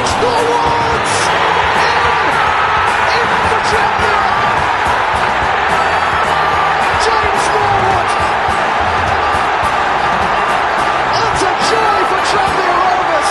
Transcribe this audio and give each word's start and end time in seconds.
There's 0.00 0.12
the 0.12 0.16
cross 0.16 0.48
forwards. 0.48 1.12
In, 1.76 2.00
in 3.20 3.28
for 3.52 3.60
Tranmere. 3.68 4.32
James 7.04 7.44
Norwood. 7.52 8.10
It's 11.20 11.42
a 11.44 11.52
joy 11.68 11.98
for 12.08 12.20
Tranmere 12.32 12.76
Rovers. 12.80 13.30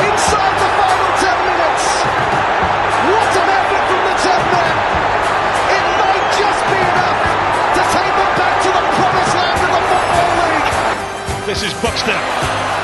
Inside 0.00 0.54
the 0.64 0.70
final 0.80 1.12
10 1.12 1.36
minutes. 1.52 1.84
What 3.12 3.30
an 3.36 3.48
effort 3.52 3.84
from 3.84 4.00
the 4.00 4.16
10 4.16 4.48
men. 4.48 4.74
It 5.76 5.84
might 6.00 6.26
just 6.40 6.62
be 6.72 6.80
enough 6.80 7.20
to 7.76 7.82
take 7.84 8.14
them 8.16 8.32
back 8.40 8.56
to 8.64 8.70
the 8.80 8.84
promised 8.96 9.34
land 9.36 9.60
of 9.60 9.70
the 9.76 9.82
Football 9.92 10.32
League. 10.40 10.72
This 11.44 11.60
is 11.68 11.72
Buxton. 11.84 12.81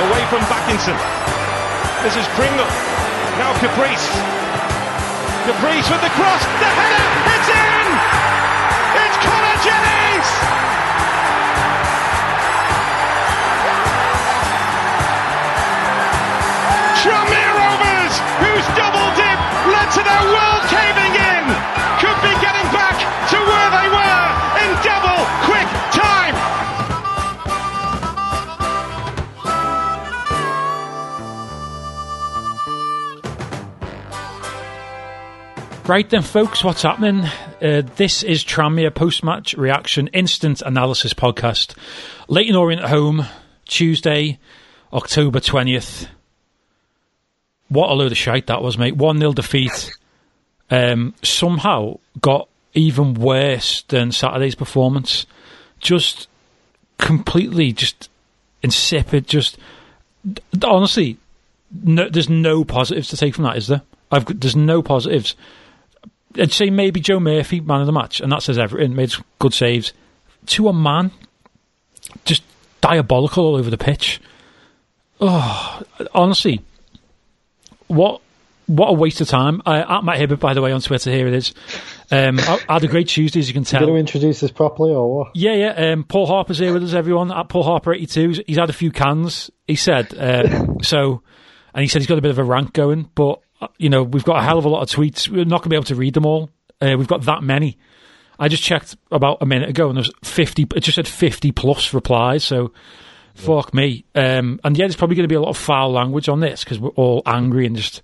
Away 0.00 0.24
from 0.32 0.40
Backinson. 0.48 0.96
This 2.00 2.16
is 2.16 2.24
Pringle. 2.32 2.64
Now 3.36 3.52
Caprice. 3.60 4.08
Caprice 5.44 5.88
with 5.92 6.00
the 6.00 6.08
cross. 6.16 6.40
The 6.40 6.70
header. 6.72 7.04
It's 7.36 7.50
in. 7.52 7.86
It's 8.96 9.16
Connor 9.20 9.56
Jennings. 9.60 10.28
Tranmere 17.04 17.52
Rovers, 17.60 18.14
whose 18.40 18.66
double 18.80 19.08
dip 19.20 19.38
led 19.68 19.88
to 19.96 20.00
their 20.00 20.24
world 20.32 20.64
caving 20.72 21.09
Right 35.90 36.08
then, 36.08 36.22
folks, 36.22 36.62
what's 36.62 36.82
happening? 36.82 37.24
Uh, 37.60 37.82
this 37.96 38.22
is 38.22 38.44
Tranmere 38.44 38.94
post 38.94 39.24
match 39.24 39.54
reaction 39.54 40.06
instant 40.12 40.62
analysis 40.62 41.14
podcast. 41.14 41.74
Leyton 42.28 42.54
Orient 42.54 42.84
at 42.84 42.90
home, 42.90 43.26
Tuesday, 43.64 44.38
October 44.92 45.40
20th. 45.40 46.06
What 47.70 47.90
a 47.90 47.94
load 47.94 48.12
of 48.12 48.18
shite 48.18 48.46
that 48.46 48.62
was, 48.62 48.78
mate. 48.78 48.94
1 48.94 49.18
0 49.18 49.32
defeat. 49.32 49.90
Um, 50.70 51.12
somehow 51.24 51.98
got 52.20 52.48
even 52.72 53.14
worse 53.14 53.82
than 53.88 54.12
Saturday's 54.12 54.54
performance. 54.54 55.26
Just 55.80 56.28
completely, 56.98 57.72
just 57.72 58.08
insipid. 58.62 59.26
Just 59.26 59.58
honestly, 60.62 61.18
no, 61.82 62.08
there's 62.08 62.30
no 62.30 62.64
positives 62.64 63.08
to 63.08 63.16
take 63.16 63.34
from 63.34 63.42
that, 63.42 63.56
is 63.56 63.66
there? 63.66 63.82
I've 64.12 64.38
there's 64.38 64.54
no 64.54 64.82
positives. 64.82 65.34
I'd 66.36 66.52
say 66.52 66.70
maybe 66.70 67.00
Joe 67.00 67.20
Murphy, 67.20 67.60
man 67.60 67.80
of 67.80 67.86
the 67.86 67.92
match, 67.92 68.20
and 68.20 68.30
that 68.32 68.42
says 68.42 68.58
everything. 68.58 68.94
Made 68.94 69.12
good 69.38 69.54
saves. 69.54 69.92
To 70.46 70.68
a 70.68 70.72
man, 70.72 71.10
just 72.24 72.42
diabolical 72.80 73.44
all 73.44 73.56
over 73.56 73.70
the 73.70 73.78
pitch. 73.78 74.20
Oh, 75.20 75.82
honestly, 76.14 76.62
what 77.88 78.20
what 78.66 78.88
a 78.88 78.92
waste 78.92 79.20
of 79.20 79.28
time. 79.28 79.60
Uh, 79.66 79.84
at 79.88 80.04
Matt 80.04 80.18
Hibbert, 80.18 80.38
by 80.38 80.54
the 80.54 80.62
way, 80.62 80.70
on 80.70 80.80
Twitter, 80.80 81.10
here 81.10 81.26
it 81.26 81.34
is. 81.34 81.52
Um, 82.10 82.38
I, 82.38 82.60
I 82.68 82.74
had 82.74 82.84
a 82.84 82.88
great 82.88 83.08
Tuesday, 83.08 83.40
as 83.40 83.48
you 83.48 83.54
can 83.54 83.64
tell. 83.64 83.80
Going 83.80 83.94
to 83.94 83.98
introduce 83.98 84.40
this 84.40 84.52
properly 84.52 84.92
or 84.92 85.18
what? 85.18 85.30
Yeah, 85.34 85.54
yeah. 85.54 85.92
Um, 85.92 86.04
Paul 86.04 86.26
Harper's 86.26 86.58
here 86.58 86.72
with 86.72 86.84
us, 86.84 86.94
everyone. 86.94 87.32
At 87.32 87.48
Paul 87.48 87.64
Harper 87.64 87.92
eighty 87.92 88.06
two, 88.06 88.42
he's 88.46 88.56
had 88.56 88.70
a 88.70 88.74
few 88.74 88.92
cans. 88.92 89.50
He 89.66 89.76
said 89.76 90.14
uh, 90.14 90.66
so, 90.82 91.22
and 91.74 91.82
he 91.82 91.88
said 91.88 92.00
he's 92.00 92.06
got 92.08 92.18
a 92.18 92.22
bit 92.22 92.30
of 92.30 92.38
a 92.38 92.44
rank 92.44 92.72
going. 92.72 93.10
But 93.14 93.40
you 93.78 93.88
know, 93.88 94.02
we've 94.02 94.24
got 94.24 94.38
a 94.38 94.42
hell 94.42 94.58
of 94.58 94.64
a 94.64 94.68
lot 94.68 94.82
of 94.82 94.88
tweets. 94.88 95.28
We're 95.28 95.44
not 95.44 95.58
going 95.58 95.64
to 95.64 95.68
be 95.70 95.76
able 95.76 95.84
to 95.84 95.94
read 95.94 96.14
them 96.14 96.26
all. 96.26 96.50
Uh, 96.80 96.94
we've 96.96 97.08
got 97.08 97.22
that 97.22 97.42
many. 97.42 97.78
I 98.38 98.48
just 98.48 98.62
checked 98.62 98.96
about 99.10 99.38
a 99.42 99.46
minute 99.46 99.68
ago, 99.68 99.88
and 99.88 99.96
there's 99.96 100.10
fifty. 100.24 100.66
It 100.74 100.80
just 100.80 100.96
said 100.96 101.06
fifty 101.06 101.52
plus 101.52 101.92
replies. 101.92 102.42
So, 102.42 102.72
fuck 103.34 103.74
me. 103.74 104.04
Um, 104.14 104.60
and 104.64 104.76
yeah, 104.76 104.86
there's 104.86 104.96
probably 104.96 105.16
going 105.16 105.24
to 105.24 105.32
be 105.32 105.34
a 105.34 105.40
lot 105.40 105.50
of 105.50 105.58
foul 105.58 105.92
language 105.92 106.28
on 106.28 106.40
this 106.40 106.64
because 106.64 106.78
we're 106.78 106.90
all 106.90 107.22
angry 107.26 107.66
and 107.66 107.76
just. 107.76 108.02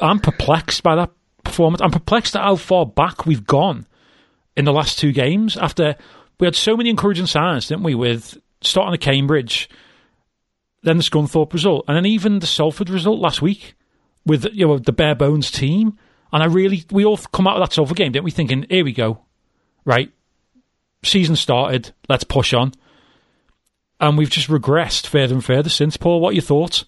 I'm 0.00 0.20
perplexed 0.20 0.82
by 0.82 0.96
that 0.96 1.10
performance. 1.42 1.80
I'm 1.80 1.90
perplexed 1.90 2.36
at 2.36 2.42
how 2.42 2.56
far 2.56 2.86
back 2.86 3.26
we've 3.26 3.46
gone 3.46 3.86
in 4.56 4.66
the 4.66 4.72
last 4.72 4.98
two 4.98 5.12
games. 5.12 5.56
After 5.56 5.96
we 6.38 6.46
had 6.46 6.54
so 6.54 6.76
many 6.76 6.90
encouraging 6.90 7.26
signs, 7.26 7.68
didn't 7.68 7.84
we? 7.84 7.94
With 7.94 8.38
starting 8.60 8.94
at 8.94 9.00
Cambridge, 9.00 9.68
then 10.82 10.98
the 10.98 11.02
Scunthorpe 11.02 11.52
result, 11.54 11.86
and 11.88 11.96
then 11.96 12.06
even 12.06 12.38
the 12.38 12.46
Salford 12.46 12.90
result 12.90 13.18
last 13.18 13.40
week 13.40 13.74
with 14.26 14.46
you 14.52 14.66
know 14.66 14.78
the 14.78 14.92
bare 14.92 15.14
bones 15.14 15.50
team. 15.50 15.98
And 16.32 16.42
I 16.42 16.46
really, 16.46 16.84
we 16.90 17.04
all 17.04 17.16
come 17.16 17.46
out 17.46 17.56
of 17.56 17.68
that 17.68 17.72
Salford 17.72 17.96
game, 17.96 18.10
didn't 18.10 18.24
we? 18.24 18.32
Thinking, 18.32 18.66
here 18.68 18.84
we 18.84 18.92
go, 18.92 19.20
right? 19.84 20.10
Season 21.04 21.36
started, 21.36 21.92
let's 22.08 22.24
push 22.24 22.52
on. 22.52 22.72
And 24.00 24.18
we've 24.18 24.30
just 24.30 24.48
regressed 24.48 25.06
further 25.06 25.34
and 25.34 25.44
further 25.44 25.68
since. 25.68 25.96
Paul, 25.96 26.20
what 26.20 26.30
are 26.30 26.32
your 26.32 26.42
thoughts? 26.42 26.84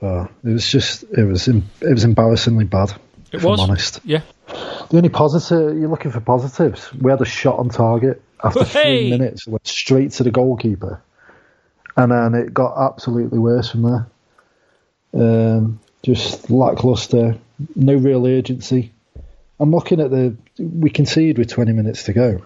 Oh, 0.00 0.28
it 0.44 0.50
was 0.50 0.70
just 0.70 1.02
it 1.04 1.24
was 1.24 1.48
it 1.48 1.62
was 1.80 2.04
embarrassingly 2.04 2.64
bad. 2.66 2.90
It 3.32 3.38
if 3.38 3.44
was, 3.44 3.60
I'm 3.60 3.70
honest. 3.70 4.00
yeah. 4.04 4.20
The 4.46 4.96
only 4.96 5.08
positive 5.08 5.76
you're 5.76 5.88
looking 5.90 6.12
for 6.12 6.20
positives. 6.20 6.92
We 6.94 7.10
had 7.10 7.20
a 7.20 7.24
shot 7.26 7.58
on 7.58 7.68
target 7.68 8.22
after 8.42 8.64
Hey! 8.64 9.08
three 9.08 9.18
minutes. 9.18 9.46
It 9.46 9.50
went 9.50 9.66
straight 9.66 10.12
to 10.12 10.22
the 10.22 10.30
goalkeeper, 10.30 11.02
and 11.96 12.12
then 12.12 12.34
it 12.34 12.54
got 12.54 12.78
absolutely 12.78 13.38
worse 13.40 13.70
from 13.70 13.82
there. 13.82 14.06
Um, 15.14 15.80
just 16.02 16.50
lackluster, 16.50 17.38
no 17.74 17.94
real 17.94 18.26
urgency. 18.26 18.92
I'm 19.60 19.70
looking 19.72 20.00
at 20.00 20.10
the 20.10 20.36
we 20.58 20.90
concede 20.90 21.38
with 21.38 21.50
20 21.50 21.72
minutes 21.72 22.04
to 22.04 22.12
go, 22.12 22.42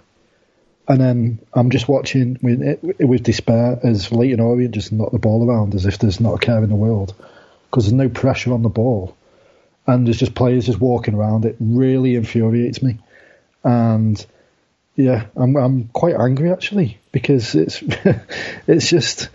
and 0.89 1.01
then 1.01 1.39
I'm 1.53 1.71
just 1.71 1.89
watching 1.89 2.39
with 2.43 2.83
with 2.99 3.23
despair 3.23 3.79
as 3.83 4.11
Leyton 4.11 4.41
Orient 4.41 4.75
just 4.75 4.93
knock 4.93 5.13
the 5.13 5.19
ball 5.19 5.47
around 5.49 5.75
as 5.75 5.87
if 5.87 5.99
there's 5.99 6.21
not 6.21 6.35
a 6.35 6.39
care 6.39 6.63
in 6.63 6.71
the 6.71 6.77
world 6.77 7.15
because 7.71 7.85
there's 7.85 7.93
no 7.93 8.09
pressure 8.09 8.53
on 8.53 8.63
the 8.63 8.69
ball, 8.69 9.17
and 9.87 10.07
there's 10.07 10.19
just 10.19 10.35
players 10.35 10.67
just 10.67 10.81
walking 10.81 11.15
around. 11.15 11.45
It 11.45 11.57
really 11.61 12.15
infuriates 12.15 12.83
me, 12.83 12.99
and 13.63 14.25
yeah, 14.97 15.27
I'm 15.37 15.57
I'm 15.57 15.89
quite 15.89 16.17
angry 16.17 16.51
actually 16.51 16.99
because 17.13 17.55
it's 17.55 17.83
it's 18.67 18.89
just 18.89 19.29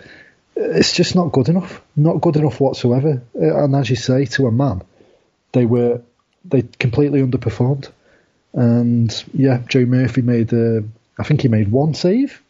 it's 0.59 0.93
just 0.93 1.15
not 1.15 1.31
good 1.31 1.49
enough, 1.49 1.81
not 1.95 2.21
good 2.21 2.35
enough 2.35 2.59
whatsoever. 2.59 3.21
Uh, 3.35 3.63
And 3.63 3.75
as 3.75 3.89
you 3.89 3.95
say, 3.95 4.25
to 4.25 4.47
a 4.47 4.51
man, 4.51 4.81
they 5.51 5.65
were 5.65 6.01
they 6.45 6.63
completely 6.79 7.21
underperformed. 7.21 7.89
And 8.53 9.11
yeah, 9.33 9.59
Joe 9.67 9.85
Murphy 9.85 10.21
made 10.21 10.53
uh, 10.53 10.81
I 11.19 11.23
think 11.23 11.41
he 11.41 11.47
made 11.47 11.71
one 11.71 11.93
save, 11.93 12.41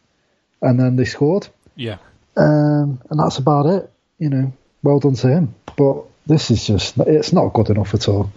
and 0.62 0.78
then 0.78 0.96
they 0.96 1.04
scored, 1.04 1.48
Yeah. 1.76 1.98
um, 2.36 3.00
and 3.10 3.18
that's 3.20 3.38
about 3.38 3.66
it. 3.66 3.90
You 4.18 4.30
know, 4.30 4.52
well 4.82 5.00
done 5.00 5.14
to 5.14 5.28
him. 5.28 5.54
But 5.76 6.04
this 6.26 6.50
is 6.50 6.66
just 6.66 6.96
it's 6.98 7.32
not 7.32 7.52
good 7.52 7.70
enough 7.70 7.94
at 7.94 8.08
all. 8.08 8.30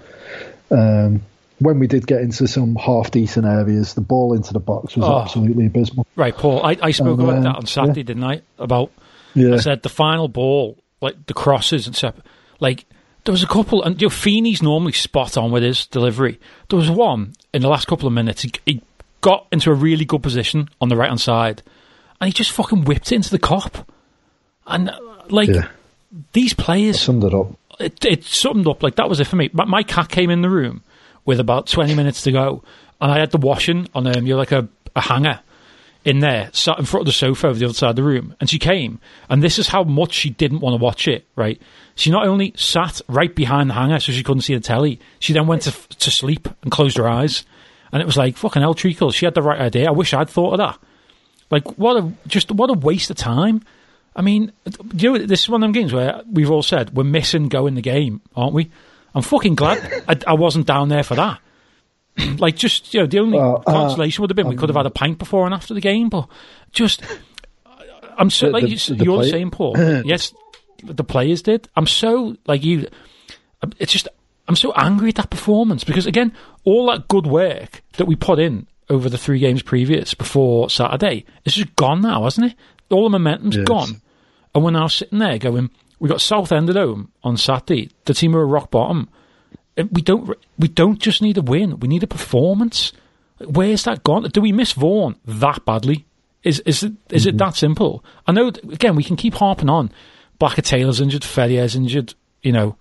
Um, 0.70 1.22
when 1.60 1.78
we 1.80 1.86
did 1.88 2.08
get 2.08 2.22
into 2.22 2.48
some 2.48 2.76
half 2.76 3.12
decent 3.12 3.46
areas, 3.46 3.94
the 3.94 4.02
ball 4.02 4.34
into 4.34 4.52
the 4.54 4.60
box 4.60 4.96
was 4.96 5.06
Oh. 5.06 5.20
absolutely 5.22 5.68
abysmal. 5.68 6.08
Right, 6.16 6.36
Paul. 6.36 6.66
I, 6.66 6.76
I 6.82 6.92
spoke 6.92 7.20
Um, 7.20 7.30
about 7.30 7.38
uh, 7.38 7.42
that 7.44 7.56
on 7.58 7.66
Saturday, 7.68 8.00
yeah. 8.02 8.06
didn't 8.06 8.24
I? 8.24 8.42
About 8.58 8.90
Yeah. 9.34 9.54
I 9.54 9.58
said 9.58 9.82
the 9.84 9.90
final 9.90 10.28
ball, 10.28 10.78
like 11.02 11.26
the 11.28 11.34
crosses 11.34 11.88
and 11.88 11.96
stuff. 11.96 12.16
Like 12.60 12.86
there 13.24 13.32
was 13.32 13.44
a 13.44 13.48
couple, 13.48 13.84
and 13.84 14.00
you 14.02 14.06
know, 14.08 14.10
Feeney's 14.10 14.62
normally 14.62 14.92
spot 14.94 15.38
on 15.38 15.52
with 15.52 15.64
his 15.64 15.86
delivery. 15.88 16.40
There 16.70 16.78
was 16.78 16.90
one 16.90 17.34
in 17.54 17.62
the 17.62 17.70
last 17.70 17.88
couple 17.88 18.08
of 18.08 18.14
minutes. 18.14 18.42
He, 18.44 18.52
he 18.66 18.82
got 19.22 19.48
into 19.52 19.70
a 19.72 19.74
really 19.76 20.06
good 20.06 20.24
position 20.24 20.70
on 20.80 20.90
the 20.90 20.96
right 20.96 21.08
hand 21.10 21.22
side, 21.22 21.62
and 22.20 22.28
he 22.28 22.34
just 22.34 22.52
fucking 22.52 22.86
whipped 22.86 23.12
it 23.12 23.16
into 23.16 23.30
the 23.30 23.40
cop. 23.40 23.90
And 24.68 24.90
uh, 24.90 25.00
like 25.30 25.50
Yeah. 25.50 25.68
these 26.34 26.54
players, 26.54 27.00
Summed 27.00 27.24
it 27.24 27.34
up. 27.34 27.48
it, 27.80 28.04
it 28.06 28.24
summed 28.24 28.68
up 28.68 28.84
like 28.84 28.96
that 28.96 29.10
was 29.10 29.20
it 29.20 29.28
for 29.28 29.36
me. 29.36 29.50
My, 29.54 29.66
my 29.66 29.84
cat 29.84 30.10
came 30.10 30.30
in 30.30 30.42
the 30.42 30.50
room 30.50 30.84
with 31.26 31.40
about 31.40 31.68
twenty 31.68 31.94
minutes 31.96 32.22
to 32.24 32.32
go, 32.32 32.64
and 33.00 33.12
I 33.12 33.20
had 33.20 33.32
the 33.32 33.38
washing 33.38 33.88
on 33.96 34.08
um, 34.08 34.26
you 34.26 34.34
know, 34.34 34.38
like 34.40 34.52
a, 34.52 34.68
a 34.96 35.02
hanger 35.02 35.40
in 36.04 36.20
there, 36.20 36.50
sat 36.54 36.80
in 36.80 36.86
front 36.86 37.02
of 37.02 37.06
the 37.06 37.14
sofa 37.14 37.48
over 37.48 37.60
the 37.60 37.66
other 37.66 37.74
side 37.74 37.92
of 37.92 37.96
the 37.96 38.04
room, 38.04 38.36
and 38.40 38.50
she 38.50 38.58
came, 38.58 39.00
and 39.30 39.44
this 39.44 39.60
is 39.60 39.68
how 39.68 39.84
much 39.84 40.14
she 40.14 40.30
didn't 40.32 40.60
want 40.60 40.74
to 40.74 40.84
watch 40.84 41.08
it. 41.08 41.26
Right, 41.36 41.62
she 41.96 42.10
not 42.10 42.28
only 42.28 42.54
sat 42.56 43.02
right 43.08 43.34
behind 43.34 43.70
the 43.70 43.76
hanger 43.76 44.00
so 44.00 44.12
she 44.12 44.24
couldn't 44.24 44.42
see 44.42 44.56
the 44.56 44.62
telly, 44.62 45.00
she 45.20 45.34
then 45.34 45.48
went 45.48 45.64
to 45.64 45.72
to 45.72 46.12
sleep 46.12 46.48
and 46.64 46.72
closed 46.72 46.98
her 46.98 47.08
eyes, 47.08 47.46
and 47.92 48.02
it 48.02 48.06
was 48.06 48.18
like 48.18 48.38
fucking 48.38 48.62
hell, 48.62 48.74
treacle. 48.74 49.12
She 49.12 49.26
had 49.26 49.36
the 49.36 49.42
right 49.42 49.60
idea. 49.60 49.88
I 49.88 49.92
wish 49.92 50.14
I'd 50.14 50.30
thought 50.30 50.54
of 50.54 50.58
that. 50.60 50.80
Like 51.52 51.78
what 51.78 51.98
a 51.98 52.12
just 52.28 52.52
what 52.52 52.70
a 52.70 52.74
waste 52.74 53.12
of 53.12 53.18
time. 53.18 53.62
I 54.16 54.22
mean, 54.22 54.52
you 54.96 55.14
know, 55.14 55.26
this 55.26 55.44
is 55.44 55.50
one 55.50 55.62
of 55.64 55.66
them 55.66 55.72
games 55.72 55.94
where 55.94 56.22
we've 56.30 56.52
all 56.52 56.64
said 56.64 56.96
we're 56.96 57.04
missing 57.04 57.48
going 57.48 57.76
the 57.76 57.82
game, 57.82 58.22
aren't 58.36 58.54
we? 58.54 58.72
I'm 59.14 59.22
fucking 59.22 59.56
glad 59.56 60.04
I, 60.08 60.18
I 60.32 60.34
wasn't 60.34 60.66
down 60.66 60.90
there 60.90 61.04
for 61.04 61.16
that. 61.16 61.40
like, 62.40 62.56
just, 62.56 62.94
you 62.94 63.00
know, 63.02 63.06
the 63.08 63.20
only 63.20 63.38
Well, 63.38 63.64
uh, 63.66 63.72
consolation 63.72 64.22
would 64.22 64.30
have 64.30 64.36
been 64.36 64.48
we 64.48 64.56
could 64.56 64.70
have 64.70 64.76
had 64.76 64.86
a 64.86 64.90
pint 64.92 65.18
before 65.18 65.46
and 65.46 65.54
after 65.54 65.74
the 65.74 65.82
game, 65.82 66.10
but 66.10 66.28
just, 66.72 67.02
I'm 68.18 68.30
so, 68.30 68.48
The- 68.48 68.52
like 68.54 68.64
the- 68.64 68.70
you, 68.70 68.96
the 68.96 69.04
you're 69.06 69.18
play- 69.20 69.30
saying, 69.30 69.52
Paul, 69.52 69.76
yes, 70.06 70.34
the 70.84 71.04
players 71.04 71.42
did. 71.42 71.68
I'm 71.76 71.88
so, 71.88 72.36
like 72.48 72.64
you, 72.64 72.88
it's 73.80 73.92
just, 73.92 74.08
I'm 74.48 74.56
so 74.56 74.74
angry 74.74 75.10
at 75.10 75.16
that 75.16 75.30
performance 75.30 75.84
because, 75.84 76.06
again, 76.06 76.34
all 76.64 76.88
that 76.88 77.08
good 77.08 77.26
work 77.28 77.82
that 77.98 78.06
we 78.06 78.16
put 78.16 78.40
in 78.40 78.68
over 78.90 79.08
the 79.10 79.18
three 79.18 79.40
games 79.40 79.62
previous 79.62 80.14
before 80.14 80.70
Saturday 80.70 81.24
is 81.46 81.56
just 81.56 81.74
gone 81.76 82.02
now, 82.02 82.24
hasn't 82.26 82.48
it? 82.52 82.56
All 82.90 83.04
the 83.04 83.10
momentum's 83.18 83.56
Yes. 83.56 83.66
gone. 83.66 84.02
And 84.54 84.66
we're 84.66 84.72
now 84.72 84.88
sitting 84.88 85.20
there 85.20 85.38
going, 85.38 85.70
we 86.00 86.10
got 86.10 86.20
Southend 86.20 86.70
at 86.70 86.76
home 86.76 87.12
on 87.24 87.38
Saturday, 87.38 87.90
the 88.06 88.14
team 88.14 88.34
who 88.34 88.40
are 88.40 88.48
rock 88.48 88.70
bottom. 88.72 89.08
We 89.92 90.02
don't, 90.02 90.38
we 90.58 90.68
don't 90.68 91.00
just 91.00 91.22
need 91.22 91.38
a 91.38 91.42
win, 91.42 91.80
we 91.80 91.88
need 91.88 92.04
a 92.04 92.08
performance. 92.08 92.92
Where's 93.40 93.84
that 93.84 94.04
gone? 94.04 94.24
Do 94.24 94.42
we 94.42 94.52
miss 94.52 94.74
Vaughan 94.74 95.16
that 95.26 95.66
badly? 95.66 96.06
Is 96.44 96.60
is 96.62 96.84
it 96.84 96.94
is 97.10 97.26
it 97.26 97.32
mm-hmm. 97.32 97.38
that 97.38 97.56
simple? 97.56 98.04
I 98.26 98.32
know. 98.32 98.48
Again, 98.48 98.96
we 98.96 99.04
can 99.04 99.16
keep 99.16 99.36
harping 99.36 99.70
on. 99.70 99.92
Blackett-Taylor's 100.40 101.02
injured, 101.02 101.24
Ferrier's 101.24 101.76
injured. 101.76 102.16
You 102.42 102.52
know, 102.52 102.78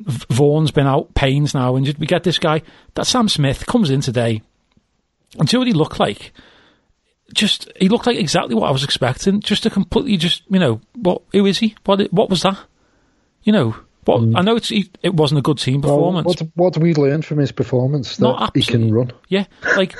Vaughan's 0.00 0.70
been 0.70 0.86
out, 0.86 1.14
Payne's 1.14 1.54
now 1.54 1.76
injured. 1.76 1.98
We 1.98 2.06
get 2.06 2.22
this 2.22 2.38
guy. 2.38 2.62
That 2.94 3.06
Sam 3.06 3.28
Smith 3.28 3.66
comes 3.66 3.90
in 3.90 4.00
today. 4.00 4.42
And 5.38 5.48
see 5.48 5.58
what 5.58 5.66
he 5.66 5.74
looked 5.74 6.00
like. 6.00 6.32
Just 7.34 7.70
he 7.76 7.90
looked 7.90 8.06
like 8.06 8.16
exactly 8.16 8.54
what 8.54 8.68
I 8.68 8.72
was 8.72 8.84
expecting. 8.84 9.40
Just 9.40 9.66
a 9.66 9.70
completely 9.70 10.16
just 10.16 10.42
you 10.48 10.58
know 10.58 10.80
what? 10.94 11.22
Who 11.32 11.44
is 11.44 11.58
he? 11.58 11.74
What 11.84 12.00
what 12.12 12.30
was 12.30 12.42
that? 12.42 12.58
You 13.42 13.52
know 13.52 13.76
what? 14.06 14.22
Mm. 14.22 14.36
I 14.36 14.42
know 14.42 14.56
it's 14.56 14.68
he, 14.68 14.90
it 15.02 15.12
wasn't 15.14 15.38
a 15.38 15.42
good 15.42 15.58
team 15.58 15.80
Well, 15.82 15.96
performance. 15.96 16.26
what, 16.26 16.48
what 16.54 16.72
do 16.74 16.80
we 16.80 16.94
learn 16.94 17.22
from 17.22 17.38
his 17.38 17.52
performance? 17.52 18.16
That 18.16 18.22
Not 18.24 18.56
he 18.56 18.62
can 18.62 18.92
run. 18.92 19.12
Yeah, 19.28 19.44
like 19.76 19.94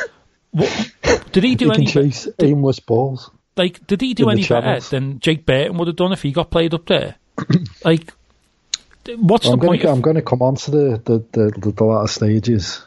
what, 0.53 0.91
did 1.32 1.44
he 1.44 1.55
do 1.56 1.67
He 1.67 1.70
can 1.70 1.81
any? 1.82 1.87
chase 1.87 2.29
aimless 2.41 2.81
balls. 2.81 3.31
Like, 3.56 3.87
did 3.87 4.00
he 4.03 4.14
do 4.14 4.29
in 4.29 4.38
any 4.38 4.47
better 4.47 4.81
than 4.81 5.19
Jake 5.20 5.47
Burton 5.47 5.79
would 5.79 5.88
have 5.88 5.97
done 5.97 6.12
if 6.12 6.23
he 6.23 6.31
got 6.32 6.50
played 6.50 6.75
up 6.75 6.87
there? 6.87 7.17
like, 7.85 8.12
what's 9.17 9.47
I'm 9.47 9.53
the 9.53 9.56
going 9.56 9.69
point? 9.70 9.82
to 9.82 9.88
of- 9.88 9.94
I'm 9.94 10.00
going 10.03 10.17
to 10.17 10.23
come 10.23 10.43
on 10.43 10.56
to 10.56 10.70
the 10.70 11.00
the, 11.05 11.19
the, 11.32 11.61
the, 11.61 11.73
the 11.73 11.85
latter 11.85 12.09
stages 12.09 12.87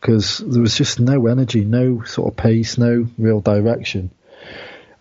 because 0.00 0.38
there 0.38 0.62
was 0.62 0.76
just 0.76 0.98
no 1.00 1.26
energy, 1.26 1.64
no 1.64 2.02
sort 2.04 2.32
of 2.32 2.36
pace, 2.36 2.78
no 2.78 3.06
real 3.18 3.40
direction. 3.40 4.10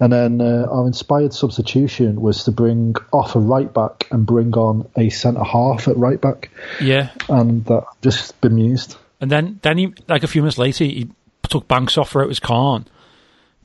And 0.02 0.14
then 0.14 0.40
uh, 0.40 0.66
our 0.72 0.88
inspired 0.88 1.34
substitution 1.34 2.22
was 2.22 2.46
to 2.46 2.52
bring 2.52 2.96
off 3.12 3.36
a 3.36 3.40
right 3.40 3.74
back 3.74 4.08
and 4.12 4.26
bring 4.26 4.54
on 4.54 4.90
a 4.96 5.10
centre 5.10 5.44
half 5.44 5.88
at 5.90 5.98
right 5.98 6.20
back, 6.22 6.50
yeah, 6.80 7.10
and 7.28 7.66
that 7.66 7.84
just 8.02 8.40
bemused. 8.40 8.96
and 9.20 9.30
then 9.30 9.60
then 9.62 9.78
he 9.78 9.94
like 10.08 10.24
a 10.24 10.28
few 10.28 10.42
minutes 10.42 10.58
later 10.58 10.86
he 10.86 11.10
took 11.50 11.68
Banks 11.68 11.98
off 11.98 12.10
for 12.12 12.22
it 12.24 12.28
was 12.28 12.40
Khan, 12.40 12.86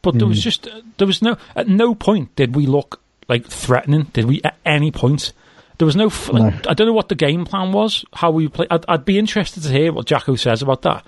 but 0.02 0.18
there 0.18 0.26
was 0.26 0.38
Hmm. 0.38 0.42
just 0.42 0.68
there 0.98 1.06
was 1.06 1.22
no 1.22 1.36
at 1.54 1.68
no 1.68 1.94
point 1.94 2.34
did 2.34 2.56
we 2.56 2.66
look 2.66 3.00
like 3.28 3.46
threatening. 3.46 4.04
Did 4.12 4.24
we 4.24 4.40
at 4.42 4.56
any 4.66 4.90
point? 4.90 5.32
There 5.78 5.86
was 5.86 5.96
no. 5.96 6.06
Like, 6.32 6.64
No. 6.64 6.70
I 6.70 6.74
don't 6.74 6.86
know 6.88 6.92
what 6.92 7.08
the 7.08 7.14
game 7.14 7.44
plan 7.44 7.72
was. 7.72 8.04
How 8.12 8.30
we 8.30 8.48
play. 8.48 8.66
I'd, 8.70 8.84
I'd 8.88 9.04
be 9.04 9.18
interested 9.18 9.62
to 9.62 9.68
hear 9.70 9.92
what 9.92 10.06
Jacko 10.06 10.34
says 10.36 10.62
about 10.62 10.82
that. 10.82 11.04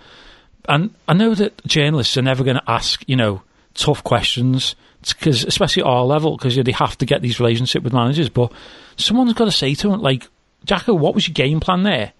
And 0.69 0.95
I 1.07 1.15
know 1.15 1.35
that 1.35 1.65
journalists 1.67 2.17
are 2.17 2.23
never 2.23 2.43
going 2.43 2.57
to 2.57 2.71
ask, 2.71 3.05
you 3.07 3.15
know, 3.17 3.43
tough 3.77 4.03
questions 4.03 4.75
because, 5.07 5.45
especially 5.45 5.83
at 5.83 5.89
our 5.89 6.05
level, 6.05 6.37
because 6.37 6.57
you 6.57 6.63
they 6.63 6.73
have 6.73 6.99
to 6.99 7.07
get 7.07 7.23
these 7.23 7.39
relationship 7.39 7.83
with 7.83 7.93
managers. 7.93 8.29
But 8.29 8.53
someone's 8.97 9.35
got 9.35 9.45
to 9.45 9.53
say 9.53 9.75
to 9.75 9.93
him, 9.93 10.01
like, 10.01 10.27
Jacko, 10.65 10.95
what 10.95 11.15
was 11.15 11.29
your 11.29 11.35
game 11.35 11.61
plan 11.61 11.83
there? 11.83 12.13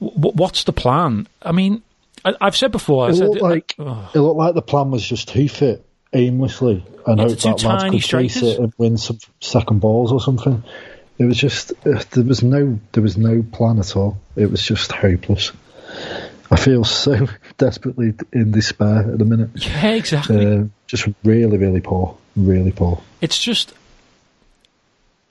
W- 0.00 0.32
what's 0.34 0.64
the 0.64 0.72
plan? 0.72 1.26
I 1.42 1.52
mean, 1.52 1.82
I, 2.24 2.34
I've 2.40 2.56
said 2.56 2.72
before. 2.72 3.06
I 3.06 3.10
It 3.10 3.14
said, 3.16 3.28
looked 3.28 3.42
like 3.42 3.74
oh, 3.78 4.10
it 4.14 4.18
looked 4.18 4.38
like 4.38 4.54
the 4.54 4.62
plan 4.62 4.90
was 4.90 5.06
just 5.06 5.30
hoof 5.30 5.62
it 5.62 5.84
aimlessly 6.12 6.84
and 7.06 7.18
Yeah, 7.18 7.26
hope 7.28 7.38
that 7.38 7.58
tiny 7.58 7.98
could 8.00 8.08
chase 8.08 8.42
it 8.42 8.58
and 8.58 8.72
win 8.78 8.96
some 8.96 9.18
second 9.40 9.80
balls 9.80 10.12
or 10.12 10.20
something. 10.20 10.62
It 11.18 11.24
was 11.26 11.36
just 11.36 11.72
uh, 11.86 12.02
there 12.10 12.24
was 12.24 12.42
no 12.42 12.78
there 12.92 13.02
was 13.02 13.16
no 13.16 13.44
plan 13.52 13.78
at 13.78 13.96
all. 13.96 14.18
It 14.36 14.50
was 14.50 14.62
just 14.62 14.92
hopeless. 14.92 15.52
I 16.54 16.56
feel 16.56 16.84
so 16.84 17.26
desperately 17.58 18.14
in 18.32 18.52
despair 18.52 19.00
at 19.00 19.18
the 19.18 19.24
minute. 19.24 19.50
yeah, 19.54 19.90
exactly. 19.90 20.46
Uh, 20.46 20.64
just 20.86 21.08
really, 21.24 21.58
really 21.58 21.80
poor, 21.80 22.16
really 22.36 22.70
poor. 22.70 23.02
it's 23.20 23.38
just 23.38 23.74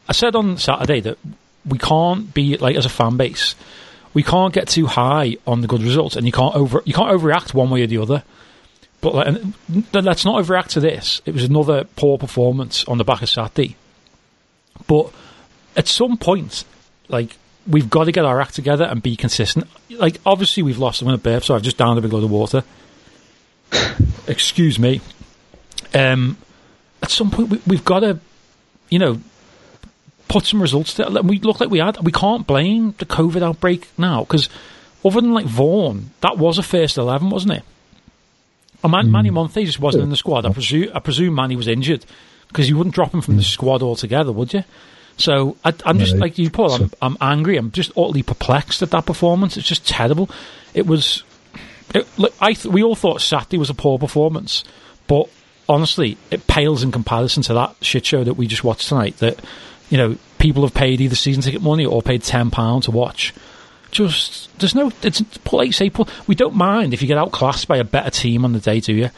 I 0.08 0.12
said 0.12 0.36
on 0.36 0.58
Saturday 0.58 1.00
that 1.00 1.18
we 1.66 1.78
can't 1.78 2.34
be 2.34 2.58
like 2.58 2.76
as 2.76 2.86
a 2.86 2.90
fan 2.90 3.16
base, 3.16 3.56
we 4.14 4.22
can't 4.22 4.54
get 4.54 4.68
too 4.68 4.86
high 4.86 5.38
on 5.48 5.62
the 5.62 5.68
good 5.68 5.82
results, 5.82 6.16
and 6.16 6.26
you 6.26 6.32
can't 6.32 6.56
over 6.56 6.82
you 6.86 6.94
can't 6.94 7.10
overreact 7.10 7.54
one 7.54 7.70
way 7.70 7.84
or 7.84 7.88
the 7.88 8.00
other. 8.00 8.24
But 9.00 9.16
like, 9.16 9.28
and 9.28 9.54
let's 9.94 10.26
not 10.26 10.44
overreact 10.44 10.70
to 10.70 10.80
this. 10.80 11.22
It 11.26 11.34
was 11.34 11.44
another 11.44 11.86
poor 11.96 12.18
performance 12.18 12.86
on 12.86 12.98
the 12.98 13.04
back 13.04 13.22
of 13.22 13.30
Saturday. 13.30 13.76
But 14.88 15.12
at 15.76 15.88
some 15.88 16.18
point, 16.18 16.66
like 17.08 17.38
we've 17.68 17.90
got 17.90 18.06
to 18.06 18.12
get 18.12 18.26
our 18.26 18.42
act 18.42 18.56
together 18.56 18.86
and 18.86 19.02
be 19.02 19.16
consistent. 19.16 19.68
Like 19.90 20.20
obviously 20.26 20.64
we've 20.64 20.78
lost. 20.78 21.02
I'm 21.02 21.08
going 21.08 21.18
to 21.18 21.24
burp, 21.24 21.44
so 21.44 21.56
I've 21.56 21.62
just 21.62 21.78
downed 21.78 21.98
a 21.98 22.02
big 22.02 22.14
load 22.14 22.24
of 22.24 22.32
water. 22.32 22.64
Excuse 24.28 24.80
me. 24.80 25.02
Um, 25.94 26.38
at 27.02 27.10
some 27.12 27.32
point 27.32 27.50
we, 27.50 27.62
we've 27.68 27.86
got 27.86 28.02
to, 28.02 28.20
you 28.90 29.00
know, 29.00 29.20
put 30.28 30.46
some 30.46 30.62
results 30.62 30.96
there. 30.96 31.10
We 31.10 31.40
look 31.40 31.60
like 31.60 31.70
we 31.70 31.80
had. 31.80 32.04
We 32.04 32.12
can't 32.12 32.46
blame 32.48 32.96
the 32.98 33.06
COVID 33.06 33.42
outbreak 33.42 33.88
now 33.98 34.22
because 34.24 34.50
other 35.06 35.22
than 35.22 35.34
like 35.34 35.46
Vaughan, 35.46 36.12
that 36.22 36.38
was 36.38 36.58
a 36.58 36.64
first 36.64 36.98
eleven, 36.98 37.30
wasn't 37.30 37.54
it? 37.54 37.64
And 38.84 38.92
Man- 38.92 39.12
Manny 39.12 39.30
Monthé 39.30 39.66
just 39.66 39.80
wasn't 39.80 40.04
in 40.04 40.10
the 40.10 40.18
squad. 40.18 40.46
I 40.46 40.52
presume 40.52 40.90
I 40.94 41.00
presume 41.00 41.36
Manny 41.36 41.56
was 41.56 41.68
injured 41.68 42.06
because 42.48 42.68
you 42.68 42.78
wouldn't 42.78 42.96
drop 42.96 43.14
him 43.14 43.22
from 43.22 43.38
the 43.38 43.44
squad 43.44 43.82
altogether, 43.82 44.32
would 44.32 44.54
you? 44.54 44.64
So 45.18 45.58
I, 45.64 45.74
I'm 45.86 46.00
just 46.00 46.16
like 46.16 46.38
you, 46.38 46.50
Paul. 46.50 46.74
I'm, 46.74 46.92
I'm 47.02 47.18
angry. 47.22 47.58
I'm 47.58 47.72
just 47.72 47.92
utterly 47.92 48.24
perplexed 48.24 48.82
at 48.82 48.92
that 48.92 49.06
performance. 49.06 49.58
It's 49.58 49.68
just 49.68 49.88
terrible. 49.88 50.30
It 50.74 50.88
was. 50.88 51.24
It, 51.94 52.08
look, 52.18 52.34
I 52.42 52.54
th- 52.54 52.74
we 52.74 52.84
all 52.84 52.96
thought 52.96 53.22
Saturday 53.22 53.58
was 53.58 53.70
a 53.70 53.76
poor 53.76 54.00
performance, 54.00 54.64
but 55.08 55.30
honestly, 55.70 56.18
it 56.32 56.48
pales 56.48 56.82
in 56.84 56.92
comparison 56.92 57.44
to 57.44 57.54
that 57.54 57.76
shit 57.82 58.06
show 58.06 58.24
that 58.24 58.34
we 58.34 58.48
just 58.48 58.64
watched 58.64 58.90
tonight. 58.90 59.18
That 59.18 59.40
you 59.90 59.98
know 59.98 60.18
people 60.40 60.64
have 60.64 60.74
paid 60.74 61.00
either 61.02 61.16
season 61.16 61.44
ticket 61.44 61.62
money 61.62 61.86
or 61.86 62.02
paid 62.02 62.24
ten 62.24 62.50
pound 62.50 62.84
to 62.84 62.92
watch. 62.92 63.34
Just 63.92 64.58
there's 64.58 64.74
no. 64.74 64.92
It's 65.04 65.22
like 65.52 65.74
say, 65.74 65.92
Paul. 65.92 66.08
We 66.26 66.34
don't 66.34 66.56
mind 66.56 66.96
if 66.96 67.04
you 67.04 67.08
get 67.08 67.20
outclassed 67.20 67.68
by 67.68 67.78
a 67.78 67.84
better 67.84 68.10
team 68.10 68.44
on 68.44 68.54
the 68.54 68.60
day, 68.60 68.80
do 68.80 68.94
you? 68.94 69.10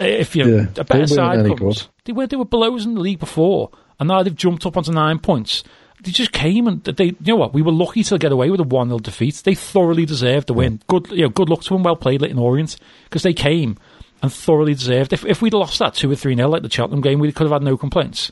If 0.00 0.34
you 0.34 0.56
Yeah, 0.56 0.66
a 0.76 0.84
better 0.84 1.06
side 1.06 1.46
comes, 1.46 1.82
good. 1.82 1.88
they 2.04 2.12
were 2.12 2.26
they 2.26 2.36
were 2.36 2.44
below 2.44 2.74
us 2.74 2.84
in 2.84 2.94
the 2.94 3.00
league 3.00 3.20
before, 3.20 3.70
and 3.98 4.08
now 4.08 4.22
they've 4.22 4.34
jumped 4.34 4.66
up 4.66 4.76
onto 4.76 4.92
nine 4.92 5.18
points. 5.18 5.64
They 6.02 6.10
just 6.10 6.32
came 6.32 6.66
and 6.66 6.84
they, 6.84 7.06
you 7.06 7.16
know 7.20 7.36
what? 7.36 7.54
We 7.54 7.62
were 7.62 7.72
lucky 7.72 8.04
to 8.04 8.18
get 8.18 8.32
away 8.32 8.50
with 8.50 8.60
a 8.60 8.64
one 8.64 8.88
0 8.88 8.98
defeat. 8.98 9.42
They 9.44 9.54
thoroughly 9.54 10.04
deserved 10.04 10.46
the 10.46 10.54
win. 10.54 10.80
Good, 10.88 11.10
you 11.10 11.22
know, 11.22 11.28
good 11.28 11.48
luck 11.48 11.62
to 11.62 11.74
them. 11.74 11.82
Well 11.82 11.96
played, 11.96 12.20
Leyton 12.20 12.38
Orient, 12.38 12.76
because 13.04 13.22
they 13.22 13.32
came 13.32 13.78
and 14.22 14.32
thoroughly 14.32 14.74
deserved. 14.74 15.12
If 15.12 15.24
if 15.24 15.40
we'd 15.40 15.54
lost 15.54 15.78
that 15.78 15.94
two 15.94 16.10
or 16.10 16.16
three 16.16 16.36
0 16.36 16.48
like 16.48 16.62
the 16.62 16.70
Cheltenham 16.70 17.00
game, 17.00 17.18
we 17.18 17.32
could 17.32 17.44
have 17.44 17.52
had 17.52 17.62
no 17.62 17.76
complaints. 17.76 18.30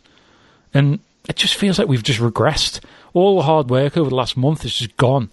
And 0.73 1.01
it 1.29 1.37
just 1.37 1.55
feels 1.55 1.79
like 1.79 1.89
we've 1.89 2.03
just 2.03 2.21
regressed. 2.21 2.81
All 3.15 3.37
the 3.37 3.43
hard 3.43 3.71
work 3.71 3.97
over 3.97 4.11
the 4.11 4.17
last 4.17 4.37
month 4.37 4.65
is 4.65 4.77
just 4.77 4.97
gone, 4.97 5.31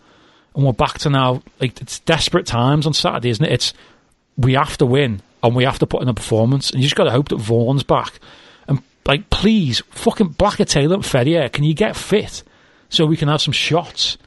and 0.55 0.65
we're 0.65 0.73
back 0.73 0.99
to 0.99 1.09
now. 1.09 1.43
Like 1.59 1.81
it's 1.81 1.99
desperate 1.99 2.45
times 2.45 2.87
on 2.87 2.93
Saturday, 2.93 3.29
isn't 3.29 3.43
it? 3.43 3.51
It's 3.51 3.73
we 4.37 4.53
have 4.53 4.77
to 4.77 4.85
win 4.85 5.21
and 5.43 5.55
we 5.55 5.63
have 5.63 5.79
to 5.79 5.87
put 5.87 6.01
in 6.01 6.07
a 6.07 6.13
performance, 6.13 6.69
and 6.69 6.79
you 6.79 6.85
just 6.85 6.95
got 6.95 7.05
to 7.05 7.11
hope 7.11 7.29
that 7.29 7.37
Vaughan's 7.37 7.83
back. 7.83 8.19
Like, 9.05 9.29
please, 9.29 9.81
fucking 9.89 10.29
Blackett-Taylor 10.29 10.95
and 10.95 11.05
Ferrier, 11.05 11.49
can 11.49 11.63
you 11.63 11.73
get 11.73 11.95
fit 11.95 12.43
so 12.89 13.05
we 13.05 13.17
can 13.17 13.27
have 13.27 13.41
some 13.41 13.53
shots? 13.53 14.17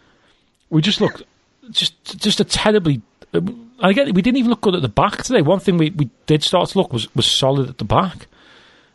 We 0.70 0.82
just 0.82 1.00
look 1.00 1.22
just 1.70 2.20
just 2.20 2.40
a 2.40 2.44
terribly. 2.44 3.00
And 3.32 3.68
again, 3.80 4.12
we 4.14 4.22
didn't 4.22 4.38
even 4.38 4.50
look 4.50 4.60
good 4.60 4.74
at 4.74 4.82
the 4.82 4.88
back 4.88 5.22
today. 5.22 5.42
One 5.42 5.60
thing 5.60 5.76
we, 5.76 5.90
we 5.90 6.08
did 6.26 6.42
start 6.42 6.70
to 6.70 6.78
look 6.78 6.92
was, 6.92 7.12
was 7.14 7.26
solid 7.26 7.68
at 7.68 7.78
the 7.78 7.84
back. 7.84 8.26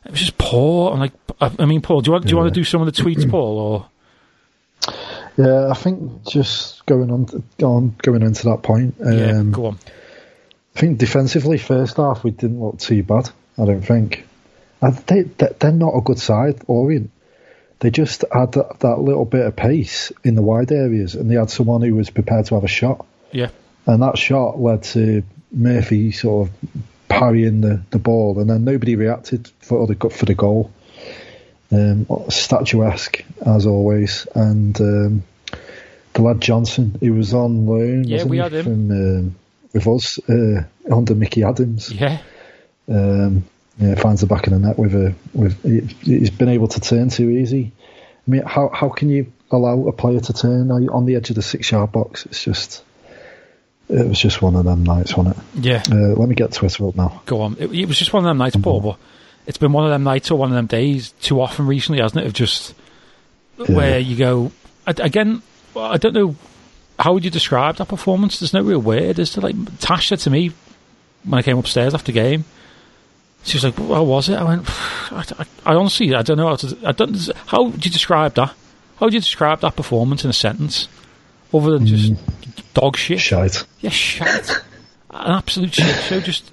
It 0.06 0.12
was 0.12 0.20
just 0.20 0.38
poor. 0.38 0.92
And 0.92 1.02
like, 1.02 1.14
I, 1.42 1.52
I 1.60 1.66
mean, 1.66 1.82
Paul, 1.82 2.02
do 2.02 2.10
you 2.10 2.14
want 2.14 2.26
do 2.26 2.32
you 2.32 2.38
want 2.38 2.54
to 2.54 2.60
do 2.60 2.64
some 2.64 2.82
of 2.82 2.94
the 2.94 3.02
tweets, 3.02 3.30
Paul, 3.32 3.60
or 3.60 4.94
Yeah, 5.38 5.70
I 5.70 5.74
think 5.74 6.26
just 6.26 6.86
going 6.86 7.12
on, 7.12 7.44
on 7.62 7.96
going 8.02 8.22
into 8.22 8.46
that 8.46 8.64
point. 8.64 8.96
Um, 9.04 9.18
yeah, 9.18 9.44
go 9.52 9.68
on. 9.68 9.80
I 10.76 10.80
think 10.80 10.98
defensively, 10.98 11.58
first 11.58 11.98
half 11.98 12.24
we 12.24 12.32
didn't 12.32 12.62
look 12.62 12.80
too 12.80 13.04
bad. 13.04 13.30
I 13.58 13.66
don't 13.66 13.82
think. 13.82 14.26
And 14.82 14.96
they, 14.96 15.24
they 15.24 15.50
they're 15.60 15.72
not 15.72 15.96
a 15.96 16.02
good 16.02 16.20
side, 16.20 16.62
Orient. 16.68 17.12
They 17.80 17.92
just 17.92 18.26
had 18.32 18.54
that, 18.54 18.80
that 18.82 19.00
little 19.00 19.26
bit 19.26 19.46
of 19.46 19.56
pace 19.56 20.12
in 20.24 20.36
the 20.36 20.42
wide 20.42 20.72
areas, 20.72 21.16
and 21.16 21.30
they 21.32 21.36
had 21.36 21.50
someone 21.50 21.82
who 21.82 21.96
was 21.96 22.10
prepared 22.10 22.46
to 22.48 22.56
have 22.56 22.64
a 22.64 22.68
shot, 22.68 23.06
Yeah, 23.32 23.50
and 23.86 24.02
that 24.02 24.18
shot 24.18 24.60
led 24.60 24.84
to 24.84 25.24
Murphy 25.52 26.12
sort 26.12 26.50
of 26.50 26.56
parrying 27.08 27.62
the, 27.62 27.82
the 27.92 28.00
ball, 28.00 28.40
and 28.40 28.50
then 28.50 28.64
nobody 28.66 28.96
reacted 28.96 29.50
for 29.60 29.88
the 29.88 29.96
for 30.10 30.26
the 30.26 30.36
goal. 30.36 30.72
Um, 31.72 32.08
statuesque 32.30 33.24
as 33.46 33.66
always, 33.68 34.28
and 34.34 34.80
um, 34.82 35.24
the 36.14 36.22
lad 36.22 36.42
Johnson, 36.42 36.98
he 37.00 37.12
was 37.12 37.34
on 37.34 37.66
loan. 37.68 38.06
Yeah, 38.06 38.24
we 38.24 38.38
had 38.40 38.54
him. 38.54 38.64
from 38.64 38.92
um, 38.92 39.36
with 39.72 39.88
us 39.88 40.20
uh, 40.28 40.64
under 40.92 41.14
Mickey 41.16 41.44
Adams. 41.44 41.92
Yeah, 41.92 42.20
Um, 42.88 43.46
Uh, 43.82 43.86
yeah, 43.86 43.96
finds 43.96 44.22
the 44.22 44.28
back 44.28 44.48
of 44.48 44.54
the 44.54 44.60
net 44.60 44.78
with 44.78 44.94
a 44.94 45.16
with. 45.34 45.62
He, 45.64 45.82
he's 46.04 46.30
been 46.30 46.50
able 46.50 46.68
to 46.70 46.80
turn 46.80 47.10
too 47.10 47.30
easy. 47.30 47.72
I 48.28 48.32
mean, 48.32 48.44
how 48.44 48.70
how 48.70 48.90
can 48.90 49.10
you 49.10 49.32
allow 49.52 49.88
a 49.88 49.92
player 49.92 50.20
to 50.20 50.34
turn 50.34 50.72
on 50.72 51.06
the 51.06 51.16
edge 51.16 51.30
of 51.30 51.36
the 51.36 51.42
six 51.42 51.72
yard 51.72 51.92
box? 51.92 52.26
It's 52.26 52.44
just. 52.44 52.84
It 53.88 54.08
was 54.08 54.20
just 54.20 54.40
one 54.40 54.56
of 54.56 54.66
them 54.66 54.84
nights, 54.84 55.18
wasn't 55.18 55.36
it? 55.36 55.44
yeah. 55.66 55.84
Uh, 55.92 56.14
let 56.14 56.30
me 56.30 56.36
get 56.36 56.52
Twitter 56.52 56.88
up 56.88 56.96
now. 56.96 57.24
Go 57.26 57.42
on. 57.42 57.58
It, 57.58 57.72
it 57.72 57.86
was 57.88 57.98
just 57.98 58.14
one 58.14 58.24
of 58.24 58.28
them 58.30 58.38
nights, 58.38 58.56
Paul. 58.56 58.82
Mm-hmm. 58.82 58.90
But 58.90 59.00
it's 59.48 59.58
been 59.58 59.72
one 59.72 59.84
of 59.84 59.90
them 59.90 60.04
nights 60.04 60.30
or 60.30 60.38
one 60.38 60.50
of 60.50 60.56
them 60.56 60.68
days 60.68 61.10
too 61.22 61.42
often 61.42 61.66
recently, 61.66 62.00
hasn't 62.00 62.24
it? 62.24 62.28
Of 62.28 62.34
just 62.34 62.76
where 63.58 63.98
you 63.98 64.16
go 64.16 64.52
again. 64.86 65.42
I 65.76 65.98
don't 65.98 66.14
know 66.14 66.36
how 67.00 67.14
would 67.14 67.26
you 67.26 67.32
describe 67.32 67.78
that 67.78 67.88
performance. 67.88 68.40
There's 68.40 68.54
no 68.54 68.62
real 68.62 68.80
word. 68.80 69.18
Is 69.18 69.34
there 69.34 69.42
like 69.42 69.80
Tash 69.80 70.10
said 70.10 70.20
to 70.20 70.30
me 70.30 70.52
when 71.24 71.40
I 71.40 71.42
came 71.42 71.58
upstairs 71.58 71.94
after 71.94 72.12
the 72.12 72.20
game. 72.20 72.46
She 73.50 73.58
was 73.58 73.64
like, 73.64 73.76
"How 73.76 74.04
was 74.04 74.30
it?" 74.30 74.36
I 74.36 74.44
went, 74.44 74.70
I, 75.12 75.24
I, 75.40 75.46
I 75.66 75.76
honestly, 75.76 76.14
I 76.14 76.22
don't 76.22 76.38
know 76.38 76.50
how 76.50 76.56
to. 76.58 76.78
I 76.86 76.92
don't. 76.92 77.16
How 77.48 77.64
would 77.64 77.84
you 77.84 77.92
describe 77.92 78.36
that? 78.36 78.50
How 78.98 79.06
would 79.06 79.14
you 79.14 79.20
describe 79.20 79.62
that 79.62 79.76
performance 79.76 80.24
in 80.24 80.30
a 80.30 80.34
sentence, 80.34 80.88
other 81.54 81.72
than 81.72 81.88
just 81.88 82.14
mm. 82.14 82.74
dog 82.74 82.96
shit? 82.98 83.20
Shite. 83.20 83.66
Yeah, 83.80 83.90
shite. 83.90 84.50
An 85.10 85.32
absolute 85.38 85.74
shit 85.74 85.96
show, 86.04 86.20
just 86.20 86.52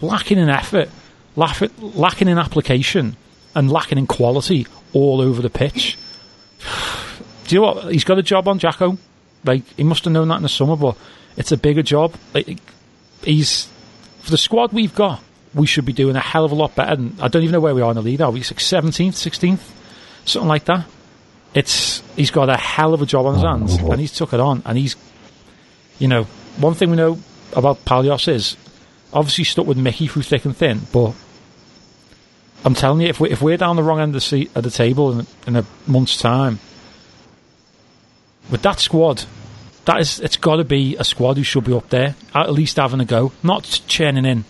lacking 0.00 0.38
in 0.38 0.48
effort, 0.48 0.88
lack, 1.36 1.60
lacking 1.78 2.28
in 2.28 2.38
application, 2.38 3.16
and 3.54 3.70
lacking 3.70 3.98
in 3.98 4.06
quality 4.06 4.66
all 4.92 5.20
over 5.20 5.42
the 5.42 5.50
pitch. 5.50 5.98
Do 7.46 7.54
you 7.54 7.60
know 7.60 7.74
what? 7.74 7.92
He's 7.92 8.04
got 8.04 8.18
a 8.18 8.22
job 8.22 8.48
on 8.48 8.58
Jacko. 8.58 8.96
Like, 9.44 9.64
he 9.76 9.84
must 9.84 10.04
have 10.04 10.12
known 10.12 10.28
that 10.28 10.36
in 10.36 10.42
the 10.42 10.48
summer, 10.48 10.76
but 10.76 10.96
it's 11.36 11.52
a 11.52 11.56
bigger 11.56 11.82
job. 11.82 12.14
Like, 12.34 12.58
he's, 13.22 13.68
for 14.20 14.30
the 14.30 14.38
squad 14.38 14.72
we've 14.72 14.94
got, 14.94 15.22
we 15.54 15.66
should 15.66 15.84
be 15.84 15.92
doing 15.92 16.16
a 16.16 16.20
hell 16.20 16.44
of 16.44 16.52
a 16.52 16.54
lot 16.54 16.74
better. 16.74 16.96
Than, 16.96 17.16
I 17.20 17.28
don't 17.28 17.42
even 17.42 17.52
know 17.52 17.60
where 17.60 17.74
we 17.74 17.82
are 17.82 17.90
in 17.90 17.96
the 17.96 18.02
league. 18.02 18.20
Are 18.20 18.30
we 18.30 18.40
like 18.40 18.46
17th, 18.46 19.12
16th? 19.12 19.60
Something 20.24 20.48
like 20.48 20.64
that. 20.66 20.86
It's, 21.54 22.02
he's 22.14 22.30
got 22.30 22.50
a 22.50 22.56
hell 22.56 22.94
of 22.94 23.02
a 23.02 23.06
job 23.06 23.26
on 23.26 23.34
his 23.34 23.44
oh, 23.44 23.48
hands, 23.48 23.76
and 23.76 24.00
he's 24.00 24.12
took 24.12 24.32
it 24.32 24.40
on, 24.40 24.62
and 24.66 24.76
he's 24.76 24.96
you 25.98 26.08
know, 26.08 26.24
one 26.58 26.74
thing 26.74 26.90
we 26.90 26.96
know 26.96 27.18
about 27.54 27.84
Palios 27.84 28.28
is 28.28 28.56
obviously 29.12 29.44
stuck 29.44 29.66
with 29.66 29.76
Mickey 29.76 30.06
through 30.06 30.22
thick 30.22 30.44
and 30.44 30.56
thin, 30.56 30.80
but 30.92 31.14
I'm 32.64 32.74
telling 32.74 33.00
you, 33.00 33.08
if 33.08 33.20
we 33.20 33.30
if 33.30 33.42
we're 33.42 33.56
down 33.56 33.76
the 33.76 33.82
wrong 33.82 34.00
end 34.00 34.10
of 34.10 34.14
the 34.14 34.20
seat 34.20 34.50
at 34.54 34.62
the 34.62 34.70
table 34.70 35.18
in, 35.18 35.26
in 35.46 35.56
a 35.56 35.64
month's 35.86 36.18
time, 36.18 36.58
with 38.50 38.62
that 38.62 38.80
squad, 38.80 39.24
that 39.84 40.00
is 40.00 40.20
it's 40.20 40.36
got 40.36 40.56
to 40.56 40.64
be 40.64 40.96
a 40.96 41.04
squad 41.04 41.36
who 41.36 41.42
should 41.42 41.64
be 41.64 41.72
up 41.72 41.88
there 41.88 42.14
at 42.34 42.52
least 42.52 42.76
having 42.76 43.00
a 43.00 43.04
go, 43.04 43.32
not 43.42 43.82
churning 43.86 44.24
in 44.24 44.44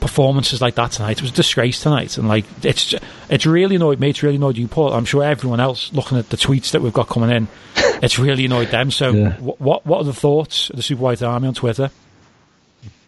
performances 0.00 0.60
like 0.60 0.74
that 0.76 0.92
tonight. 0.92 1.18
It 1.18 1.22
was 1.22 1.30
a 1.30 1.34
disgrace 1.34 1.82
tonight, 1.82 2.18
and 2.18 2.28
like 2.28 2.44
it's 2.62 2.94
it's 3.28 3.46
really 3.46 3.76
annoyed 3.76 4.00
me. 4.00 4.10
It's 4.10 4.22
really 4.22 4.36
annoyed 4.36 4.56
you, 4.56 4.68
Paul. 4.68 4.92
I'm 4.92 5.04
sure 5.04 5.22
everyone 5.24 5.60
else 5.60 5.92
looking 5.92 6.18
at 6.18 6.28
the 6.30 6.36
tweets 6.36 6.72
that 6.72 6.82
we've 6.82 6.92
got 6.92 7.08
coming 7.08 7.30
in, 7.30 7.48
it's 8.02 8.18
really 8.18 8.44
annoyed 8.44 8.68
them. 8.68 8.90
So, 8.90 9.10
Yeah. 9.10 9.32
wh- 9.32 9.60
what 9.60 9.86
what 9.86 9.98
are 9.98 10.04
the 10.04 10.12
thoughts 10.12 10.70
of 10.70 10.76
the 10.76 10.82
Super 10.82 11.02
White 11.02 11.22
Army 11.22 11.48
on 11.48 11.54
Twitter? 11.54 11.90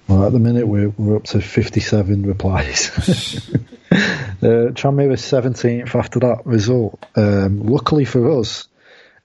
Well, 0.09 0.25
at 0.25 0.33
the 0.33 0.39
minute, 0.39 0.69
we're, 0.69 0.91
we're 0.91 1.17
up 1.17 1.25
to 1.25 1.41
57 1.41 2.23
replies. 2.27 2.91
uh, 3.91 4.71
Tranmere 4.71 5.13
is 5.15 5.21
17th 5.23 5.97
after 5.97 6.21
that 6.21 6.47
result. 6.47 7.05
Um, 7.17 7.67
luckily 7.67 8.05
for 8.05 8.39
us, 8.39 8.69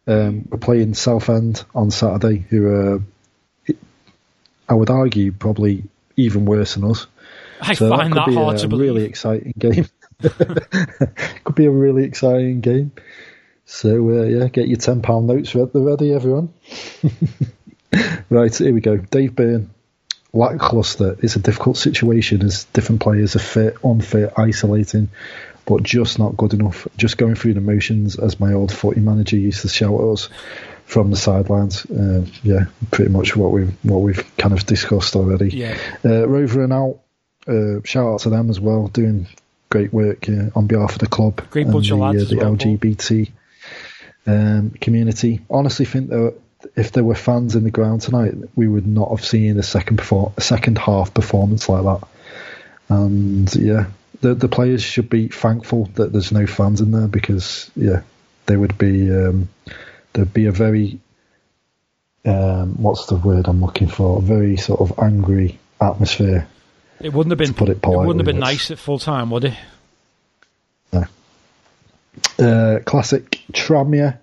um, 0.07 0.47
we're 0.49 0.57
playing 0.57 0.95
Southend 0.95 1.63
on 1.75 1.91
Saturday, 1.91 2.37
who 2.49 2.65
are, 2.67 3.03
I 4.67 4.73
would 4.73 4.89
argue, 4.89 5.31
probably 5.33 5.83
even 6.17 6.45
worse 6.45 6.73
than 6.73 6.85
us. 6.89 7.05
I 7.61 7.73
So 7.73 7.89
find 7.89 8.11
that 8.11 8.15
that, 8.15 8.25
could 8.25 8.31
be 8.31 8.35
hard 8.35 8.55
a 8.55 8.59
to 8.59 8.67
believe. 8.67 8.89
really 8.95 9.03
exciting 9.05 9.53
game. 9.57 9.85
could 11.43 11.55
be 11.55 11.65
a 11.65 11.71
really 11.71 12.03
exciting 12.03 12.61
game. 12.61 12.91
So 13.65 14.09
uh, 14.09 14.23
yeah, 14.23 14.47
get 14.49 14.67
your 14.67 14.77
ten 14.77 15.01
pound 15.01 15.27
notes 15.27 15.55
ready, 15.55 15.69
ready, 15.75 16.13
everyone. 16.13 16.53
right, 18.29 18.55
here 18.55 18.73
we 18.73 18.81
go. 18.81 18.97
Dave 18.97 19.35
Byrne, 19.35 19.69
lackluster. 20.33 21.17
It's 21.21 21.35
a 21.35 21.39
difficult 21.39 21.77
situation 21.77 22.43
as 22.43 22.65
different 22.65 23.01
players 23.01 23.35
are 23.35 23.39
fit, 23.39 23.77
unfit, 23.83 24.33
isolating, 24.37 25.09
but 25.65 25.83
just 25.83 26.19
not 26.19 26.35
good 26.37 26.53
enough. 26.53 26.87
Just 26.97 27.17
going 27.17 27.35
through 27.35 27.53
the 27.53 27.61
motions, 27.61 28.17
as 28.17 28.39
my 28.39 28.53
old 28.53 28.71
footy 28.73 28.99
manager 28.99 29.37
used 29.37 29.61
to 29.61 29.69
shout 29.69 29.93
at 29.93 30.01
us 30.05 30.29
from 30.85 31.09
the 31.11 31.17
sidelines. 31.17 31.85
Uh, 31.85 32.25
yeah, 32.43 32.65
pretty 32.91 33.11
much 33.11 33.35
what 33.35 33.51
we've 33.51 33.73
what 33.83 33.99
we've 33.99 34.35
kind 34.37 34.53
of 34.53 34.65
discussed 34.65 35.15
already. 35.15 35.49
Yeah. 35.49 35.77
Uh, 36.03 36.27
Rover 36.27 36.63
and 36.63 36.73
out. 36.73 36.99
Uh, 37.47 37.81
shout 37.83 38.05
out 38.05 38.19
to 38.21 38.29
them 38.29 38.49
as 38.49 38.59
well, 38.59 38.87
doing 38.87 39.27
great 39.69 39.91
work 39.93 40.29
uh, 40.29 40.49
on 40.55 40.67
behalf 40.67 40.93
of 40.93 40.99
the 40.99 41.07
club 41.07 41.49
Great 41.49 41.65
and 41.65 41.73
bunch 41.73 41.87
the, 41.87 41.93
of 41.95 41.99
lads 41.99 42.23
uh, 42.23 42.29
the 42.29 42.37
well, 42.37 42.55
LGBT 42.55 43.31
um, 44.27 44.71
community. 44.71 45.41
Honestly, 45.49 45.85
think 45.85 46.09
that 46.09 46.35
if 46.75 46.91
there 46.91 47.03
were 47.03 47.15
fans 47.15 47.55
in 47.55 47.63
the 47.63 47.71
ground 47.71 48.01
tonight, 48.01 48.33
we 48.55 48.67
would 48.67 48.85
not 48.85 49.09
have 49.09 49.25
seen 49.25 49.57
a 49.57 49.63
second 49.63 49.97
perform- 49.97 50.33
a 50.37 50.41
second 50.41 50.77
half 50.77 51.13
performance 51.13 51.67
like 51.67 51.83
that. 51.83 52.07
And 52.89 53.53
yeah, 53.55 53.85
the 54.19 54.35
the 54.35 54.49
players 54.49 54.83
should 54.83 55.09
be 55.09 55.27
thankful 55.29 55.85
that 55.95 56.11
there's 56.11 56.31
no 56.31 56.45
fans 56.45 56.81
in 56.81 56.91
there 56.91 57.07
because 57.07 57.71
yeah, 57.75 58.01
they 58.45 58.57
would 58.57 58.77
be 58.77 59.09
um, 59.11 59.49
there'd 60.13 60.33
be 60.33 60.45
a 60.45 60.51
very 60.51 60.99
um, 62.25 62.75
what's 62.81 63.07
the 63.07 63.15
word 63.15 63.47
I'm 63.47 63.61
looking 63.61 63.87
for? 63.87 64.19
A 64.19 64.21
very 64.21 64.57
sort 64.57 64.81
of 64.81 64.99
angry 64.99 65.59
atmosphere. 65.79 66.47
It 67.03 67.13
wouldn't 67.13 67.31
have 67.31 67.37
been. 67.39 67.53
Put 67.53 67.69
it 67.69 67.77
it 67.83 67.87
wouldn't 67.87 68.19
have 68.19 68.25
been 68.25 68.39
nice 68.39 68.71
at 68.71 68.79
full 68.79 68.99
time, 68.99 69.31
would 69.31 69.45
it? 69.45 69.57
Uh, 72.37 72.79
classic 72.85 73.41
Tranmere. 73.53 74.17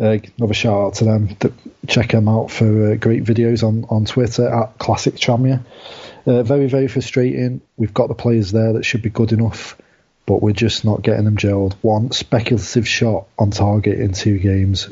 Uh, 0.00 0.18
another 0.36 0.54
shout 0.54 0.86
out 0.86 0.94
to 0.94 1.04
them. 1.04 1.36
Check 1.86 2.12
them 2.12 2.28
out 2.28 2.50
for 2.50 2.92
uh, 2.92 2.94
great 2.94 3.24
videos 3.24 3.66
on, 3.66 3.84
on 3.88 4.04
Twitter 4.04 4.48
at 4.48 4.78
Classic 4.78 5.14
Tranmere. 5.14 5.64
Uh, 6.26 6.42
very, 6.42 6.68
very 6.68 6.88
frustrating. 6.88 7.60
We've 7.76 7.94
got 7.94 8.08
the 8.08 8.14
players 8.14 8.52
there 8.52 8.74
that 8.74 8.84
should 8.84 9.02
be 9.02 9.10
good 9.10 9.32
enough, 9.32 9.76
but 10.26 10.42
we're 10.42 10.52
just 10.52 10.84
not 10.84 11.02
getting 11.02 11.24
them 11.24 11.36
gelled. 11.36 11.74
One 11.80 12.12
speculative 12.12 12.86
shot 12.86 13.26
on 13.38 13.50
target 13.50 13.98
in 13.98 14.12
two 14.12 14.38
games. 14.38 14.90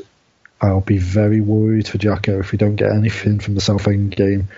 I'll 0.59 0.81
be 0.81 0.97
very 0.97 1.39
worried 1.39 1.87
for 1.87 1.99
Jacko 1.99 2.39
if 2.39 2.51
we 2.51 2.57
don't 2.57 2.75
get 2.75 2.91
anything 2.91 3.39
from 3.39 3.53
the 3.53 3.61
Southend 3.61 4.15
game. 4.15 4.49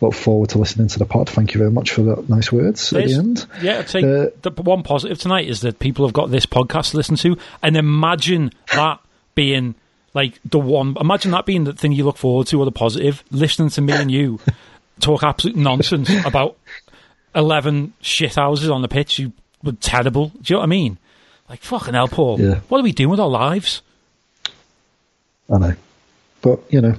Look 0.00 0.14
forward 0.14 0.48
to 0.50 0.58
listening 0.58 0.88
to 0.88 0.98
the 0.98 1.04
pod. 1.04 1.28
Thank 1.28 1.52
you 1.52 1.58
very 1.58 1.70
much 1.70 1.90
for 1.90 2.02
the 2.02 2.24
nice 2.28 2.50
words 2.50 2.92
at 2.92 3.04
the 3.06 3.14
end. 3.14 3.46
Yeah, 3.60 3.80
Uh, 3.80 4.30
the 4.40 4.50
one 4.56 4.82
positive 4.82 5.18
tonight 5.18 5.46
is 5.46 5.60
that 5.60 5.78
people 5.78 6.06
have 6.06 6.14
got 6.14 6.30
this 6.30 6.46
podcast 6.46 6.92
to 6.92 6.96
listen 6.96 7.16
to, 7.16 7.36
and 7.62 7.76
imagine 7.76 8.52
that 8.74 9.00
being 9.34 9.74
like 10.14 10.40
the 10.44 10.58
one. 10.58 10.96
Imagine 10.98 11.32
that 11.32 11.44
being 11.44 11.64
the 11.64 11.74
thing 11.74 11.92
you 11.92 12.04
look 12.04 12.16
forward 12.16 12.46
to, 12.48 12.58
or 12.58 12.64
the 12.64 12.72
positive. 12.72 13.22
Listening 13.30 13.68
to 13.70 13.80
me 13.82 13.92
and 13.92 14.10
you 14.10 14.40
talk 15.00 15.22
absolute 15.22 15.56
nonsense 15.56 16.10
about 16.24 16.56
eleven 17.34 17.92
shit 18.00 18.36
houses 18.36 18.70
on 18.70 18.80
the 18.82 18.88
pitch 18.88 19.18
who 19.18 19.32
were 19.62 19.72
terrible. 19.72 20.28
Do 20.28 20.38
you 20.46 20.54
know 20.54 20.60
what 20.60 20.64
I 20.64 20.68
mean? 20.68 20.98
Like 21.48 21.60
fucking 21.60 21.92
hell, 21.94 22.08
Paul. 22.08 22.40
Yeah. 22.40 22.60
What 22.68 22.78
are 22.80 22.84
we 22.84 22.92
doing 22.92 23.10
with 23.10 23.20
our 23.20 23.28
lives? 23.28 23.82
I 25.52 25.58
know, 25.58 25.74
but 26.40 26.60
you 26.70 26.80
know, 26.80 26.94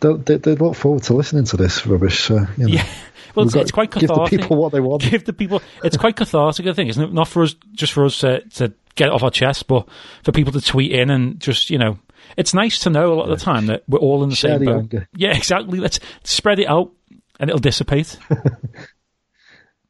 they 0.00 0.12
they, 0.14 0.36
they 0.36 0.54
look 0.56 0.74
forward 0.74 1.02
to 1.04 1.14
listening 1.14 1.44
to 1.44 1.56
this 1.56 1.86
rubbish. 1.86 2.20
So, 2.24 2.34
you 2.56 2.66
know, 2.66 2.74
Yeah. 2.74 2.86
Well, 3.32 3.46
it's, 3.46 3.54
it's 3.54 3.70
quite 3.70 3.92
to 3.92 4.00
give 4.00 4.08
the 4.08 4.14
cathartic. 4.14 4.40
people 4.40 4.56
what 4.56 4.72
they 4.72 4.80
want. 4.80 5.02
Give 5.08 5.24
the 5.24 5.32
people. 5.32 5.62
It's 5.84 5.96
quite 5.96 6.16
cathartic, 6.16 6.66
I 6.66 6.72
think, 6.72 6.90
isn't 6.90 7.00
it? 7.04 7.12
Not 7.12 7.28
for 7.28 7.44
us, 7.44 7.54
just 7.74 7.92
for 7.92 8.04
us 8.04 8.18
to, 8.18 8.40
to 8.40 8.72
get 8.96 9.06
it 9.06 9.12
off 9.14 9.22
our 9.22 9.30
chest, 9.30 9.68
but 9.68 9.86
for 10.24 10.32
people 10.32 10.52
to 10.54 10.60
tweet 10.60 10.90
in 10.90 11.10
and 11.10 11.38
just, 11.38 11.70
you 11.70 11.78
know, 11.78 11.96
it's 12.36 12.54
nice 12.54 12.80
to 12.80 12.90
know 12.90 13.12
a 13.12 13.14
lot 13.14 13.30
of 13.30 13.38
the 13.38 13.44
time 13.44 13.66
that 13.66 13.84
we're 13.86 14.00
all 14.00 14.24
in 14.24 14.30
the 14.30 14.34
Share 14.34 14.58
same 14.58 14.64
the 14.64 14.64
boat. 14.72 14.78
anger. 14.80 15.08
Yeah, 15.14 15.30
exactly. 15.36 15.78
Let's 15.78 16.00
spread 16.24 16.58
it 16.58 16.66
out 16.66 16.90
and 17.38 17.48
it'll 17.48 17.60
dissipate. 17.60 18.18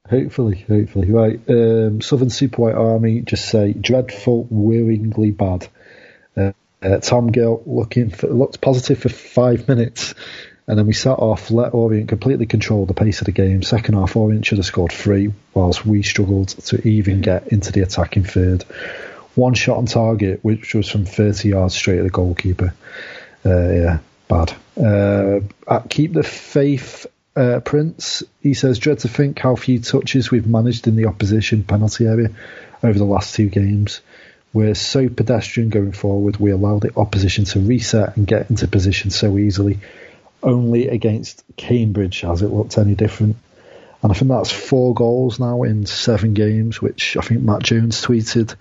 Hopefully, 0.09 0.65
hopefully, 0.69 1.11
right. 1.11 1.41
Um, 1.49 2.01
Southern 2.01 2.31
Super 2.31 2.63
White 2.63 2.75
Army 2.75 3.21
just 3.21 3.49
say 3.49 3.73
dreadful, 3.73 4.45
worryingly 4.53 5.37
bad. 5.37 5.69
Uh, 6.37 6.53
uh, 6.83 6.99
Tom 6.99 7.29
Gill 7.29 7.63
looking 7.67 8.11
for, 8.11 8.29
looked 8.29 8.61
positive 8.61 8.99
for 8.99 9.09
five 9.09 9.69
minutes, 9.69 10.15
and 10.67 10.79
then 10.79 10.87
we 10.87 10.93
sat 10.93 11.19
off. 11.19 11.51
Let 11.51 11.75
Orient 11.75 12.09
completely 12.09 12.47
control 12.47 12.87
the 12.87 12.95
pace 12.95 13.21
of 13.21 13.27
the 13.27 13.33
game. 13.33 13.63
Second 13.63 13.95
half, 13.95 14.17
Orient 14.17 14.47
should 14.47 14.59
have 14.59 14.67
scored 14.67 14.93
three, 14.93 15.33
whilst 15.53 15.85
we 15.85 16.03
struggled 16.03 16.49
to 16.49 16.87
even 16.87 17.21
get 17.21 17.49
into 17.49 17.73
the 17.73 17.83
attacking 17.83 18.25
third. 18.25 18.63
One 19.35 19.55
shot 19.55 19.79
on 19.79 19.87
target, 19.87 20.41
which 20.43 20.75
was 20.75 20.89
from 20.89 21.05
30 21.05 21.49
yards 21.49 21.75
straight 21.75 21.99
at 21.99 22.05
the 22.05 22.11
goalkeeper. 22.11 22.75
Uh, 23.45 23.69
yeah, 23.69 23.99
bad. 24.29 24.55
Uh, 24.77 25.41
at 25.69 25.89
keep 25.89 26.13
the 26.13 26.23
faith, 26.23 27.07
uh, 27.37 27.61
Prince. 27.61 28.23
He 28.41 28.55
says, 28.55 28.79
dread 28.79 29.01
to 29.01 29.09
think 29.09 29.39
how 29.39 29.57
few 29.57 29.81
touches 29.81 30.31
we've 30.31 30.47
managed 30.47 30.89
in 30.89 30.97
the 30.97 31.07
opposition 31.07 31.63
penalty 31.63 32.07
area 32.07 32.31
over 32.83 32.99
the 32.99 33.05
last 33.05 33.35
two 33.35 33.49
games. 33.49 34.01
We're 34.53 34.75
so 34.75 35.09
pedestrian 35.09 35.69
going 35.71 35.93
forward, 35.93 36.39
we 36.39 36.51
allow 36.51 36.79
the 36.81 36.93
opposition 36.97 37.45
to 37.47 37.61
reset 37.61 38.17
and 38.17 38.27
get 38.27 38.51
into 38.51 38.67
position 38.67 39.11
so 39.11 39.39
easily. 39.39 39.79
Only 40.43 40.89
against 40.89 41.45
Cambridge 41.57 42.23
has 42.23 42.43
it 42.43 42.49
looked 42.49 42.77
any 42.79 42.95
different. 42.95 43.37
And 44.03 44.11
I 44.11 44.15
think 44.15 44.31
that's 44.31 44.51
four 44.51 44.95
goals 44.95 45.39
now 45.39 45.63
in 45.63 45.87
seven 45.87 46.35
games, 46.35 46.81
which 46.81 47.17
I 47.17 47.21
think 47.21 47.43
Matt 47.43 47.63
Jones 47.63 48.03
tweeted 48.03 48.55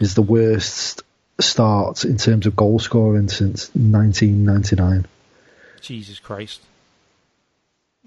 is 0.00 0.14
the 0.14 0.22
worst 0.22 1.02
start 1.40 2.04
in 2.04 2.18
terms 2.18 2.46
of 2.46 2.56
goal 2.56 2.78
scoring 2.78 3.28
since 3.28 3.70
1999. 3.74 5.06
Jesus 5.80 6.18
Christ. 6.18 6.60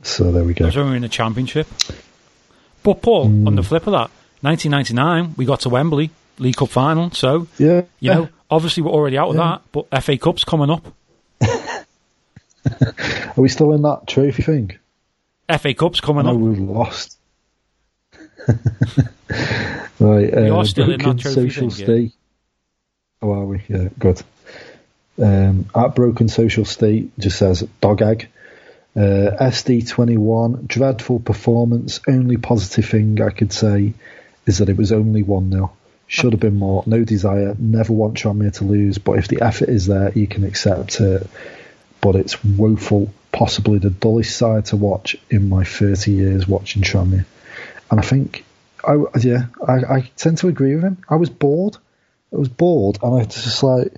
So 0.04 0.32
there 0.32 0.44
we 0.44 0.54
go. 0.54 0.66
Because 0.66 0.76
when 0.76 0.86
we 0.86 0.90
were 0.92 0.96
in 0.98 1.02
the 1.02 1.10
championship. 1.10 1.68
But 2.84 3.02
Paul, 3.02 3.30
Hmm. 3.30 3.48
on 3.48 3.56
the 3.56 3.64
flip 3.64 3.88
of 3.88 3.94
that, 3.94 4.12
1999, 4.42 5.34
we 5.38 5.46
got 5.46 5.62
to 5.62 5.70
Wembley, 5.70 6.12
League 6.38 6.56
Cup 6.56 6.70
final. 6.70 7.12
So, 7.12 7.48
Yeah. 7.58 7.84
you 8.00 8.14
know, 8.14 8.30
obviously 8.50 8.84
we're 8.84 8.92
already 8.92 9.18
out 9.18 9.30
of 9.30 9.36
Yeah. 9.36 9.44
that, 9.44 9.62
but 9.72 9.88
FA 10.04 10.18
Cup's 10.18 10.44
coming 10.44 10.70
up. 10.70 10.86
Are 11.42 13.42
we 13.42 13.50
still 13.50 13.74
in 13.74 13.82
that 13.84 14.08
trophy 14.08 14.44
thing? 14.44 14.72
FA 15.60 15.74
Cup's 15.74 16.02
coming 16.02 16.26
I 16.26 16.32
know 16.32 16.36
up. 16.38 16.42
we've 16.42 16.60
lost. 16.60 17.18
right. 20.00 20.36
We 20.36 20.50
uh, 20.50 20.56
are 20.56 20.66
still 20.66 20.92
in 20.92 21.02
that 21.02 21.20
trophy 21.20 21.50
social 21.50 21.70
thing, 21.70 21.80
yeah. 21.80 21.86
state. 21.86 22.12
Oh, 23.22 23.32
are 23.32 23.46
we? 23.46 23.62
Yeah, 23.68 23.90
good. 23.98 24.22
Um, 25.22 25.70
at 25.76 25.96
Broken 25.96 26.28
Social 26.28 26.66
State 26.66 27.18
just 27.18 27.38
says 27.38 27.68
dog 27.82 28.02
egg. 28.02 28.28
Uh, 28.96 29.32
SD21, 29.42 30.68
dreadful 30.68 31.20
performance. 31.20 32.00
Only 32.08 32.38
positive 32.38 32.86
thing 32.88 33.22
I 33.22 33.30
could 33.30 33.52
say 33.54 33.94
is 34.46 34.60
that 34.60 34.70
it 34.70 34.78
was 34.78 34.92
only 34.92 35.24
1 35.24 35.52
0. 35.52 35.72
Should 36.08 36.34
have 36.34 36.40
been 36.40 36.58
more. 36.58 36.84
No 36.86 37.04
desire. 37.04 37.56
Never 37.58 37.94
want 37.94 38.16
Tranmere 38.16 38.54
to 38.56 38.64
lose, 38.64 38.98
but 38.98 39.14
if 39.14 39.28
the 39.28 39.42
effort 39.42 39.70
is 39.70 39.88
there, 39.88 40.12
you 40.14 40.28
can 40.28 40.44
accept 40.44 41.02
it. 41.02 41.28
But 42.00 42.16
it's 42.16 42.44
woeful, 42.44 43.12
possibly 43.32 43.80
the 43.80 43.90
dullest 43.90 44.38
side 44.38 44.66
to 44.66 44.76
watch 44.76 45.16
in 45.32 45.50
my 45.50 45.64
30 45.64 46.12
years 46.12 46.48
watching 46.48 46.84
Tranmere. 46.84 47.26
And 47.90 48.00
I 48.00 48.04
think, 48.04 48.46
I, 48.84 48.98
yeah, 49.20 49.48
I, 49.68 49.74
I 49.74 50.12
tend 50.16 50.38
to 50.40 50.48
agree 50.48 50.76
with 50.76 50.84
him. 50.84 50.98
I 51.10 51.16
was 51.16 51.30
bored. 51.30 51.78
I 52.32 52.38
was 52.38 52.50
bored, 52.50 53.00
and 53.02 53.22
I 53.22 53.26
just 53.26 53.64
like, 53.64 53.94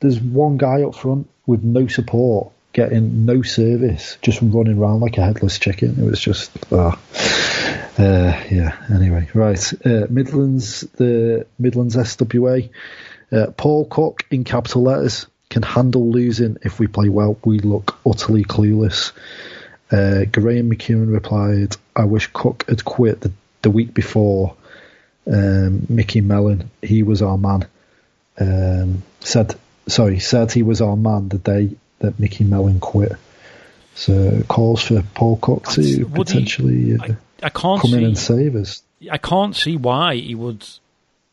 there's 0.00 0.20
one 0.20 0.58
guy 0.58 0.82
up 0.82 0.94
front 0.94 1.28
with 1.46 1.62
no 1.62 1.86
support, 1.86 2.52
getting 2.72 3.24
no 3.24 3.42
service, 3.42 4.18
just 4.22 4.40
running 4.42 4.78
around 4.78 5.00
like 5.00 5.18
a 5.18 5.24
headless 5.24 5.58
chicken. 5.58 5.96
It 5.98 6.04
was 6.04 6.20
just, 6.20 6.50
ah. 6.72 6.98
Uh, 8.00 8.42
yeah. 8.50 8.76
Anyway, 8.90 9.28
right. 9.34 9.72
Uh, 9.84 10.06
Midlands, 10.08 10.80
the 10.96 11.46
Midlands 11.58 11.96
SWA. 11.96 12.70
Uh, 13.30 13.46
Paul 13.54 13.84
Cook 13.84 14.24
in 14.30 14.44
capital 14.44 14.82
letters 14.82 15.26
can 15.50 15.62
handle 15.62 16.10
losing 16.10 16.56
if 16.62 16.78
we 16.78 16.86
play 16.86 17.10
well. 17.10 17.36
We 17.44 17.58
look 17.58 17.98
utterly 18.06 18.44
clueless. 18.44 19.12
Uh, 19.92 20.24
Graham 20.24 20.70
McEwen 20.70 21.12
replied, 21.12 21.76
"I 21.94 22.04
wish 22.04 22.30
Cook 22.32 22.64
had 22.68 22.86
quit 22.86 23.20
the, 23.20 23.32
the 23.60 23.70
week 23.70 23.92
before." 23.92 24.56
Um, 25.26 25.86
Mickey 25.90 26.22
Mellon, 26.22 26.70
he 26.80 27.02
was 27.02 27.20
our 27.20 27.36
man. 27.36 27.66
Um, 28.38 29.02
said, 29.20 29.54
sorry, 29.86 30.20
said 30.20 30.52
he 30.52 30.62
was 30.62 30.80
our 30.80 30.96
man 30.96 31.28
the 31.28 31.38
day 31.38 31.76
that 31.98 32.18
Mickey 32.18 32.44
Mellon 32.44 32.80
quit. 32.80 33.12
So 34.00 34.42
calls 34.48 34.82
for 34.82 35.02
Paul 35.14 35.36
Cook 35.36 35.68
to 35.72 35.80
Would 35.80 35.86
he- 35.86 36.04
potentially 36.04 36.96
uh, 36.96 37.04
I, 37.04 37.16
I 37.42 37.48
can't 37.50 37.82
come 37.82 37.92
in 37.92 38.04
and 38.04 38.16
save 38.18 38.56
us. 38.56 38.82
I 39.12 39.18
can't 39.18 39.54
see 39.54 39.76
why 39.76 40.14
he 40.14 40.34
would 40.34 40.66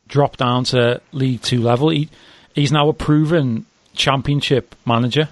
drop 0.10 0.36
down 0.36 0.65
to 0.65 1.01
League 1.13 1.41
Two 1.41 1.62
level. 1.62 1.89
He, 1.89 2.10
he's 2.53 2.73
now 2.73 2.89
a 2.89 2.93
proven 2.93 3.65
Championship 3.95 4.75
manager, 4.86 5.30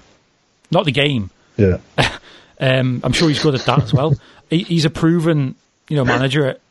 not 0.71 0.85
the 0.85 0.91
game. 0.91 1.29
Yeah. 1.57 1.79
Um, 2.57 3.01
I'm 3.03 3.11
sure 3.11 3.27
he's 3.27 3.43
good 3.43 3.53
at 3.53 3.65
that 3.65 3.83
as 3.83 3.93
well. 3.93 4.15
He, 4.49 4.59
he's 4.59 4.85
a 4.85 4.89
proven, 4.89 5.55
you 5.89 5.97
know, 5.97 6.05
manager. 6.05 6.45
At, 6.45 6.61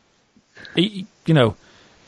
he, 0.75 1.05
you 1.27 1.35
know, 1.35 1.55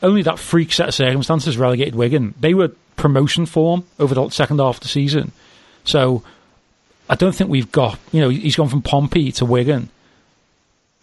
only 0.02 0.22
that 0.22 0.40
freak 0.40 0.72
set 0.72 0.88
of 0.88 0.94
circumstances 0.94 1.56
relegated 1.56 1.94
Wigan. 1.94 2.34
They 2.40 2.54
were 2.54 2.72
promotion 2.96 3.46
form 3.46 3.84
over 4.00 4.16
the 4.16 4.30
second 4.30 4.58
half 4.58 4.78
of 4.78 4.80
the 4.80 4.88
season. 4.88 5.30
So 5.84 6.24
I 7.08 7.14
don't 7.14 7.34
think 7.34 7.50
we've 7.50 7.72
got. 7.72 7.98
You 8.12 8.20
know, 8.20 8.28
he's 8.28 8.56
gone 8.56 8.68
from 8.68 8.82
Pompey 8.82 9.32
to 9.32 9.44
Wigan. 9.44 9.88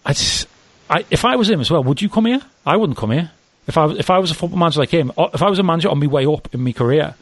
I, 0.05 0.13
just, 0.13 0.47
I 0.89 1.05
if 1.09 1.25
I 1.25 1.35
was 1.35 1.49
him 1.49 1.61
as 1.61 1.71
well, 1.71 1.83
would 1.83 2.01
you 2.01 2.09
come 2.09 2.25
here? 2.25 2.41
I 2.65 2.77
wouldn't 2.77 2.97
come 2.97 3.11
here. 3.11 3.31
If 3.67 3.77
I 3.77 3.89
if 3.91 4.09
I 4.09 4.19
was 4.19 4.29
a 4.29 4.35
football 4.35 4.59
manager 4.59 4.81
like 4.81 4.91
him, 4.91 5.11
if 5.17 5.41
I 5.41 5.49
was 5.49 5.57
a 5.57 5.63
manager 5.63 5.89
on 5.89 5.99
my 5.99 6.07
way 6.07 6.25
up 6.25 6.53
in 6.53 6.61
my 6.61 6.71
career, 6.71 7.15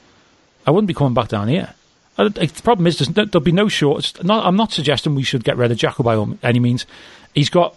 I 0.67 0.71
wouldn't 0.71 0.87
be 0.87 0.93
coming 0.93 1.13
back 1.13 1.29
down 1.29 1.47
here. 1.47 1.73
I, 2.17 2.27
the 2.27 2.61
problem 2.63 2.85
is, 2.85 2.97
there'll 2.99 3.39
be 3.39 3.51
no 3.51 3.67
shorts. 3.67 4.21
Not, 4.23 4.45
I'm 4.45 4.55
not 4.55 4.71
suggesting 4.71 5.15
we 5.15 5.23
should 5.23 5.43
get 5.43 5.57
rid 5.57 5.71
of 5.71 5.77
Jacko 5.77 6.03
by 6.03 6.37
any 6.43 6.59
means. 6.59 6.85
He's 7.33 7.49
got 7.49 7.75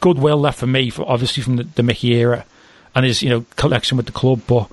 goodwill 0.00 0.36
left 0.36 0.60
for 0.60 0.66
me, 0.66 0.90
for 0.90 1.08
obviously 1.08 1.42
from 1.42 1.56
the, 1.56 1.64
the 1.64 1.82
Mickey 1.82 2.12
era, 2.14 2.44
and 2.94 3.04
his 3.04 3.22
you 3.22 3.30
know 3.30 3.44
collection 3.56 3.96
with 3.96 4.06
the 4.06 4.12
club. 4.12 4.42
But 4.46 4.70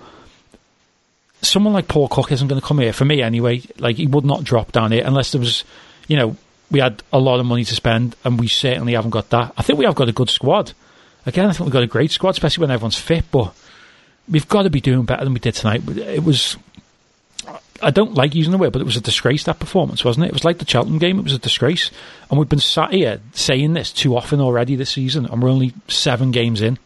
someone 1.42 1.74
like 1.74 1.88
Paul 1.88 2.08
Cook 2.08 2.32
isn't 2.32 2.48
going 2.48 2.60
to 2.60 2.66
come 2.66 2.80
here 2.80 2.94
for 2.94 3.06
me 3.06 3.22
anyway. 3.22 3.62
Like 3.78 3.98
he 3.98 4.08
would 4.08 4.26
not 4.26 4.44
drop 4.44 4.72
down 4.72 4.92
here 4.92 5.04
unless 5.06 5.32
there 5.32 5.40
was, 5.42 5.64
you 6.08 6.18
know, 6.18 6.36
we 6.72 6.80
had 6.80 7.04
a 7.14 7.20
lot 7.20 7.40
of 7.40 7.46
money 7.46 7.64
to 7.64 7.76
spend, 7.76 8.16
and 8.24 8.40
we 8.40 8.48
certainly 8.48 8.94
haven't 8.94 9.12
got 9.12 9.30
that. 9.30 9.54
I 9.58 9.62
think 9.62 9.80
we 9.80 9.86
have 9.86 9.96
got 9.96 10.10
a 10.10 10.14
good 10.14 10.30
squad. 10.30 10.74
Again, 11.26 11.46
I 11.46 11.54
think 11.54 11.62
we've 11.66 11.74
got 11.74 11.84
a 11.84 11.88
great 11.88 12.12
squad, 12.12 12.32
especially 12.32 12.62
when 12.62 12.72
everyone's 12.72 12.98
fit. 12.98 13.26
But 13.32 13.54
we've 14.30 14.48
got 14.48 14.64
to 14.64 14.70
be 14.70 14.82
doing 14.82 15.06
better 15.06 15.24
than 15.24 15.34
we 15.34 15.40
did 15.40 15.56
tonight. 15.56 15.88
It 15.88 16.24
was. 16.24 16.58
I 17.84 17.92
don't 17.92 18.16
like 18.16 18.34
using 18.34 18.52
the 18.52 18.58
word, 18.58 18.72
but 18.72 18.82
it 18.82 18.86
was 18.86 18.98
a 18.98 19.02
disgrace 19.02 19.44
that 19.44 19.60
performance, 19.60 20.04
wasn't 20.04 20.26
it? 20.26 20.30
It 20.30 20.34
was 20.34 20.46
like 20.46 20.58
the 20.58 20.66
Cheltenham 20.66 20.98
game; 20.98 21.20
it 21.20 21.24
was 21.24 21.34
a 21.34 21.40
disgrace, 21.40 21.92
and 22.30 22.40
we've 22.40 22.50
been 22.50 22.60
sat 22.60 22.94
here 22.94 23.20
saying 23.34 23.74
this 23.74 23.92
too 23.92 24.16
often 24.16 24.40
already 24.40 24.76
this 24.76 24.92
season, 24.92 25.26
and 25.26 25.44
we're 25.44 25.50
only 25.50 25.74
seven 25.88 26.32
games 26.32 26.62
in. 26.62 26.80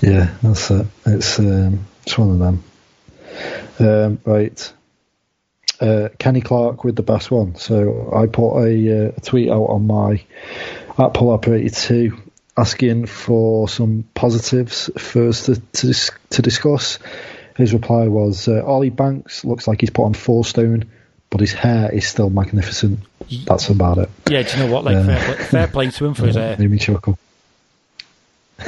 Yeah, 0.00 0.34
that's 0.42 0.70
it. 0.70 0.86
It's 1.06 1.38
um, 1.38 1.86
it's 2.02 2.18
one 2.18 2.30
of 2.30 2.38
them. 2.38 2.64
Um, 3.78 4.20
right. 4.24 4.72
Uh, 5.80 6.08
Kenny 6.18 6.40
Clark 6.40 6.84
with 6.84 6.96
the 6.96 7.02
best 7.02 7.30
one. 7.30 7.56
So 7.56 8.10
I 8.14 8.26
put 8.26 8.62
a, 8.62 9.08
uh, 9.08 9.12
a 9.16 9.20
tweet 9.20 9.50
out 9.50 9.66
on 9.66 9.86
my 9.86 10.22
at 10.98 11.12
Pull82 11.12 12.18
asking 12.56 13.04
for 13.04 13.68
some 13.68 14.04
positives 14.14 14.90
first 14.96 15.46
to 15.46 15.56
to, 15.56 15.86
dis- 15.86 16.10
to 16.30 16.42
discuss. 16.42 16.98
His 17.56 17.72
reply 17.72 18.08
was 18.08 18.48
uh, 18.48 18.64
Ollie 18.64 18.90
Banks 18.90 19.44
looks 19.44 19.66
like 19.68 19.80
he's 19.80 19.90
put 19.90 20.04
on 20.04 20.14
four 20.14 20.44
stone, 20.44 20.84
but 21.30 21.40
his 21.40 21.52
hair 21.52 21.92
is 21.92 22.06
still 22.06 22.30
magnificent. 22.30 23.00
That's 23.46 23.68
about 23.68 23.98
it. 23.98 24.10
Yeah, 24.28 24.42
do 24.42 24.50
you 24.56 24.66
know 24.66 24.72
what? 24.72 24.84
Like 24.84 25.04
fair, 25.04 25.34
play, 25.34 25.44
fair 25.44 25.66
play 25.68 25.90
to 25.90 26.06
him 26.06 26.14
for 26.14 26.26
his 26.26 26.36
hair. 26.36 26.56
Made 26.58 26.70
me 26.70 26.78
chuckle. 26.78 27.18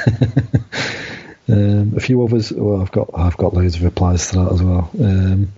um, 1.48 1.94
a 1.96 2.00
few 2.00 2.22
others. 2.22 2.52
Well, 2.52 2.80
I've 2.80 2.92
got 2.92 3.11
I've 3.14 3.37
got 3.37 3.54
loads 3.54 3.76
of 3.76 3.82
replies 3.84 4.28
to 4.30 4.37
that 4.37 4.52
as 4.52 4.62
well. 4.62 4.90
Um, 5.00 5.52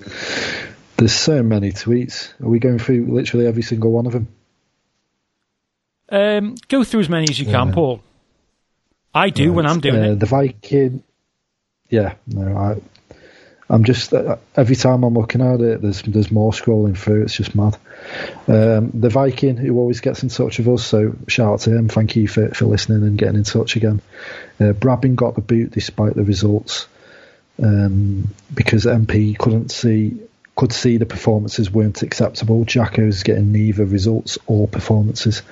there's 0.97 1.13
so 1.15 1.43
many 1.43 1.73
tweets. 1.73 2.33
Are 2.43 2.49
we 2.49 2.59
going 2.59 2.79
through 2.79 3.07
literally 3.07 3.47
every 3.47 3.63
single 3.63 3.91
one 3.91 4.07
of 4.07 4.13
them? 4.13 4.29
Um, 6.11 6.57
go 6.69 6.85
through 6.85 7.01
as 7.01 7.09
many 7.09 7.27
as 7.31 7.39
you 7.39 7.47
can, 7.47 7.69
Yeah. 7.69 7.75
Paul. 7.75 8.03
I 9.15 9.31
do 9.31 9.53
when 9.53 9.67
I'm 9.67 9.81
doing 9.81 10.05
Uh, 10.05 10.13
it. 10.13 10.21
The 10.21 10.27
Viking. 10.27 11.03
Yeah, 11.89 12.15
no, 12.27 12.57
I. 12.57 12.81
I'm 13.71 13.85
just 13.85 14.13
uh, 14.13 14.37
every 14.57 14.75
time 14.75 15.05
I'm 15.05 15.15
looking 15.15 15.41
at 15.41 15.61
it, 15.61 15.81
there's 15.81 16.03
there's 16.03 16.33
more 16.33 16.51
scrolling 16.51 16.99
through. 16.99 17.23
It's 17.23 17.37
just 17.37 17.55
mad. 17.55 17.79
Um, 18.49 18.91
the 18.93 19.11
Viking 19.11 19.57
who 19.57 19.79
always 19.79 20.01
gets 20.01 20.25
in 20.25 20.29
touch 20.29 20.59
with 20.59 20.67
us, 20.69 20.85
so 20.85 21.15
shout 21.29 21.53
out 21.53 21.61
to 21.61 21.77
him. 21.77 21.89
Thank 21.89 22.17
you 22.17 22.27
for, 22.27 22.49
for 22.49 22.65
listening 22.65 23.05
and 23.05 23.17
getting 23.17 23.37
in 23.37 23.45
touch 23.45 23.77
again. 23.77 24.03
Uh, 24.59 24.73
Brabin 24.73 25.15
got 25.15 25.37
the 25.37 25.41
boot 25.41 25.71
despite 25.71 26.15
the 26.15 26.25
results 26.25 26.89
um, 27.63 28.35
because 28.53 28.87
MP 28.87 29.39
couldn't 29.39 29.71
see 29.71 30.21
could 30.57 30.73
see 30.73 30.97
the 30.97 31.07
performances 31.07 31.71
weren't 31.71 32.03
acceptable. 32.03 32.65
Jacko's 32.65 33.23
getting 33.23 33.53
neither 33.53 33.85
results 33.85 34.37
or 34.47 34.67
performances. 34.67 35.43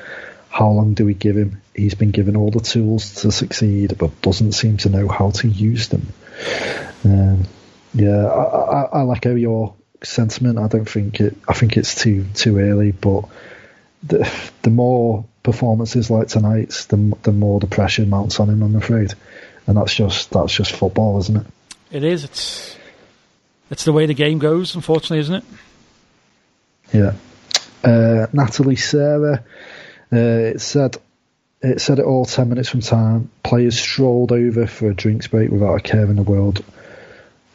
How 0.50 0.70
long 0.70 0.94
do 0.94 1.06
we 1.06 1.14
give 1.14 1.36
him? 1.36 1.62
He's 1.72 1.94
been 1.94 2.10
given 2.10 2.36
all 2.36 2.50
the 2.50 2.60
tools 2.60 3.22
to 3.22 3.30
succeed, 3.30 3.96
but 3.96 4.20
doesn't 4.22 4.52
seem 4.52 4.78
to 4.78 4.88
know 4.88 5.06
how 5.06 5.30
to 5.30 5.48
use 5.48 5.88
them. 5.88 6.08
Um, 7.04 7.44
yeah, 7.94 8.26
I, 8.26 8.42
I, 8.42 8.82
I 8.82 9.02
like 9.02 9.24
how 9.24 9.30
your 9.30 9.74
sentiment. 10.02 10.58
I 10.58 10.68
don't 10.68 10.88
think 10.88 11.20
it. 11.20 11.36
I 11.48 11.54
think 11.54 11.76
it's 11.76 11.94
too 11.94 12.26
too 12.34 12.58
early, 12.58 12.92
but 12.92 13.24
the 14.02 14.30
the 14.62 14.70
more 14.70 15.24
performances 15.42 16.10
like 16.10 16.28
tonight's, 16.28 16.86
the 16.86 17.16
the 17.22 17.32
more 17.32 17.60
the 17.60 17.66
pressure 17.66 18.06
mounts 18.06 18.40
on 18.40 18.50
him. 18.50 18.62
I'm 18.62 18.76
afraid, 18.76 19.14
and 19.66 19.76
that's 19.76 19.94
just 19.94 20.30
that's 20.30 20.52
just 20.52 20.72
football, 20.72 21.18
isn't 21.18 21.36
it? 21.36 21.46
It 21.90 22.04
is. 22.04 22.24
It's 22.24 22.76
it's 23.70 23.84
the 23.84 23.92
way 23.92 24.06
the 24.06 24.14
game 24.14 24.38
goes, 24.38 24.74
unfortunately, 24.74 25.20
isn't 25.20 25.34
it? 25.34 25.44
Yeah. 26.92 27.12
Uh, 27.84 28.26
Natalie 28.32 28.76
Sarah, 28.76 29.44
uh, 30.12 30.16
it 30.16 30.60
said 30.60 30.96
it 31.60 31.80
said 31.80 31.98
it 31.98 32.04
all 32.04 32.24
10 32.24 32.48
minutes 32.48 32.68
from 32.68 32.80
time. 32.80 33.30
Players 33.42 33.78
strolled 33.78 34.32
over 34.32 34.66
for 34.66 34.90
a 34.90 34.94
drinks 34.94 35.26
break 35.26 35.50
without 35.50 35.74
a 35.74 35.80
care 35.80 36.04
in 36.04 36.16
the 36.16 36.22
world. 36.22 36.64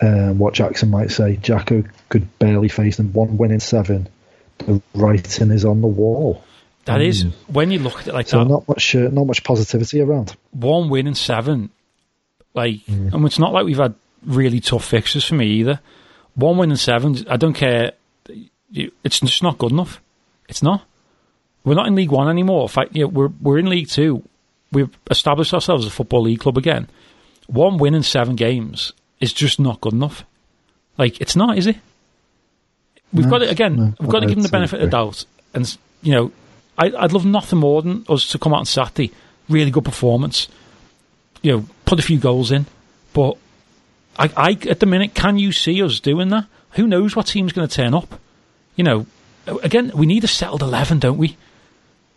Um, 0.04 0.38
what 0.38 0.54
Jackson 0.54 0.89
might 0.89 1.12
say, 1.12 1.38
Jacko 1.38 1.84
could 2.10 2.38
barely 2.39 2.68
face 2.68 2.98
them. 2.98 3.13
One 3.13 3.38
win 3.38 3.52
in 3.52 3.60
seven. 3.62 4.10
The 4.58 4.82
writing 4.94 5.52
is 5.52 5.63
on 5.66 5.82
the 5.82 5.88
wall. 5.88 6.44
That 6.86 7.02
is 7.02 7.24
when 7.48 7.72
you 7.72 7.80
look 7.80 8.00
at 8.02 8.08
it 8.10 8.13
like 8.13 8.28
So 8.28 8.39
that. 8.39 8.50
not 8.50 8.68
much, 8.68 8.96
uh, 8.96 9.08
not 9.12 9.26
much 9.26 9.44
positivity 9.46 10.02
around. 10.02 10.36
one 10.52 10.89
win 10.89 11.08
in 11.08 11.16
seven. 11.16 11.70
Like, 12.54 12.82
and 12.88 13.26
it's 13.26 13.39
not 13.39 13.54
like 13.54 13.66
we've 13.66 13.78
had 13.78 13.96
really 14.26 14.60
tough 14.60 14.84
fixtures 14.86 15.24
for 15.26 15.36
me 15.36 15.48
either. 15.48 15.80
One 16.36 16.58
win 16.58 16.72
in 16.72 16.78
seven. 16.78 17.16
I 17.30 17.38
don't 17.38 17.54
care. 17.54 17.94
It's 18.74 19.20
just 19.22 19.44
not 19.44 19.58
good 19.58 19.72
enough. 19.72 20.02
It's 20.50 20.62
not. 20.62 20.84
We're 21.63 21.76
not 21.76 21.88
in 21.88 21.96
League 21.96 22.12
One 22.12 22.28
anymore. 22.28 22.63
In 22.63 22.68
fact, 22.68 22.96
you 22.96 23.04
know, 23.04 23.08
we're 23.08 23.30
we're 23.42 23.58
in 23.60 23.68
League 23.70 23.88
Two. 23.88 24.22
We've 24.72 24.89
established 25.10 25.54
ourselves 25.54 25.86
as 25.86 25.92
a 25.92 25.96
football 25.96 26.24
league 26.24 26.39
club 26.42 26.58
again. 26.58 26.89
One 27.48 27.78
win 27.78 27.96
in 27.96 28.04
seven 28.04 28.36
games 28.36 28.92
is 29.24 29.34
just 29.34 29.60
not 29.60 29.82
good 29.82 29.94
enough. 29.94 30.24
Like, 30.98 31.20
it's 31.22 31.36
not, 31.36 31.58
is 31.58 31.66
it? 31.68 31.78
We've 33.12 33.26
No, 33.26 33.32
got 33.32 33.42
it 33.44 33.52
again. 33.52 33.76
no, 33.76 33.94
we've 34.00 34.10
got 34.10 34.20
to 34.22 34.28
give 34.28 34.36
them 34.36 34.44
the 34.44 34.50
benefit 34.50 34.82
of 34.82 34.88
the 34.90 34.92
doubt, 34.92 35.26
and 35.54 35.78
you 36.02 36.14
know, 36.14 36.32
I, 36.78 36.92
I'd 36.98 37.14
love 37.14 37.26
nothing 37.26 37.60
more 37.60 37.82
than 37.82 38.06
us 38.10 38.28
to 38.30 38.40
come 38.40 38.54
out 38.54 38.60
on 38.60 38.66
Saturday, 38.66 39.12
really 39.50 39.72
good 39.72 39.86
performance, 39.86 40.48
you 41.42 41.52
know, 41.52 41.66
put 41.86 42.00
a 42.00 42.02
few 42.04 42.18
goals 42.20 42.52
in. 42.52 42.66
But 43.14 43.38
I, 44.18 44.32
I 44.36 44.58
at 44.70 44.80
the 44.80 44.86
minute, 44.88 45.14
can 45.14 45.38
you 45.38 45.52
see 45.52 45.82
us 45.84 46.00
doing 46.00 46.30
that? 46.30 46.46
Who 46.72 46.88
knows 46.88 47.16
what 47.16 47.28
team's 47.28 47.54
going 47.54 47.68
to 47.68 47.76
turn 47.76 47.94
up? 47.94 48.20
You 48.76 48.84
know, 48.84 49.06
again, 49.62 49.92
we 49.94 50.08
need 50.08 50.24
a 50.24 50.28
settled 50.28 50.64
eleven, 50.64 50.98
don't 51.00 51.18
we? 51.18 51.38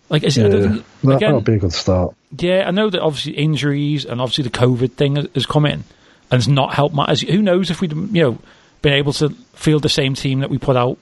Like, 0.08 0.22
is 0.22 0.38
it, 0.38 0.42
Yeah, 0.44 0.48
that, 0.48 0.66
again, 0.68 1.18
that'll 1.18 1.40
be 1.42 1.54
a 1.54 1.58
good 1.58 1.72
start. 1.74 2.14
yeah, 2.38 2.64
I 2.66 2.70
know 2.70 2.88
that 2.88 3.00
obviously 3.02 3.32
injuries 3.34 4.04
and 4.06 4.20
obviously 4.20 4.44
the 4.44 4.50
COVID 4.50 4.92
thing 4.92 5.16
has- 5.16 5.28
has 5.34 5.46
come 5.46 5.66
in 5.66 5.82
and 6.30 6.38
it's 6.38 6.48
not 6.48 6.74
helped 6.74 6.94
matters. 6.94 7.22
Who 7.22 7.42
knows 7.42 7.70
if 7.70 7.80
we'd 7.80 7.92
you 7.92 8.22
know 8.22 8.38
been 8.82 8.92
able 8.92 9.12
to 9.14 9.30
field 9.54 9.82
the 9.82 9.88
same 9.88 10.14
team 10.14 10.40
that 10.40 10.50
we 10.50 10.58
put 10.58 10.76
out 10.76 10.98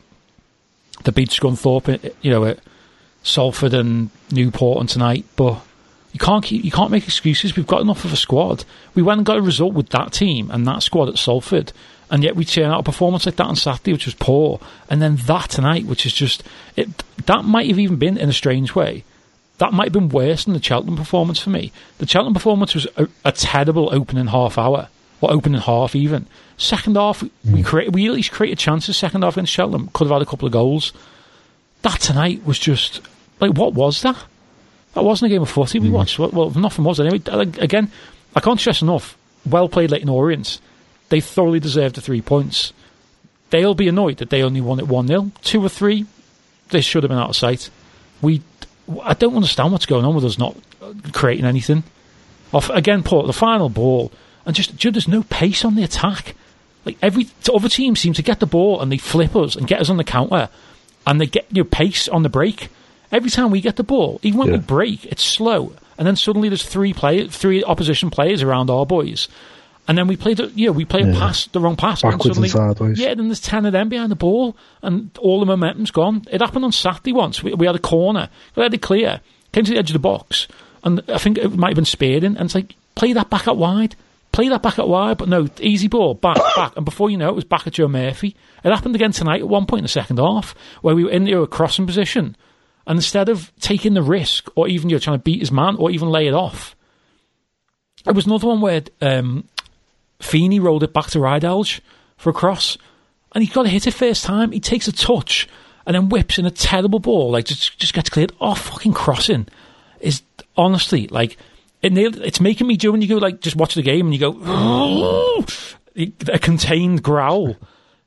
the 1.04 1.12
beat 1.12 1.30
Scunthorpe, 1.30 2.04
eh, 2.04 2.10
you 2.22 2.30
know, 2.30 2.44
at 2.44 2.60
Salford 3.22 3.74
and 3.74 4.10
Newport 4.30 4.80
and 4.80 4.88
tonight, 4.88 5.24
but 5.36 5.60
you 6.12 6.18
can't 6.18 6.44
keep 6.44 6.64
you 6.64 6.70
can't 6.70 6.90
make 6.90 7.04
excuses. 7.04 7.56
We've 7.56 7.66
got 7.66 7.80
enough 7.80 8.04
of 8.04 8.12
a 8.12 8.16
squad. 8.16 8.64
We 8.94 9.02
went 9.02 9.18
and 9.18 9.26
got 9.26 9.38
a 9.38 9.42
result 9.42 9.74
with 9.74 9.88
that 9.90 10.12
team 10.12 10.50
and 10.50 10.66
that 10.66 10.82
squad 10.82 11.08
at 11.08 11.18
Salford, 11.18 11.72
and 12.10 12.22
yet 12.22 12.36
we 12.36 12.44
turn 12.44 12.70
out 12.70 12.80
a 12.80 12.84
performance 12.84 13.26
like 13.26 13.36
that 13.36 13.46
on 13.46 13.56
Saturday, 13.56 13.92
which 13.92 14.06
was 14.06 14.14
poor, 14.14 14.60
and 14.88 15.02
then 15.02 15.16
that 15.26 15.50
tonight, 15.50 15.86
which 15.86 16.06
is 16.06 16.12
just 16.12 16.42
it. 16.76 17.02
That 17.26 17.44
might 17.44 17.68
have 17.68 17.78
even 17.78 17.96
been 17.96 18.16
in 18.18 18.28
a 18.28 18.34
strange 18.34 18.74
way 18.74 19.04
that 19.58 19.72
might 19.72 19.84
have 19.84 19.92
been 19.92 20.08
worse 20.08 20.44
than 20.44 20.54
the 20.54 20.62
Cheltenham 20.62 20.96
performance 20.96 21.38
for 21.38 21.50
me. 21.50 21.72
The 21.98 22.06
Cheltenham 22.06 22.34
performance 22.34 22.74
was 22.74 22.86
a, 22.96 23.08
a 23.24 23.32
terrible 23.32 23.94
opening 23.94 24.26
half 24.26 24.58
hour, 24.58 24.88
or 25.20 25.32
opening 25.32 25.60
half 25.60 25.94
even. 25.94 26.26
Second 26.56 26.96
half, 26.96 27.22
we- 27.22 27.30
hmm. 27.44 27.52
we 27.52 27.62
created, 27.62 27.94
we 27.94 28.06
at 28.06 28.12
least 28.12 28.32
created 28.32 28.58
chances. 28.58 28.96
Second 28.96 29.22
half 29.22 29.34
against 29.34 29.52
Cheltenham, 29.52 29.90
could 29.92 30.06
have 30.06 30.14
had 30.14 30.22
a 30.22 30.26
couple 30.26 30.46
of 30.46 30.52
goals. 30.52 30.92
That 31.82 32.00
tonight 32.00 32.44
was 32.46 32.58
just 32.58 33.00
like, 33.40 33.52
what 33.52 33.74
was 33.74 34.02
that? 34.02 34.16
That 34.94 35.04
wasn't 35.04 35.30
a 35.30 35.34
game 35.34 35.42
of 35.42 35.50
footy 35.50 35.78
we 35.78 35.88
hmm. 35.88 35.94
watched. 35.94 36.18
Well, 36.18 36.30
well, 36.30 36.50
nothing 36.50 36.84
was 36.84 37.00
anyway. 37.00 37.20
Again, 37.58 37.90
I 38.34 38.40
can't 38.40 38.60
stress 38.60 38.82
enough. 38.82 39.16
Well 39.44 39.68
played, 39.68 39.90
Leyton 39.90 40.08
Orient. 40.08 40.60
They 41.08 41.20
thoroughly 41.20 41.60
deserved 41.60 41.96
the 41.96 42.00
three 42.00 42.22
points. 42.22 42.72
They'll 43.50 43.74
be 43.74 43.88
annoyed 43.88 44.18
that 44.18 44.30
they 44.30 44.42
only 44.42 44.60
won 44.60 44.78
it 44.78 44.88
one 44.88 45.06
0 45.06 45.30
Two 45.42 45.64
or 45.64 45.68
three, 45.68 46.06
they 46.70 46.80
should 46.80 47.02
have 47.02 47.10
been 47.10 47.18
out 47.18 47.30
of 47.30 47.36
sight. 47.36 47.70
We 48.22 48.42
I 49.02 49.14
don't 49.14 49.36
understand 49.36 49.72
what's 49.72 49.86
going 49.86 50.04
on 50.04 50.14
with 50.14 50.24
us 50.24 50.38
not 50.38 50.56
creating 51.12 51.44
anything. 51.44 51.84
Off 52.52 52.70
again, 52.70 53.02
Paul, 53.02 53.26
the 53.26 53.32
final 53.32 53.68
ball, 53.68 54.12
and 54.46 54.54
just 54.54 54.76
ju- 54.76 54.90
there's 54.90 55.08
no 55.08 55.22
pace 55.24 55.64
on 55.64 55.74
the 55.74 55.82
attack. 55.82 56.34
Like 56.84 56.98
every 57.00 57.28
other 57.52 57.68
team 57.68 57.96
seems 57.96 58.16
to 58.16 58.22
get 58.22 58.40
the 58.40 58.46
ball 58.46 58.80
and 58.80 58.92
they 58.92 58.98
flip 58.98 59.34
us 59.36 59.56
and 59.56 59.66
get 59.66 59.80
us 59.80 59.88
on 59.90 59.96
the 59.96 60.04
counter, 60.04 60.48
and 61.06 61.20
they 61.20 61.26
get 61.26 61.46
your 61.50 61.64
pace 61.64 62.08
on 62.08 62.22
the 62.22 62.28
break. 62.28 62.68
Every 63.12 63.30
time 63.30 63.50
we 63.50 63.60
get 63.60 63.76
the 63.76 63.84
ball, 63.84 64.18
even 64.22 64.38
when 64.38 64.50
we 64.52 64.58
break, 64.58 65.04
it's 65.06 65.22
slow, 65.22 65.72
and 65.96 66.06
then 66.06 66.16
suddenly 66.16 66.48
there's 66.48 66.64
three 66.64 66.92
play, 66.92 67.28
three 67.28 67.62
opposition 67.62 68.10
players 68.10 68.42
around 68.42 68.70
our 68.70 68.84
boys, 68.84 69.28
and 69.86 69.96
then 69.96 70.06
we 70.08 70.16
play 70.16 70.34
the 70.34 70.50
you 70.54 70.66
know 70.66 70.72
we 70.72 70.84
play 70.84 71.02
a 71.02 71.12
pass 71.12 71.46
the 71.48 71.60
wrong 71.60 71.76
pass 71.76 72.02
Backwards 72.02 72.24
and 72.24 72.34
suddenly 72.34 72.48
sideways. 72.48 72.98
yeah 72.98 73.14
then 73.14 73.28
there's 73.28 73.40
10 73.40 73.66
of 73.66 73.72
them 73.72 73.88
behind 73.90 74.10
the 74.10 74.16
ball 74.16 74.56
and 74.82 75.10
all 75.20 75.40
the 75.40 75.46
momentum's 75.46 75.90
gone. 75.90 76.24
It 76.30 76.40
happened 76.40 76.64
on 76.64 76.72
Saturday 76.72 77.12
once. 77.12 77.42
We, 77.42 77.54
we 77.54 77.66
had 77.66 77.76
a 77.76 77.80
corner. 77.80 78.30
We 78.56 78.62
had 78.62 78.74
it 78.74 78.82
clear. 78.82 79.20
Came 79.52 79.64
to 79.64 79.72
the 79.72 79.78
edge 79.78 79.90
of 79.90 79.94
the 79.94 79.98
box. 80.00 80.48
And 80.82 81.02
I 81.08 81.18
think 81.18 81.38
it 81.38 81.54
might 81.54 81.68
have 81.68 81.76
been 81.76 81.84
speared 81.84 82.24
in. 82.24 82.36
And 82.36 82.46
it's 82.46 82.54
like, 82.54 82.74
play 82.94 83.12
that 83.12 83.30
back 83.30 83.46
out 83.46 83.56
wide. 83.56 83.94
Play 84.34 84.48
that 84.48 84.62
back 84.62 84.80
at 84.80 84.88
wide. 84.88 85.18
But 85.18 85.28
no, 85.28 85.46
easy 85.60 85.86
ball. 85.86 86.14
Back, 86.14 86.36
back. 86.56 86.76
And 86.76 86.84
before 86.84 87.08
you 87.08 87.16
know 87.16 87.28
it, 87.28 87.32
it 87.32 87.36
was 87.36 87.44
back 87.44 87.68
at 87.68 87.74
Joe 87.74 87.86
Murphy. 87.86 88.34
It 88.64 88.72
happened 88.72 88.96
again 88.96 89.12
tonight 89.12 89.40
at 89.40 89.48
one 89.48 89.66
point 89.66 89.80
in 89.80 89.84
the 89.84 89.88
second 89.88 90.18
half 90.18 90.56
where 90.82 90.96
we 90.96 91.04
were 91.04 91.10
in 91.10 91.32
a 91.32 91.46
crossing 91.46 91.86
position. 91.86 92.36
And 92.84 92.98
instead 92.98 93.28
of 93.28 93.52
taking 93.60 93.94
the 93.94 94.02
risk 94.02 94.48
or 94.56 94.66
even 94.66 94.90
you 94.90 94.96
know, 94.96 95.00
trying 95.00 95.18
to 95.18 95.22
beat 95.22 95.38
his 95.38 95.52
man 95.52 95.76
or 95.76 95.92
even 95.92 96.08
lay 96.08 96.26
it 96.26 96.34
off, 96.34 96.74
it 98.04 98.14
was 98.14 98.26
another 98.26 98.48
one 98.48 98.60
where 98.60 98.82
um, 99.00 99.48
Feeney 100.20 100.58
rolled 100.58 100.82
it 100.82 100.92
back 100.92 101.06
to 101.10 101.18
Ridehalgh 101.20 101.80
for 102.16 102.30
a 102.30 102.34
cross, 102.34 102.76
and 103.32 103.42
he 103.42 103.48
got 103.52 103.62
to 103.62 103.68
hit 103.68 103.86
it 103.86 103.94
first 103.94 104.24
time. 104.24 104.50
He 104.50 104.60
takes 104.60 104.88
a 104.88 104.92
touch 104.92 105.48
and 105.86 105.94
then 105.94 106.08
whips 106.08 106.38
in 106.38 106.44
a 106.44 106.50
terrible 106.50 106.98
ball, 106.98 107.30
like 107.30 107.44
just 107.46 107.78
just 107.78 107.94
gets 107.94 108.10
cleared. 108.10 108.32
Oh, 108.40 108.54
fucking 108.54 108.94
crossing 108.94 109.46
is 110.00 110.22
honestly 110.56 111.06
like 111.08 111.38
it. 111.84 111.92
Nailed, 111.92 112.16
it's 112.16 112.40
making 112.40 112.66
me 112.66 112.76
do 112.76 112.92
when 112.92 113.02
you 113.02 113.08
go 113.08 113.16
like 113.16 113.40
just 113.40 113.56
watch 113.56 113.74
the 113.74 113.82
game 113.82 114.06
and 114.06 114.14
you 114.14 114.20
go 114.20 114.36
"Oh," 114.42 115.44
a 115.96 116.38
contained 116.38 117.02
growl. 117.02 117.56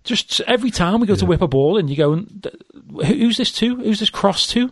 Just 0.04 0.40
every 0.42 0.72
time 0.72 1.02
we 1.02 1.08
go 1.08 1.16
to 1.16 1.26
whip 1.26 1.42
a 1.42 1.48
ball 1.48 1.78
and 1.78 1.90
you 1.90 1.98
go, 1.98 2.24
who's 3.06 3.36
this 3.36 3.52
to? 3.54 3.76
Who's 3.76 4.00
this 4.00 4.10
cross 4.10 4.48
to? 4.48 4.72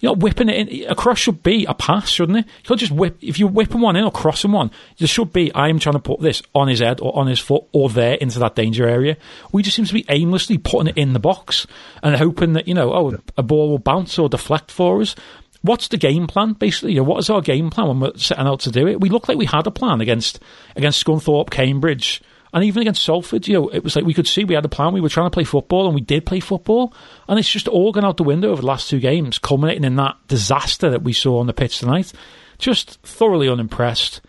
You're 0.00 0.12
not 0.12 0.22
whipping 0.22 0.48
it 0.48 0.68
in. 0.68 0.90
A 0.90 0.94
cross 0.94 1.18
should 1.18 1.42
be 1.42 1.64
a 1.64 1.74
pass, 1.74 2.08
shouldn't 2.08 2.38
it? 2.38 2.46
You 2.46 2.68
can't 2.68 2.80
just 2.80 2.92
whip. 2.92 3.16
If 3.20 3.38
you're 3.38 3.48
whipping 3.48 3.80
one 3.80 3.96
in 3.96 4.04
or 4.04 4.12
crossing 4.12 4.52
one, 4.52 4.70
there 4.98 5.08
should 5.08 5.32
be, 5.32 5.52
I 5.54 5.68
am 5.68 5.78
trying 5.78 5.94
to 5.94 6.00
put 6.00 6.20
this 6.20 6.42
on 6.54 6.68
his 6.68 6.80
head 6.80 7.00
or 7.00 7.16
on 7.18 7.26
his 7.26 7.40
foot 7.40 7.64
or 7.72 7.88
there 7.88 8.14
into 8.14 8.38
that 8.40 8.54
danger 8.54 8.86
area. 8.86 9.16
We 9.50 9.62
just 9.62 9.76
seem 9.76 9.86
to 9.86 9.94
be 9.94 10.04
aimlessly 10.08 10.58
putting 10.58 10.88
it 10.88 10.98
in 10.98 11.14
the 11.14 11.20
box 11.20 11.66
and 12.02 12.14
hoping 12.16 12.52
that, 12.52 12.68
you 12.68 12.74
know, 12.74 12.92
oh, 12.92 13.18
a 13.36 13.42
ball 13.42 13.70
will 13.70 13.78
bounce 13.78 14.18
or 14.18 14.28
deflect 14.28 14.70
for 14.70 15.00
us. 15.00 15.14
What's 15.64 15.88
the 15.88 15.96
game 15.96 16.26
plan, 16.26 16.52
basically? 16.52 16.92
You 16.92 16.98
know, 16.98 17.04
what 17.04 17.20
is 17.20 17.30
our 17.30 17.40
game 17.40 17.70
plan 17.70 17.88
when 17.88 18.00
we're 18.00 18.16
setting 18.16 18.46
out 18.46 18.60
to 18.60 18.70
do 18.70 18.86
it? 18.86 19.00
We 19.00 19.08
look 19.08 19.28
like 19.28 19.38
we 19.38 19.46
had 19.46 19.66
a 19.66 19.70
plan 19.70 20.02
against 20.02 20.38
against 20.76 21.02
Scunthorpe, 21.02 21.48
Cambridge, 21.48 22.20
and 22.52 22.62
even 22.64 22.82
against 22.82 23.02
Salford, 23.02 23.48
you 23.48 23.54
know, 23.54 23.68
it 23.68 23.82
was 23.82 23.96
like 23.96 24.04
we 24.04 24.12
could 24.12 24.28
see 24.28 24.44
we 24.44 24.54
had 24.54 24.66
a 24.66 24.68
plan. 24.68 24.92
We 24.92 25.00
were 25.00 25.08
trying 25.08 25.24
to 25.24 25.34
play 25.34 25.44
football, 25.44 25.86
and 25.86 25.94
we 25.94 26.02
did 26.02 26.26
play 26.26 26.40
football. 26.40 26.92
And 27.26 27.38
it's 27.38 27.48
just 27.48 27.66
all 27.66 27.92
gone 27.92 28.04
out 28.04 28.18
the 28.18 28.24
window 28.24 28.50
over 28.50 28.60
the 28.60 28.66
last 28.66 28.90
two 28.90 29.00
games, 29.00 29.38
culminating 29.38 29.84
in 29.84 29.96
that 29.96 30.16
disaster 30.28 30.90
that 30.90 31.02
we 31.02 31.14
saw 31.14 31.38
on 31.38 31.46
the 31.46 31.54
pitch 31.54 31.78
tonight. 31.78 32.12
Just 32.58 33.00
thoroughly 33.00 33.48
unimpressed. 33.48 34.20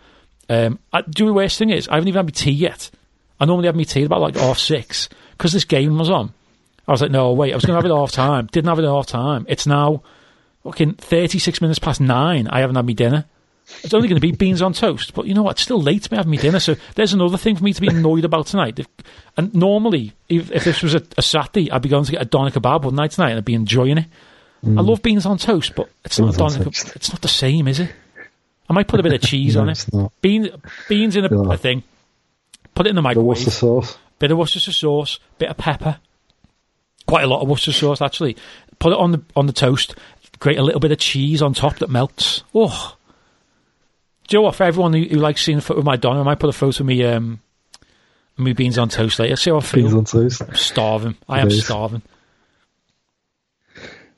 Um, 0.48 0.78
I, 0.90 1.02
the 1.02 1.30
worst 1.32 1.58
thing 1.58 1.68
is, 1.68 1.86
I 1.86 1.96
haven't 1.96 2.08
even 2.08 2.18
had 2.18 2.26
my 2.26 2.30
tea 2.30 2.52
yet. 2.52 2.90
I 3.38 3.44
normally 3.44 3.66
have 3.66 3.76
my 3.76 3.82
tea 3.82 4.04
about 4.04 4.22
like 4.22 4.36
half 4.36 4.58
six 4.58 5.10
because 5.32 5.52
this 5.52 5.66
game 5.66 5.98
was 5.98 6.08
on. 6.08 6.32
I 6.88 6.92
was 6.92 7.02
like, 7.02 7.10
no, 7.10 7.32
wait, 7.32 7.52
I 7.52 7.56
was 7.56 7.64
going 7.66 7.76
to 7.76 7.82
have 7.82 7.90
it 7.90 7.94
half 7.94 8.12
time. 8.12 8.46
Didn't 8.46 8.68
have 8.68 8.78
it 8.78 8.86
half 8.86 9.06
time. 9.06 9.44
It's 9.48 9.66
now 9.66 10.02
fucking 10.66 10.94
36 10.94 11.60
minutes 11.60 11.78
past 11.78 12.00
nine. 12.00 12.46
I 12.48 12.60
haven't 12.60 12.76
had 12.76 12.86
my 12.86 12.92
dinner. 12.92 13.24
It's 13.82 13.94
only 13.94 14.06
going 14.08 14.20
to 14.20 14.24
be 14.26 14.30
beans 14.32 14.62
on 14.62 14.72
toast, 14.72 15.12
but 15.14 15.26
you 15.26 15.34
know 15.34 15.42
what? 15.42 15.52
It's 15.52 15.62
still 15.62 15.80
late 15.82 16.04
to 16.04 16.12
me 16.12 16.16
having 16.18 16.30
my 16.30 16.36
dinner, 16.36 16.60
so 16.60 16.76
there's 16.94 17.12
another 17.12 17.36
thing 17.36 17.56
for 17.56 17.64
me 17.64 17.72
to 17.72 17.80
be 17.80 17.88
annoyed 17.88 18.24
about 18.24 18.46
tonight. 18.46 18.78
If, 18.78 18.86
and 19.36 19.52
normally, 19.54 20.12
if, 20.28 20.52
if 20.52 20.62
this 20.64 20.82
was 20.84 20.94
a, 20.94 21.02
a 21.18 21.22
Saturday, 21.22 21.68
I'd 21.72 21.82
be 21.82 21.88
going 21.88 22.04
to 22.04 22.12
get 22.12 22.22
a 22.22 22.26
doner 22.26 22.50
kebab 22.52 22.82
one 22.82 22.94
night 22.94 23.10
tonight 23.10 23.30
and 23.30 23.38
I'd 23.38 23.44
be 23.44 23.54
enjoying 23.54 23.98
it. 23.98 24.06
I 24.64 24.80
love 24.80 25.02
beans 25.02 25.26
on 25.26 25.38
toast, 25.38 25.74
but 25.76 25.88
it's 26.04 26.18
not 26.18 26.34
Mm. 26.34 26.38
Beans 26.38 26.40
on 26.40 26.50
doner. 26.60 26.70
kebab. 26.70 26.96
It's 26.96 27.10
not 27.12 27.22
the 27.22 27.28
same, 27.28 27.66
is 27.68 27.80
it? 27.80 27.90
I 28.68 28.72
might 28.72 28.86
put 28.88 28.98
a 29.00 29.02
bit 29.02 29.12
of 29.12 29.20
cheese 29.20 29.54
No, 29.56 29.62
on 29.62 29.68
it. 29.68 29.72
it's 29.72 29.92
not. 29.92 30.12
Bean, 30.20 30.48
beans 30.88 31.14
in 31.16 31.24
a, 31.24 31.28
No. 31.28 31.50
a 31.52 31.56
thing. 31.56 31.82
Put 32.74 32.86
it 32.86 32.90
in 32.90 32.96
the 32.96 33.00
The 33.00 33.02
microwave 33.02 33.26
Worcester 33.28 33.50
sauce. 33.50 33.98
bit 34.18 34.30
of 34.30 34.38
Worcestershire 34.38 34.72
sauce, 34.72 35.18
bit 35.38 35.48
of 35.50 35.56
pepper, 35.56 35.98
quite 37.06 37.24
a 37.24 37.26
lot 37.28 37.42
of 37.42 37.48
Worcestershire 37.48 37.80
sauce 37.80 38.00
actually. 38.02 38.36
Put 38.78 38.92
it 38.92 38.98
on 38.98 39.12
the 39.12 39.22
on 39.34 39.46
the 39.46 39.52
toast. 39.52 39.94
Grate 40.38 40.58
a 40.58 40.62
little 40.62 40.80
bit 40.80 40.92
of 40.92 40.98
cheese 40.98 41.40
on 41.42 41.54
top 41.54 41.76
that 41.78 41.90
melts. 41.90 42.42
Oh, 42.54 42.96
do 44.28 44.36
you 44.36 44.38
know 44.40 44.44
what? 44.44 44.54
For 44.54 44.64
everyone 44.64 44.92
who, 44.92 45.02
who 45.04 45.16
likes 45.16 45.42
seeing 45.44 45.58
a 45.58 45.60
photo 45.60 45.80
of 45.80 45.86
my 45.86 45.96
doner, 45.96 46.20
I 46.20 46.24
might 46.24 46.38
put 46.38 46.50
a 46.50 46.52
photo 46.52 46.82
of 46.82 46.86
me 46.86 47.04
um 47.04 47.40
me 48.38 48.52
beans 48.52 48.76
on 48.78 48.88
toast 48.90 49.18
later. 49.18 49.36
See 49.36 49.50
how 49.50 49.56
I 49.56 49.60
feel. 49.60 49.82
Beans 49.84 49.94
on 49.94 50.04
toast. 50.04 50.42
I'm 50.42 50.54
starving. 50.54 51.16
I 51.28 51.40
am 51.40 51.48
Nice. 51.48 51.64
starving. 51.64 52.02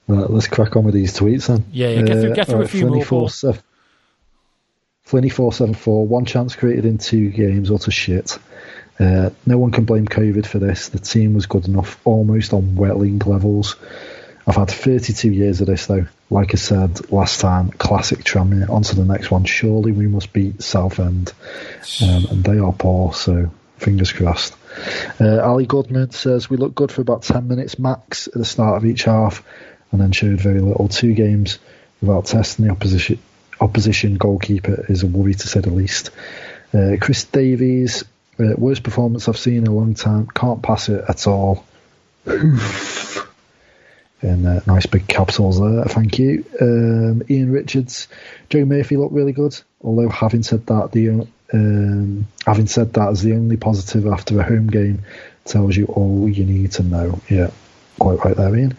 Right, 0.08 0.30
let's 0.30 0.46
crack 0.48 0.74
on 0.76 0.84
with 0.84 0.94
these 0.94 1.12
tweets 1.18 1.48
then. 1.48 1.64
Yeah, 1.70 1.88
yeah, 1.90 2.02
get 2.02 2.20
through- 2.20 2.34
get 2.34 2.46
through 2.48 2.62
a 2.62 2.68
few 2.68 2.86
more. 2.86 3.04
Flinny 5.06 5.32
four 5.32 5.52
seven 5.52 5.74
four. 5.74 6.06
One 6.06 6.24
chance 6.26 6.54
created 6.56 6.84
in 6.84 6.98
two 6.98 7.30
games. 7.30 7.70
Utter 7.70 7.90
shit. 7.90 8.38
Uh, 9.00 9.30
no 9.46 9.56
one 9.56 9.70
can 9.70 9.84
blame 9.84 10.06
COVID 10.06 10.44
for 10.44 10.58
this. 10.58 10.88
The 10.88 10.98
team 10.98 11.32
was 11.34 11.46
good 11.46 11.66
enough, 11.68 11.98
almost 12.04 12.52
on 12.52 12.74
wet 12.74 12.98
league 12.98 13.26
levels. 13.26 13.76
I've 14.48 14.56
had 14.56 14.70
32 14.70 15.30
years 15.30 15.60
of 15.60 15.66
this 15.66 15.86
though. 15.86 16.06
Like 16.30 16.54
I 16.54 16.56
said 16.56 17.12
last 17.12 17.40
time, 17.40 17.70
classic 17.70 18.20
Tranmere. 18.20 18.70
On 18.70 18.82
to 18.82 18.96
the 18.96 19.04
next 19.04 19.30
one. 19.30 19.44
Surely 19.44 19.92
we 19.92 20.06
must 20.08 20.32
beat 20.32 20.62
Southend, 20.62 21.34
um, 22.02 22.24
and 22.30 22.44
they 22.44 22.58
are 22.58 22.72
poor. 22.72 23.12
So 23.12 23.50
fingers 23.76 24.10
crossed. 24.10 24.56
Uh, 25.20 25.42
Ali 25.42 25.66
Goodman 25.66 26.12
says 26.12 26.48
we 26.48 26.56
look 26.56 26.74
good 26.74 26.90
for 26.90 27.02
about 27.02 27.24
10 27.24 27.46
minutes 27.46 27.78
max 27.78 28.26
at 28.26 28.34
the 28.34 28.44
start 28.46 28.78
of 28.78 28.86
each 28.86 29.04
half, 29.04 29.44
and 29.92 30.00
then 30.00 30.12
showed 30.12 30.40
very 30.40 30.60
little. 30.60 30.88
Two 30.88 31.12
games 31.12 31.58
without 32.00 32.24
testing 32.24 32.64
the 32.64 32.72
opposition 32.72 33.18
opposition 33.60 34.14
goalkeeper 34.16 34.86
is 34.88 35.02
a 35.02 35.06
worry 35.06 35.34
to 35.34 35.46
say 35.46 35.60
the 35.60 35.68
least. 35.68 36.10
Uh, 36.72 36.96
Chris 36.98 37.24
Davies, 37.24 38.02
uh, 38.40 38.54
worst 38.56 38.82
performance 38.82 39.28
I've 39.28 39.36
seen 39.36 39.58
in 39.58 39.66
a 39.66 39.74
long 39.74 39.92
time. 39.92 40.26
Can't 40.26 40.62
pass 40.62 40.88
it 40.88 41.04
at 41.06 41.26
all. 41.26 41.66
And 44.20 44.46
uh, 44.46 44.60
nice 44.66 44.86
big 44.86 45.06
capsules 45.06 45.60
there. 45.60 45.84
Thank 45.84 46.18
you. 46.18 46.44
Um, 46.60 47.22
Ian 47.30 47.52
Richards, 47.52 48.08
Joe 48.50 48.64
Murphy 48.64 48.96
looked 48.96 49.14
really 49.14 49.32
good. 49.32 49.58
Although 49.80 50.08
having 50.08 50.42
said 50.42 50.66
that, 50.66 50.90
the 50.90 51.28
um, 51.52 52.26
having 52.44 52.66
said 52.66 52.92
that 52.94 53.08
as 53.08 53.22
the 53.22 53.34
only 53.34 53.56
positive 53.56 54.06
after 54.06 54.38
a 54.40 54.42
home 54.42 54.66
game 54.66 55.04
tells 55.44 55.76
you 55.76 55.86
all 55.86 56.28
you 56.28 56.44
need 56.44 56.72
to 56.72 56.82
know. 56.82 57.20
Yeah, 57.30 57.50
quite 57.98 58.24
right 58.24 58.36
there, 58.36 58.56
Ian. 58.56 58.76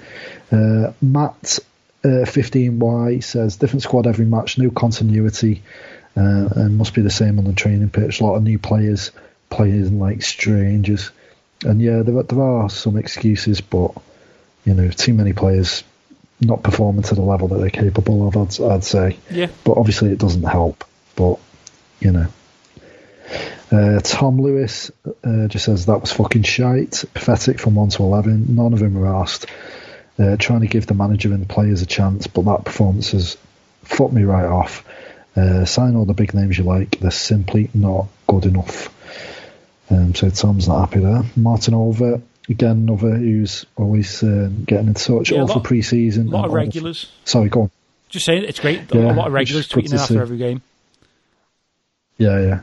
Uh, 0.52 0.94
Matt 1.02 1.60
uh, 2.04 2.26
15Y 2.26 3.24
says 3.24 3.58
different 3.58 3.84
squad 3.84 4.08
every 4.08 4.26
match, 4.26 4.58
no 4.58 4.70
continuity, 4.70 5.64
uh, 6.18 6.50
and 6.56 6.78
must 6.78 6.94
be 6.94 7.02
the 7.02 7.10
same 7.10 7.40
on 7.40 7.46
the 7.46 7.54
training 7.54 7.90
pitch. 7.90 8.20
A 8.20 8.26
lot 8.26 8.36
of 8.36 8.44
new 8.44 8.60
players 8.60 9.12
players 9.50 9.92
like 9.92 10.22
strangers, 10.22 11.12
and 11.64 11.82
yeah, 11.82 12.04
there, 12.04 12.22
there 12.24 12.42
are 12.42 12.70
some 12.70 12.98
excuses, 12.98 13.62
but 13.62 13.94
you 14.70 14.76
know, 14.76 14.90
too 14.92 15.14
many 15.16 15.34
players 15.34 15.84
not 16.40 16.62
performing 16.64 17.02
to 17.04 17.16
the 17.16 17.22
level 17.22 17.48
that 17.50 17.58
they're 17.60 17.70
capable 17.70 18.28
of. 18.28 18.38
I'd, 18.38 18.62
I'd 18.62 18.84
say, 18.84 19.18
Yeah. 19.32 19.48
but 19.64 19.78
obviously 19.78 20.12
it 20.12 20.20
doesn't 20.20 20.44
help. 20.44 20.86
But 21.16 21.40
you 22.00 22.12
know. 22.12 22.28
Uh, 23.72 24.00
Tom 24.00 24.42
Lewis 24.42 24.90
uh, 25.24 25.48
just 25.48 25.66
says 25.66 25.86
that 25.86 26.02
was 26.02 26.12
fucking 26.12 26.44
shite. 26.44 27.04
Pathetic 27.14 27.60
from 27.60 27.76
1 27.76 27.90
to 27.90 28.04
11. 28.04 28.56
None 28.56 28.74
of 28.74 28.80
them 28.80 28.96
were 28.96 29.08
asked. 29.08 29.46
Uh, 30.18 30.36
trying 30.38 30.62
to 30.62 30.68
give 30.68 30.86
the 30.88 30.94
manager 30.96 31.32
and 31.34 31.42
the 31.44 31.48
players 31.54 31.82
a 31.82 31.86
chance, 31.86 32.28
but 32.28 32.46
that 32.46 32.66
performance 32.66 33.12
has 33.12 33.38
fucked 33.84 34.14
me 34.14 34.24
right 34.24 34.46
off. 34.46 34.84
Uh, 35.36 35.66
sign 35.66 35.96
all 35.96 36.06
the 36.06 36.14
big 36.14 36.34
names 36.34 36.58
you 36.58 36.64
like, 36.64 37.00
they're 37.00 37.12
simply 37.12 37.70
not 37.74 38.08
good 38.28 38.46
enough. 38.46 38.94
Um, 39.92 40.14
so 40.16 40.30
Tom's 40.30 40.68
not 40.68 40.80
happy 40.90 41.00
there. 41.00 41.24
Martin 41.36 41.74
Over, 41.74 42.22
again, 42.50 42.88
another 42.90 43.16
who's 43.16 43.66
always 43.76 44.24
uh, 44.24 44.50
getting 44.66 44.88
in 44.88 44.94
touch. 44.96 45.32
Yeah, 45.32 45.42
Awful 45.42 45.58
lot- 45.58 45.64
pre 45.64 45.82
season. 45.82 46.28
A 46.28 46.32
lot 46.32 46.46
of 46.46 46.54
regulars. 46.54 47.12
Sorry, 47.26 47.50
go 47.50 47.64
on. 47.64 47.72
Just 48.10 48.26
saying, 48.26 48.44
it's 48.46 48.60
great. 48.60 48.82
Yeah, 48.94 49.12
a 49.12 49.14
lot 49.14 49.28
of 49.28 49.34
regulars 49.34 49.70
tweeting 49.70 49.94
after 49.94 50.16
see. 50.16 50.20
every 50.20 50.38
game. 50.38 50.62
Yeah, 52.18 52.40
yeah. 52.40 52.62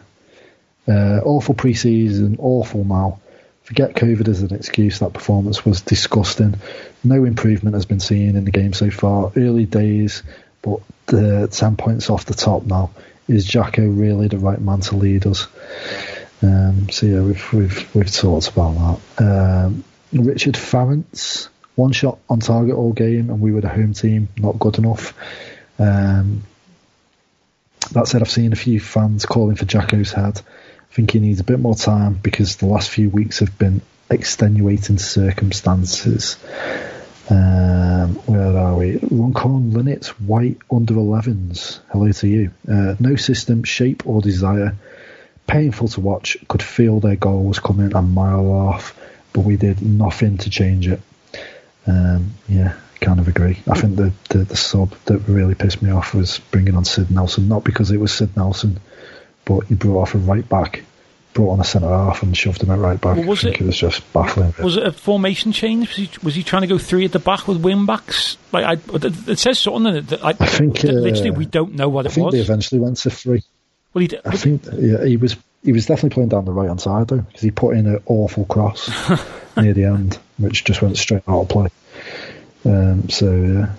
Uh, 0.89 1.21
awful 1.25 1.55
pre-season, 1.55 2.37
awful 2.39 2.85
now. 2.85 3.21
Forget 3.63 3.95
COVID 3.95 4.29
as 4.29 4.43
an 4.43 4.55
excuse. 4.55 5.01
That 5.01 5.13
performance 5.13 5.65
was 5.65 5.81
disgusting. 5.81 6.55
No 7.03 7.25
improvement 7.25 7.75
has 7.75 7.85
been 7.85 7.99
seen 7.99 8.37
in 8.37 8.45
the 8.45 8.53
game 8.53 8.73
so 8.73 8.91
far. 8.91 9.33
Early 9.37 9.67
days, 9.67 10.23
but 10.63 10.81
uh, 11.13 11.49
ten 11.49 11.77
points 11.77 12.09
off 12.09 12.27
the 12.27 12.35
top 12.35 12.65
now. 12.65 12.91
Is 13.27 13.45
Jacko 13.45 13.85
really 13.89 14.29
the 14.29 14.39
right 14.39 14.61
man 14.61 14.81
to 14.83 14.97
lead 14.97 15.27
us? 15.27 15.49
Um, 16.43 16.91
so 16.91 17.07
yeah, 17.07 17.21
we've 17.21 17.53
we've 17.53 17.95
we've 17.95 18.13
talked 18.13 18.49
about 18.49 19.01
that. 19.17 19.25
Um, 19.25 19.85
Richard 20.13 20.57
Farrance, 20.57 21.49
one 21.75 21.93
shot 21.93 22.19
on 22.29 22.41
target 22.41 22.75
all 22.75 22.93
game, 22.93 23.31
and 23.31 23.41
we 23.41 23.53
were 23.53 23.61
the 23.61 23.69
home 23.69 23.95
team. 23.95 24.29
Not 24.37 24.59
good 24.59 24.79
enough. 24.79 25.15
Um, 25.79 26.43
that 27.93 28.09
said, 28.09 28.23
I've 28.23 28.31
seen 28.31 28.53
a 28.53 28.57
few 28.57 28.81
fans 28.81 29.27
calling 29.27 29.57
for 29.57 29.65
Jacko's 29.65 30.13
head. 30.13 30.41
I 30.91 30.95
think 30.95 31.13
he 31.13 31.21
needs 31.21 31.41
a 31.41 31.45
bit 31.45 31.61
more 31.61 31.75
time 31.75 32.15
because 32.15 32.57
the 32.57 32.67
last 32.67 32.91
few 32.91 33.11
weeks 33.11 33.41
have 33.41 33.57
been 33.59 33.81
extenuating 34.11 34.99
circumstances. 34.99 36.37
Um, 37.29 38.15
where 38.27 38.57
are 38.57 38.77
we? 38.77 38.99
Runcorn 39.11 39.73
Linnet, 39.73 40.07
White 40.21 40.59
under 40.71 40.95
11s. 40.95 41.81
Hello 41.91 42.11
to 42.13 42.29
you. 42.29 42.51
Uh, 42.69 42.95
no 43.01 43.17
system, 43.17 43.65
shape, 43.65 44.07
or 44.07 44.21
desire. 44.21 44.77
Painful 45.47 45.89
to 45.89 46.01
watch. 46.01 46.37
Could 46.49 46.63
feel 46.63 47.01
their 47.01 47.17
goal 47.17 47.45
was 47.45 47.59
coming 47.59 47.95
a 47.95 48.03
mile 48.03 48.51
off, 48.51 48.99
but 49.33 49.41
we 49.43 49.57
did 49.57 49.81
nothing 49.83 50.39
to 50.39 50.51
change 50.51 50.89
it. 50.89 51.01
Um, 51.87 52.33
yeah, 52.49 52.75
kind 53.01 53.21
of 53.21 53.29
agree. 53.29 53.59
I 53.71 53.79
think 53.81 53.97
the, 53.97 54.13
the, 54.31 54.39
the 54.39 54.57
sub 54.57 54.95
that 55.05 55.19
really 55.29 55.55
pissed 55.55 55.83
me 55.83 55.91
off 55.91 56.15
was 56.15 56.39
bringing 56.51 56.75
on 56.75 56.85
Sid 56.85 57.11
Nelson, 57.11 57.47
not 57.49 57.63
because 57.63 57.91
it 57.93 57.99
was 57.99 58.13
Sid 58.13 58.37
Nelson, 58.37 58.81
but 59.45 59.61
he 59.67 59.75
brought 59.75 60.03
off 60.03 60.15
a 60.17 60.19
right 60.19 60.47
back, 60.49 60.83
brought 61.33 61.53
on 61.53 61.61
a 61.61 61.65
centre 61.65 61.89
half, 61.89 62.25
and 62.25 62.37
shoved 62.37 62.61
him 62.63 62.71
at 62.73 62.81
right 62.81 63.01
back. 63.01 63.17
Well, 63.19 63.27
was 63.27 63.39
I 63.41 63.43
think 63.51 63.61
it- 63.61 63.65
it, 63.65 63.67
was 63.69 63.77
just 63.77 64.13
baffling. 64.13 64.53
Was 64.61 64.77
it 64.77 64.83
a 64.85 64.91
formation 64.91 65.53
change? 65.53 65.89
Was 65.91 65.97
he, 65.97 66.11
was 66.25 66.35
he 66.35 66.43
trying 66.43 66.63
to 66.63 66.69
go 66.69 66.79
three 66.79 67.05
at 67.05 67.13
the 67.13 67.21
back 67.21 67.47
with 67.47 67.59
wing 67.59 67.87
backs? 67.87 68.37
Like 68.51 68.65
I, 68.65 68.95
it 69.29 69.39
says 69.39 69.61
something 69.61 69.95
in 69.95 70.07
that 70.07 70.25
I, 70.25 70.31
I 70.31 70.33
think, 70.33 70.81
that 70.81 70.93
literally 70.93 71.31
uh, 71.31 71.35
we 71.35 71.47
don't 71.47 71.75
know 71.75 71.89
what 71.89 72.07
I 72.07 72.09
it 72.09 72.13
think 72.15 72.33
they 72.33 72.41
eventually 72.41 72.81
went 72.81 72.97
to 72.99 73.11
three. 73.11 73.45
Well, 73.97 74.03
he 74.03 74.09
did, 74.09 74.21
I 74.27 74.37
think 74.37 74.63
yeah, 74.75 75.03
he 75.07 75.17
was 75.17 75.39
he 75.65 75.73
was 75.73 75.87
definitely 75.87 76.11
playing 76.11 76.29
down 76.29 76.45
the 76.45 76.53
right 76.53 76.69
hand 76.69 76.83
side 76.83 77.09
though 77.09 77.17
because 77.17 77.41
he 77.41 77.51
put 77.51 77.79
in 77.79 77.87
an 77.87 78.03
awful 78.05 78.45
cross 78.45 78.91
near 79.57 79.73
the 79.73 79.85
end, 79.85 80.19
which 80.37 80.65
just 80.65 80.83
went 80.83 80.99
straight 80.99 81.23
out 81.27 81.41
of 81.41 81.49
play. 81.49 81.69
Um, 82.67 83.09
so 83.09 83.33
yeah, 83.33 83.73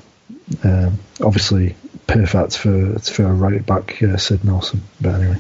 um, 0.64 0.98
obviously 1.22 1.76
perfect 2.08 2.58
for 2.58 2.98
for 2.98 3.26
a 3.26 3.32
right 3.32 3.64
back 3.64 4.02
uh, 4.02 4.18
Sid 4.18 4.44
Nelson. 4.44 4.82
But 5.00 5.22
anyway, 5.22 5.38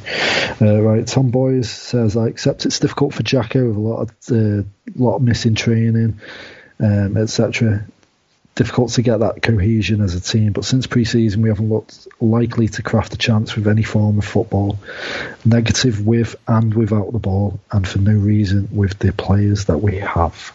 uh, 0.61 0.79
right. 0.79 1.07
Tom 1.07 1.31
Boys 1.31 1.71
says 1.71 2.15
I 2.15 2.27
accept 2.27 2.67
it's 2.67 2.79
difficult 2.79 3.15
for 3.15 3.23
Jacko 3.23 3.69
with 3.69 3.77
a 3.77 3.79
lot 3.79 4.01
of 4.01 4.11
uh, 4.31 4.63
lot 4.95 5.15
of 5.15 5.23
missing 5.23 5.55
training, 5.55 6.21
um, 6.79 7.17
etc. 7.17 7.83
Difficult 8.57 8.89
to 8.93 9.03
get 9.03 9.17
that 9.19 9.43
cohesion 9.43 10.01
as 10.01 10.15
a 10.15 10.19
team, 10.19 10.51
but 10.51 10.65
since 10.65 10.87
pre-season 10.87 11.43
we 11.43 11.49
haven't 11.49 11.69
looked 11.69 12.07
likely 12.19 12.67
to 12.69 12.81
craft 12.81 13.13
a 13.13 13.17
chance 13.17 13.55
with 13.55 13.67
any 13.67 13.83
form 13.83 14.17
of 14.17 14.25
football. 14.25 14.79
Negative 15.45 16.03
with 16.03 16.35
and 16.47 16.73
without 16.73 17.11
the 17.11 17.19
ball, 17.19 17.59
and 17.71 17.87
for 17.87 17.99
no 17.99 18.13
reason 18.13 18.67
with 18.71 18.97
the 18.97 19.13
players 19.13 19.65
that 19.65 19.77
we 19.77 19.97
have. 19.97 20.53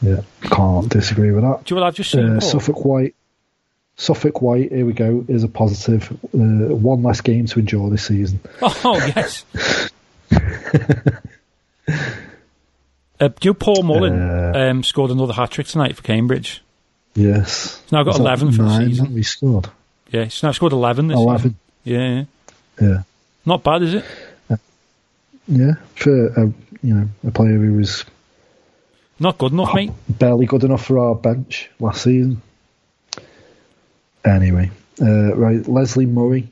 Yeah, 0.00 0.20
can't 0.42 0.88
disagree 0.88 1.32
with 1.32 1.42
that. 1.42 1.64
Do 1.64 1.74
you 1.74 1.80
know 1.80 1.86
I've 1.88 1.96
just 1.96 2.12
seen? 2.12 2.36
Uh, 2.36 2.40
Suffolk 2.40 2.84
White. 2.84 3.16
Suffolk 3.96 4.40
White, 4.40 4.70
here 4.70 4.86
we 4.86 4.92
go, 4.92 5.24
is 5.26 5.42
a 5.42 5.48
positive. 5.48 6.12
Uh, 6.32 6.38
one 6.76 7.02
less 7.02 7.22
game 7.22 7.46
to 7.46 7.58
enjoy 7.58 7.90
this 7.90 8.06
season. 8.06 8.38
Oh 8.62 8.96
yes. 9.16 9.44
uh, 13.18 13.28
do 13.40 13.52
Paul 13.52 13.82
Mullin 13.82 14.12
Uh, 14.14 14.52
um, 14.54 14.84
scored 14.84 15.10
another 15.10 15.32
hat 15.32 15.50
trick 15.50 15.66
tonight 15.66 15.96
for 15.96 16.02
Cambridge? 16.02 16.62
Yes. 17.20 17.80
He's 17.84 17.92
now 17.92 18.02
got 18.02 18.14
Is 18.14 18.20
11 18.20 18.52
for 18.52 18.62
the 18.62 18.68
nine 18.68 18.88
season. 18.88 19.04
that 19.06 19.12
We 19.14 19.22
scored. 19.22 19.68
Yeah, 20.10 20.24
he's 20.24 20.42
now 20.42 20.52
scored 20.52 20.72
eleven 20.72 21.08
this 21.08 21.16
11. 21.16 21.56
season. 21.84 22.26
Yeah, 22.80 22.86
Yeah. 22.88 23.02
not 23.46 23.62
bad, 23.62 23.82
is 23.82 23.94
it? 23.94 24.04
Yeah. 25.48 25.72
For 25.96 26.26
a, 26.28 26.46
you 26.82 26.94
know, 26.94 27.08
a 27.26 27.30
player 27.30 27.58
who 27.58 27.74
was 27.74 28.04
Not 29.18 29.36
good 29.38 29.52
enough, 29.52 29.74
mate. 29.74 29.90
barely 30.08 30.46
good 30.46 30.64
enough 30.64 30.84
for 30.84 30.98
our 30.98 31.14
bench 31.14 31.68
last 31.80 32.02
season. 32.02 32.40
Anyway, 34.24 34.70
uh, 35.00 35.34
right. 35.34 35.66
Leslie 35.66 36.06
Murray 36.06 36.48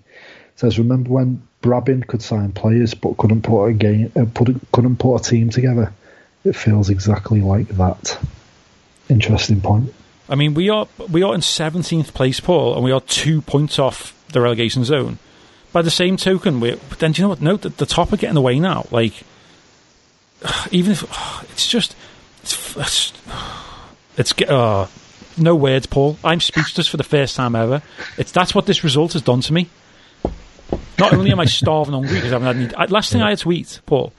says, 0.56 0.78
"Remember 0.78 1.10
when 1.10 1.42
Brabin 1.62 2.06
could 2.06 2.22
sign 2.22 2.52
players 2.52 2.94
but 2.94 3.16
couldn't 3.18 3.42
put 3.42 3.64
a 3.66 3.72
game, 3.72 4.10
uh, 4.16 4.24
put 4.32 4.48
a, 4.48 4.60
couldn't 4.72 4.96
put 4.96 5.16
a 5.16 5.22
team 5.22 5.50
together? 5.50 5.92
It 6.44 6.56
feels 6.56 6.88
exactly 6.90 7.40
like 7.40 7.68
that." 7.76 8.18
Interesting 9.08 9.60
point. 9.60 9.92
I 10.28 10.34
mean, 10.34 10.54
we 10.54 10.68
are 10.68 10.86
we 11.10 11.22
are 11.22 11.34
in 11.34 11.42
seventeenth 11.42 12.14
place, 12.14 12.40
Paul, 12.40 12.74
and 12.74 12.84
we 12.84 12.92
are 12.92 13.00
two 13.00 13.40
points 13.42 13.78
off 13.78 14.14
the 14.32 14.40
relegation 14.40 14.84
zone. 14.84 15.18
By 15.72 15.82
the 15.82 15.90
same 15.90 16.16
token, 16.16 16.60
we 16.60 16.74
then 16.98 17.12
do 17.12 17.22
you 17.22 17.24
know 17.24 17.30
what? 17.30 17.42
No, 17.42 17.56
the, 17.56 17.70
the 17.70 17.86
top 17.86 18.12
are 18.12 18.16
getting 18.16 18.36
away 18.36 18.58
now. 18.58 18.86
Like, 18.90 19.14
even 20.70 20.92
if 20.92 21.02
it's 21.50 21.68
just 21.68 21.96
it's 22.42 22.76
it's, 22.76 23.12
it's 24.16 24.42
uh, 24.42 24.86
no 25.36 25.54
words, 25.54 25.86
Paul. 25.86 26.18
I'm 26.24 26.40
speechless 26.40 26.88
for 26.88 26.96
the 26.96 27.04
first 27.04 27.36
time 27.36 27.54
ever. 27.54 27.82
It's 28.16 28.32
that's 28.32 28.54
what 28.54 28.66
this 28.66 28.84
result 28.84 29.14
has 29.14 29.22
done 29.22 29.40
to 29.42 29.52
me. 29.52 29.68
Not 30.98 31.12
only 31.12 31.30
am 31.30 31.40
I 31.40 31.44
starving 31.44 31.94
hungry 31.94 32.14
because 32.14 32.32
I 32.32 32.38
haven't 32.38 32.70
had 32.70 32.78
any. 32.80 32.90
Last 32.90 33.12
thing 33.12 33.22
I 33.22 33.30
had 33.30 33.38
to 33.38 33.52
eat, 33.52 33.80
Paul, 33.86 34.12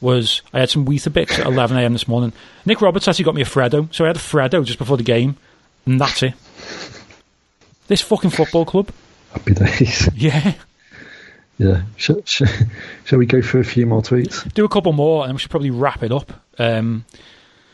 was 0.00 0.42
I 0.52 0.60
had 0.60 0.70
some 0.70 0.84
Weetabix 0.84 1.38
at 1.38 1.46
11 1.46 1.76
a.m. 1.76 1.92
this 1.92 2.08
morning. 2.08 2.32
Nick 2.66 2.80
Roberts 2.80 3.06
actually 3.06 3.24
got 3.24 3.34
me 3.34 3.42
a 3.42 3.46
Freddo, 3.46 3.92
so 3.94 4.04
I 4.04 4.08
had 4.08 4.16
a 4.16 4.20
Freddo 4.20 4.64
just 4.64 4.78
before 4.78 4.96
the 4.96 5.04
game, 5.04 5.36
and 5.86 6.00
that's 6.00 6.22
it. 6.22 6.34
This 7.88 8.00
fucking 8.00 8.30
football 8.30 8.64
club, 8.64 8.90
Happy 9.32 9.52
days. 9.54 10.08
yeah. 10.14 10.54
yeah. 11.58 11.82
Shall, 11.96 12.22
shall, 12.24 12.48
shall 13.04 13.18
we 13.18 13.26
go 13.26 13.42
for 13.42 13.58
a 13.58 13.64
few 13.64 13.84
more 13.86 14.00
tweets? 14.02 14.52
Do 14.54 14.64
a 14.64 14.68
couple 14.68 14.92
more, 14.92 15.24
and 15.24 15.34
we 15.34 15.38
should 15.38 15.50
probably 15.50 15.70
wrap 15.70 16.02
it 16.02 16.12
up. 16.12 16.32
Um, 16.58 17.04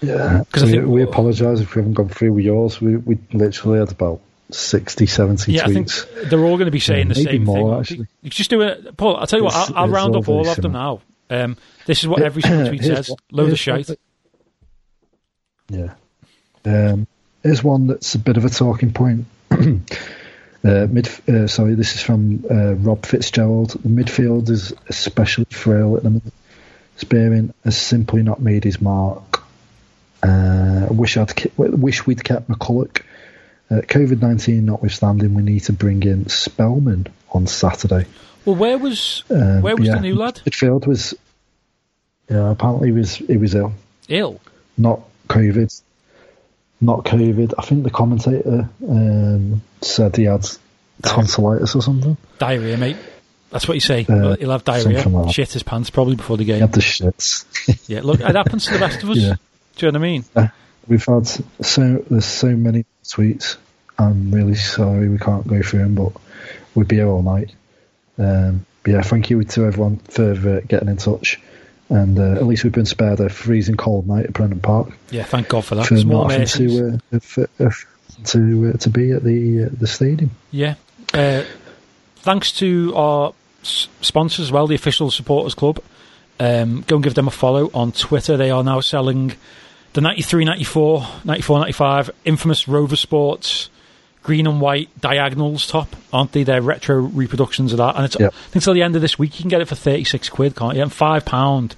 Yeah, 0.00 0.42
'Cause 0.50 0.62
I 0.64 0.78
we, 0.78 0.84
we 0.84 1.02
apologise 1.02 1.60
if 1.60 1.74
we 1.74 1.80
haven't 1.82 1.94
gone 1.94 2.08
through 2.08 2.32
with 2.32 2.44
yours. 2.44 2.80
We 2.80 2.96
we 2.96 3.18
literally 3.32 3.78
had 3.80 3.92
about 3.92 4.20
60, 4.50 5.04
70 5.06 5.52
Yeah, 5.52 5.66
I 5.66 5.72
think 5.72 5.86
tweets. 5.88 6.30
they're 6.30 6.40
all 6.44 6.56
going 6.56 6.64
to 6.66 6.70
be 6.72 6.80
saying 6.80 7.08
Yeah, 7.08 7.14
the 7.14 7.20
maybe 7.24 7.36
same 7.36 7.44
more, 7.44 7.56
thing. 7.84 7.98
actually. 7.98 8.06
You 8.22 8.30
just 8.30 8.50
do 8.50 8.62
it, 8.62 8.96
Paul. 8.96 9.16
I'll 9.16 9.26
tell 9.26 9.38
you 9.38 9.44
what. 9.44 9.54
I'll, 9.54 9.76
I'll 9.76 9.88
round 9.88 10.16
up 10.16 10.28
all 10.28 10.48
of 10.48 10.56
them 10.56 10.72
now. 10.72 11.02
Um, 11.28 11.56
this 11.86 12.00
is 12.00 12.08
what 12.08 12.22
every 12.22 12.42
single 12.42 12.66
tweet 12.68 12.82
says. 12.82 13.14
Load 13.30 13.52
of 13.52 13.58
shite. 13.58 13.90
Yeah. 15.68 15.94
Um, 16.64 17.06
here's 17.42 17.62
one 17.64 17.86
that's 17.86 18.14
a 18.14 18.18
bit 18.18 18.36
of 18.36 18.44
a 18.44 18.50
talking 18.50 18.92
point. 18.92 19.26
uh, 19.50 19.56
mid, 20.62 21.08
uh, 21.28 21.46
sorry, 21.46 21.74
this 21.74 21.94
is 21.94 22.02
from 22.02 22.44
uh, 22.50 22.74
Rob 22.74 23.04
Fitzgerald. 23.06 23.70
The 23.70 23.88
midfield 23.88 24.48
is 24.50 24.72
especially 24.88 25.46
frail 25.50 25.96
at 25.96 26.02
the 26.02 26.10
minute. 26.10 26.32
Spearing 26.96 27.54
has 27.64 27.76
simply 27.78 28.22
not 28.22 28.40
made 28.40 28.64
his 28.64 28.80
mark. 28.80 29.42
Uh, 30.22 30.86
I 30.90 30.92
wish 30.92 31.16
I'd 31.16 31.32
wish 31.56 32.06
we'd 32.06 32.22
kept 32.22 32.48
McCulloch. 32.48 33.02
Uh, 33.70 33.76
COVID 33.76 34.20
nineteen 34.20 34.66
notwithstanding, 34.66 35.32
we 35.32 35.42
need 35.42 35.60
to 35.60 35.72
bring 35.72 36.02
in 36.02 36.28
Spellman 36.28 37.06
on 37.30 37.46
Saturday. 37.46 38.04
Well, 38.44 38.56
where 38.56 38.76
was 38.76 39.24
Um, 39.30 39.62
where 39.62 39.76
was 39.76 39.86
yeah, 39.86 39.94
the 39.94 40.00
new 40.00 40.14
lad? 40.14 40.42
Midfield 40.44 40.86
was, 40.86 41.14
yeah, 42.28 42.50
apparently 42.50 42.88
he 42.88 42.92
was 42.92 43.14
he 43.14 43.36
was 43.38 43.54
ill 43.54 43.72
Ill. 44.08 44.40
not 44.76 45.00
COVID. 45.28 45.80
Not 46.80 47.04
COVID. 47.04 47.54
I 47.58 47.62
think 47.62 47.84
the 47.84 47.90
commentator 47.90 48.68
um, 48.88 49.62
said 49.82 50.16
he 50.16 50.24
had 50.24 50.46
tonsillitis 51.02 51.74
or 51.74 51.82
something. 51.82 52.16
Diarrhea, 52.38 52.76
mate. 52.76 52.96
That's 53.50 53.66
what 53.68 53.74
you 53.74 53.80
say. 53.80 54.06
Uh, 54.08 54.36
He'll 54.36 54.50
have 54.52 54.64
diarrhea. 54.64 55.06
like. 55.08 55.34
Shit 55.34 55.52
his 55.52 55.62
pants 55.62 55.90
probably 55.90 56.16
before 56.16 56.36
the 56.36 56.44
He 56.44 56.52
game. 56.52 56.60
had 56.60 56.72
the 56.72 56.80
shits. 56.80 57.44
Yeah, 57.88 58.00
look, 58.02 58.20
it 58.20 58.34
happens 58.34 58.66
to 58.66 58.72
the 58.74 58.78
best 58.78 59.02
of 59.02 59.10
us. 59.10 59.16
Yeah. 59.20 59.34
Do 59.76 59.86
you 59.86 59.92
know 59.92 59.98
what 59.98 60.06
I 60.06 60.10
mean? 60.10 60.52
We've 60.86 61.04
had 61.04 61.26
so 61.26 62.04
there's 62.10 62.24
so 62.26 62.48
many 62.54 62.84
tweets. 63.04 63.56
I'm 63.98 64.30
really 64.30 64.54
sorry 64.54 65.08
we 65.08 65.18
can't 65.18 65.46
go 65.46 65.62
through 65.62 65.80
them, 65.80 65.94
but 65.94 66.12
we'd 66.74 66.88
be 66.88 66.96
here 66.96 67.06
all 67.08 67.22
night. 67.22 67.52
Um, 68.18 68.66
yeah, 68.86 69.02
thank 69.02 69.30
you 69.30 69.42
to 69.42 69.64
everyone 69.66 69.96
for 69.98 70.32
uh, 70.32 70.60
getting 70.66 70.88
in 70.88 70.96
touch. 70.96 71.40
And 71.90 72.18
uh, 72.18 72.36
at 72.36 72.46
least 72.46 72.62
we've 72.62 72.72
been 72.72 72.86
spared 72.86 73.18
a 73.20 73.28
freezing 73.28 73.76
cold 73.76 74.06
night 74.06 74.24
at 74.26 74.32
Prenton 74.32 74.60
Park 74.60 74.90
Yeah, 75.10 75.24
thank 75.24 75.48
God 75.48 75.64
for 75.64 75.74
that. 75.74 75.86
for 75.86 75.94
having 75.96 76.08
mercies. 76.08 76.76
to 76.76 77.00
uh, 77.12 77.64
uh, 77.66 77.70
to 78.26 78.72
uh, 78.74 78.78
to 78.78 78.90
be 78.90 79.10
at 79.10 79.24
the 79.24 79.64
uh, 79.64 79.68
the 79.72 79.86
stadium. 79.88 80.30
Yeah. 80.52 80.74
Uh, 81.12 81.42
thanks 82.18 82.52
to 82.52 82.94
our 82.94 83.32
s- 83.62 83.88
sponsors 84.00 84.44
as 84.46 84.52
well, 84.52 84.66
the 84.68 84.74
official 84.76 85.10
supporters 85.10 85.54
club. 85.54 85.80
Um, 86.38 86.84
go 86.86 86.96
and 86.96 87.02
give 87.04 87.14
them 87.14 87.26
a 87.28 87.32
follow 87.32 87.70
on 87.74 87.92
Twitter. 87.92 88.36
They 88.36 88.50
are 88.50 88.62
now 88.64 88.80
selling 88.80 89.32
the 89.92 90.00
93, 90.00 90.44
94, 90.44 91.06
94, 91.24 91.58
95 91.58 92.10
infamous 92.24 92.68
Rover 92.68 92.96
Sports 92.96 93.68
green 94.22 94.46
and 94.46 94.60
white 94.60 94.88
diagonals 95.00 95.66
top, 95.66 95.96
aren't 96.12 96.32
they? 96.32 96.42
They're 96.44 96.60
retro 96.62 96.96
reproductions 97.00 97.72
of 97.72 97.78
that. 97.78 97.96
And 97.96 98.04
it's 98.04 98.16
Yep. 98.20 98.32
I 98.32 98.36
think 98.36 98.54
until 98.56 98.74
the 98.74 98.82
end 98.82 98.94
of 98.96 99.02
this 99.02 99.18
week 99.18 99.38
you 99.38 99.42
can 99.42 99.48
get 99.50 99.60
it 99.60 99.68
for 99.68 99.74
36 99.74 100.28
quid, 100.28 100.54
can't 100.56 100.76
you? 100.76 100.82
And 100.82 100.90
£5 100.90 101.72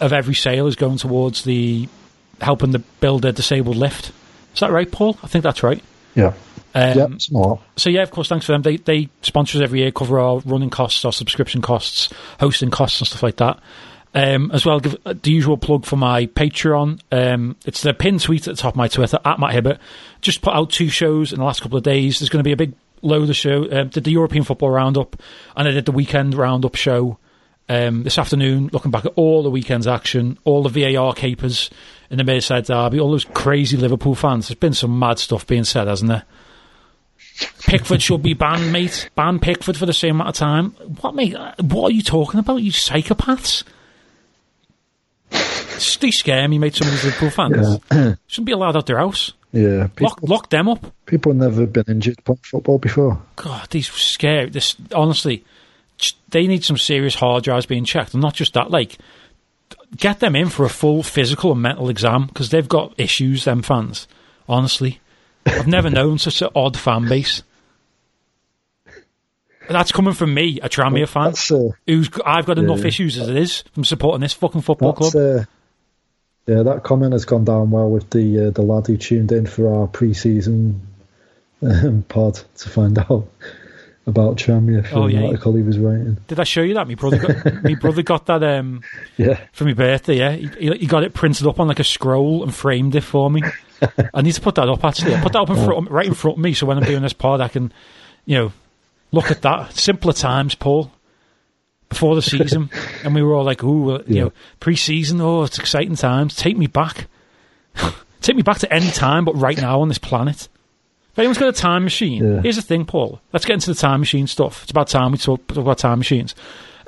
of 0.00 0.12
every 0.12 0.34
sale 0.34 0.66
is 0.66 0.76
going 0.76 0.98
towards 0.98 1.44
the 1.44 1.88
helping 2.40 2.70
the 2.72 2.78
build 3.00 3.24
a 3.24 3.32
disabled 3.32 3.76
lift. 3.76 4.12
Is 4.54 4.60
that 4.60 4.70
right, 4.72 4.90
Paul? 4.90 5.18
I 5.22 5.26
think 5.26 5.42
that's 5.42 5.62
right. 5.62 5.82
Yeah, 6.14 6.32
Um, 6.74 6.98
yeah, 6.98 7.06
smart. 7.18 7.60
so 7.76 7.90
yeah, 7.90 8.02
of 8.02 8.10
course, 8.12 8.28
thanks 8.28 8.46
for 8.46 8.52
them. 8.52 8.62
They 8.62 8.76
they 8.76 9.08
sponsor 9.22 9.58
us 9.58 9.62
every 9.62 9.80
year, 9.80 9.90
cover 9.90 10.20
our 10.20 10.38
running 10.44 10.70
costs, 10.70 11.04
our 11.04 11.12
subscription 11.12 11.60
costs, 11.60 12.08
hosting 12.38 12.70
costs, 12.70 13.00
and 13.00 13.08
stuff 13.08 13.22
like 13.24 13.36
that. 13.36 13.58
Um, 14.16 14.52
as 14.52 14.64
well, 14.64 14.78
give 14.78 14.96
the 15.04 15.30
usual 15.32 15.56
plug 15.56 15.84
for 15.84 15.96
my 15.96 16.26
Patreon. 16.26 17.00
Um, 17.10 17.56
it's 17.66 17.82
the 17.82 17.92
pin 17.92 18.20
tweet 18.20 18.46
at 18.46 18.54
the 18.56 18.62
top 18.62 18.74
of 18.74 18.76
my 18.76 18.86
Twitter 18.86 19.18
at 19.24 19.40
Matt 19.40 19.52
Hibbert. 19.54 19.78
Just 20.20 20.40
put 20.40 20.54
out 20.54 20.70
two 20.70 20.88
shows 20.88 21.32
in 21.32 21.40
the 21.40 21.44
last 21.44 21.62
couple 21.62 21.76
of 21.78 21.82
days. 21.82 22.20
There's 22.20 22.28
going 22.28 22.38
to 22.38 22.46
be 22.48 22.52
a 22.52 22.56
big 22.56 22.74
load 23.02 23.28
of 23.28 23.34
show. 23.34 23.64
Uh, 23.64 23.82
did 23.84 24.04
the 24.04 24.12
European 24.12 24.44
Football 24.44 24.70
Roundup, 24.70 25.20
and 25.56 25.66
I 25.66 25.72
did 25.72 25.84
the 25.86 25.90
Weekend 25.92 26.34
Roundup 26.34 26.76
show 26.76 27.18
um, 27.68 28.04
this 28.04 28.16
afternoon. 28.16 28.70
Looking 28.72 28.92
back 28.92 29.04
at 29.04 29.12
all 29.16 29.42
the 29.42 29.50
weekend's 29.50 29.88
action, 29.88 30.38
all 30.44 30.62
the 30.62 30.68
VAR 30.94 31.12
capers 31.12 31.68
in 32.08 32.18
the 32.18 32.24
Merseyside 32.24 32.66
derby, 32.66 33.00
all 33.00 33.10
those 33.10 33.24
crazy 33.24 33.76
Liverpool 33.76 34.14
fans. 34.14 34.46
There's 34.46 34.58
been 34.60 34.74
some 34.74 34.96
mad 34.96 35.18
stuff 35.18 35.44
being 35.44 35.64
said, 35.64 35.88
hasn't 35.88 36.08
there? 36.10 36.22
Pickford 37.66 38.00
should 38.00 38.22
be 38.22 38.34
banned, 38.34 38.70
mate. 38.72 39.10
Ban 39.16 39.40
Pickford 39.40 39.76
for 39.76 39.86
the 39.86 39.92
same 39.92 40.16
amount 40.16 40.28
of 40.28 40.34
time. 40.36 40.70
What, 41.00 41.16
mate? 41.16 41.34
uh, 41.34 41.52
What 41.62 41.90
are 41.90 41.94
you 41.94 42.02
talking 42.02 42.38
about? 42.38 42.58
You 42.62 42.70
psychopaths. 42.70 43.64
They 46.00 46.10
scare 46.10 46.46
me, 46.48 46.58
mate. 46.58 46.74
Some 46.74 46.88
of 46.88 46.92
these 46.94 47.04
Liverpool 47.04 47.30
fans 47.30 47.78
shouldn't 48.26 48.46
be 48.46 48.52
allowed 48.52 48.76
out 48.76 48.86
their 48.86 48.98
house. 48.98 49.32
Yeah, 49.52 49.86
people, 49.86 50.06
Lock, 50.08 50.18
lock 50.22 50.50
them 50.50 50.68
up. 50.68 50.92
people 51.06 51.30
have 51.32 51.38
never 51.40 51.64
been 51.66 51.84
injured 51.86 52.24
playing 52.24 52.40
football 52.42 52.78
before. 52.78 53.22
God, 53.36 53.68
these 53.70 53.88
scary. 53.88 54.50
This 54.50 54.74
honestly, 54.92 55.44
they 56.30 56.46
need 56.48 56.64
some 56.64 56.76
serious 56.76 57.14
hard 57.14 57.44
drives 57.44 57.64
being 57.66 57.84
checked, 57.84 58.14
and 58.14 58.22
not 58.22 58.34
just 58.34 58.54
that. 58.54 58.70
Like, 58.72 58.98
get 59.96 60.18
them 60.18 60.34
in 60.34 60.48
for 60.48 60.64
a 60.64 60.68
full 60.68 61.02
physical 61.04 61.52
and 61.52 61.62
mental 61.62 61.88
exam 61.88 62.26
because 62.26 62.50
they've 62.50 62.68
got 62.68 62.94
issues. 62.98 63.44
Them 63.44 63.62
fans, 63.62 64.08
honestly, 64.48 64.98
I've 65.46 65.68
never 65.68 65.88
known 65.98 66.18
such 66.18 66.42
an 66.42 66.48
odd 66.56 66.76
fan 66.76 67.08
base. 67.08 67.42
That's 69.68 69.92
coming 69.92 70.12
from 70.12 70.34
me, 70.34 70.60
a 70.60 70.68
Tranmere 70.68 71.08
fan, 71.08 71.28
uh, 71.56 71.70
who's 71.86 72.10
I've 72.26 72.44
got 72.44 72.58
enough 72.58 72.84
issues 72.84 73.16
as 73.18 73.28
it 73.30 73.36
is 73.36 73.62
from 73.72 73.84
supporting 73.84 74.20
this 74.20 74.34
fucking 74.34 74.60
football 74.60 74.92
club. 74.92 75.14
uh, 75.16 75.44
yeah. 76.46 76.62
That 76.62 76.82
comment 76.82 77.12
has 77.12 77.24
gone 77.24 77.44
down 77.44 77.70
well 77.70 77.90
with 77.90 78.10
the 78.10 78.48
uh, 78.48 78.50
the 78.50 78.62
lad 78.62 78.86
who 78.86 78.96
tuned 78.96 79.32
in 79.32 79.46
for 79.46 79.74
our 79.74 79.86
pre-season 79.86 80.80
um, 81.62 82.02
pod 82.08 82.40
to 82.56 82.68
find 82.68 82.98
out 82.98 83.26
about 84.06 84.36
Tranmere 84.36 84.86
from 84.86 84.98
Oh, 84.98 85.06
yeah. 85.06 85.20
the 85.20 85.26
article 85.28 85.54
he 85.54 85.62
was 85.62 85.78
writing. 85.78 86.18
Did 86.28 86.38
I 86.38 86.44
show 86.44 86.60
you 86.60 86.74
that? 86.74 86.86
My 86.86 86.94
brother, 86.94 87.16
got, 87.18 87.64
my 87.64 87.74
brother 87.80 88.02
got 88.02 88.26
that 88.26 88.42
um, 88.42 88.82
Yeah, 89.16 89.40
for 89.52 89.64
my 89.64 89.72
birthday. 89.72 90.18
Yeah, 90.18 90.32
he, 90.32 90.72
he- 90.76 90.86
got 90.86 91.04
it 91.04 91.14
printed 91.14 91.46
up 91.46 91.58
on 91.58 91.68
like 91.68 91.80
a 91.80 91.84
scroll 91.84 92.42
and 92.42 92.54
framed 92.54 92.94
it 92.96 93.00
for 93.00 93.30
me. 93.30 93.42
I 94.14 94.20
need 94.20 94.32
to 94.32 94.42
put 94.42 94.56
that 94.56 94.68
up 94.68 94.84
actually. 94.84 95.14
I 95.14 95.22
put 95.22 95.32
that 95.32 95.40
up 95.40 95.48
in 95.50 95.56
front, 95.56 95.90
right 95.90 96.06
in 96.06 96.12
front 96.14 96.36
of 96.36 96.42
me, 96.42 96.52
so 96.52 96.66
when 96.66 96.76
I'm 96.76 96.84
doing 96.84 97.00
this 97.02 97.14
pod, 97.14 97.40
I 97.40 97.48
can, 97.48 97.72
you 98.26 98.36
know, 98.36 98.52
look 99.10 99.30
at 99.30 99.40
that. 99.42 99.72
Simpler 99.72 100.12
times, 100.12 100.54
Paul. 100.54 100.90
Before 101.90 102.14
the 102.16 102.22
season, 102.22 102.70
and 103.04 103.14
we 103.14 103.22
were 103.22 103.34
all 103.34 103.44
like, 103.44 103.62
"Ooh, 103.62 103.92
you 103.92 104.04
Yeah. 104.08 104.22
know, 104.24 104.32
pre-season. 104.60 105.20
Oh, 105.20 105.42
it's 105.44 105.58
exciting 105.58 105.94
times. 105.96 106.34
Take 106.34 106.56
me 106.56 106.66
back. 106.66 107.06
Take 108.20 108.36
me 108.36 108.42
back 108.42 108.58
to 108.58 108.72
any 108.72 108.90
time, 108.90 109.24
but 109.24 109.34
right 109.36 109.56
now 109.60 109.80
on 109.80 109.88
this 109.88 109.98
planet." 109.98 110.48
If 111.12 111.18
anyone's 111.20 111.38
got 111.38 111.48
a 111.50 111.52
time 111.52 111.84
machine, 111.84 112.24
Yeah. 112.24 112.40
here's 112.42 112.56
the 112.56 112.62
thing, 112.62 112.84
Paul. 112.86 113.20
Let's 113.32 113.44
get 113.44 113.54
into 113.54 113.72
the 113.72 113.78
time 113.80 114.00
machine 114.00 114.26
stuff. 114.26 114.62
It's 114.62 114.72
about 114.72 114.88
time 114.88 115.12
we 115.12 115.18
talk, 115.18 115.46
talk 115.46 115.58
about 115.58 115.78
time 115.78 115.98
machines. 115.98 116.34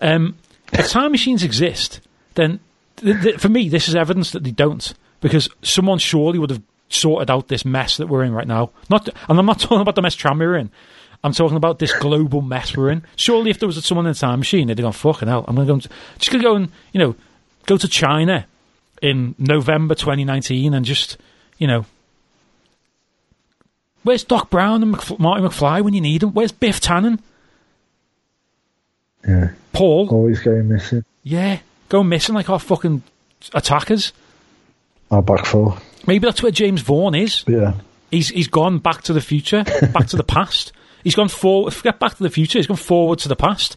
Um, 0.03 0.35
if 0.73 0.89
time 0.89 1.13
machines 1.13 1.45
exist, 1.45 2.01
then 2.35 2.59
th- 2.97 3.23
th- 3.23 3.37
for 3.39 3.49
me, 3.49 3.69
this 3.69 3.87
is 3.89 3.95
evidence 3.95 4.33
that 4.33 4.43
they 4.43 4.51
don't, 4.51 4.93
because 5.21 5.49
someone 5.63 5.99
surely 5.99 6.41
would 6.41 6.51
have 6.51 6.63
sorted 6.89 7.31
out 7.31 7.47
this 7.47 7.65
mess 7.65 7.99
that 7.99 8.09
we're 8.09 8.25
in 8.25 8.33
right 8.33 8.49
now. 8.49 8.71
Not, 8.91 9.09
and 9.29 9.39
I'm 9.39 9.47
not 9.47 9.61
talking 9.61 9.81
about 9.81 9.95
the 9.95 10.03
mess 10.03 10.17
Tram 10.17 10.41
we're 10.41 10.57
in. 10.57 10.71
I'm 11.27 11.33
talking 11.33 11.57
about 11.57 11.81
this 11.81 11.93
global 11.99 12.41
mess 12.41 12.77
we're 12.77 12.89
in. 12.91 13.03
Surely, 13.17 13.51
if 13.51 13.59
there 13.59 13.67
was 13.67 13.85
someone 13.85 14.07
in 14.07 14.12
a 14.12 14.15
time 14.15 14.39
machine, 14.39 14.69
they'd 14.69 14.79
have 14.79 14.85
gone, 14.85 14.93
"Fucking 14.93 15.27
hell, 15.27 15.45
I'm 15.49 15.57
going 15.57 15.67
to 15.67 15.71
go, 15.71 15.75
and, 15.75 15.89
just 16.20 16.31
going 16.31 16.41
to 16.41 16.49
go 16.49 16.55
and 16.55 16.68
you 16.93 17.01
know, 17.01 17.16
go 17.66 17.77
to 17.77 17.89
China 17.89 18.47
in 19.03 19.35
November 19.37 19.97
2019 19.97 20.72
and 20.72 20.87
just, 20.87 21.16
you 21.59 21.66
know." 21.66 21.85
Where's 24.05 24.22
Doc 24.22 24.51
Brown 24.51 24.85
and 24.85 24.95
McF- 24.95 25.18
Marty 25.18 25.43
McFly 25.43 25.83
when 25.83 25.93
you 25.93 26.01
need 26.01 26.20
them? 26.20 26.33
Where's 26.33 26.53
Biff 26.53 26.81
Tannen? 26.81 27.18
yeah. 29.27 29.51
Paul? 29.72 30.09
Always 30.11 30.39
going 30.39 30.68
missing. 30.68 31.05
Yeah, 31.24 31.59
go 31.89 32.05
missing 32.05 32.37
like 32.37 32.49
our 32.49 32.61
fucking 32.61 33.03
attackers. 33.53 34.12
Our 35.11 35.22
back 35.22 35.45
four. 35.45 35.77
Maybe 36.07 36.24
that's 36.24 36.41
where 36.41 36.53
James 36.53 36.83
Vaughan 36.83 37.16
is. 37.16 37.43
Yeah, 37.49 37.74
He's 38.12 38.29
he's 38.29 38.47
gone 38.47 38.79
back 38.79 39.03
to 39.03 39.12
the 39.12 39.20
future, 39.20 39.64
back 39.93 40.07
to 40.07 40.16
the 40.16 40.22
past. 40.37 40.72
He's 41.05 41.14
gone 41.14 41.28
forward. 41.28 41.72
Forget 41.72 41.99
back 41.99 42.16
to 42.16 42.22
the 42.22 42.30
future. 42.30 42.59
He's 42.59 42.66
gone 42.66 42.76
forward 42.76 43.18
to 43.20 43.28
the 43.28 43.36
past. 43.36 43.76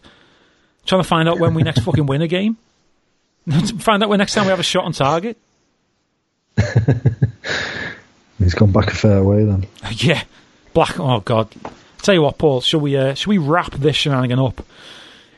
Trying 0.85 1.01
to 1.01 1.07
find 1.07 1.29
out 1.29 1.39
when 1.39 1.53
we 1.53 1.63
next 1.63 1.81
fucking 1.81 2.05
win 2.05 2.21
a 2.21 2.27
game. 2.27 2.57
find 3.79 4.01
out 4.03 4.09
when 4.09 4.19
next 4.19 4.33
time 4.33 4.45
we 4.45 4.49
have 4.49 4.59
a 4.59 4.63
shot 4.63 4.85
on 4.85 4.93
target. 4.93 5.37
he's 8.39 8.53
gone 8.53 8.71
back 8.71 8.87
a 8.87 8.95
fair 8.95 9.23
way 9.23 9.43
then. 9.45 9.67
Yeah, 9.91 10.23
black. 10.73 10.99
Oh 10.99 11.19
god. 11.21 11.49
Tell 12.01 12.15
you 12.15 12.21
what, 12.21 12.37
Paul. 12.37 12.61
Shall 12.61 12.79
we? 12.79 12.95
Uh, 12.95 13.13
shall 13.13 13.31
we 13.31 13.37
wrap 13.37 13.71
this 13.73 13.95
shenanigan 13.95 14.39
up? 14.39 14.65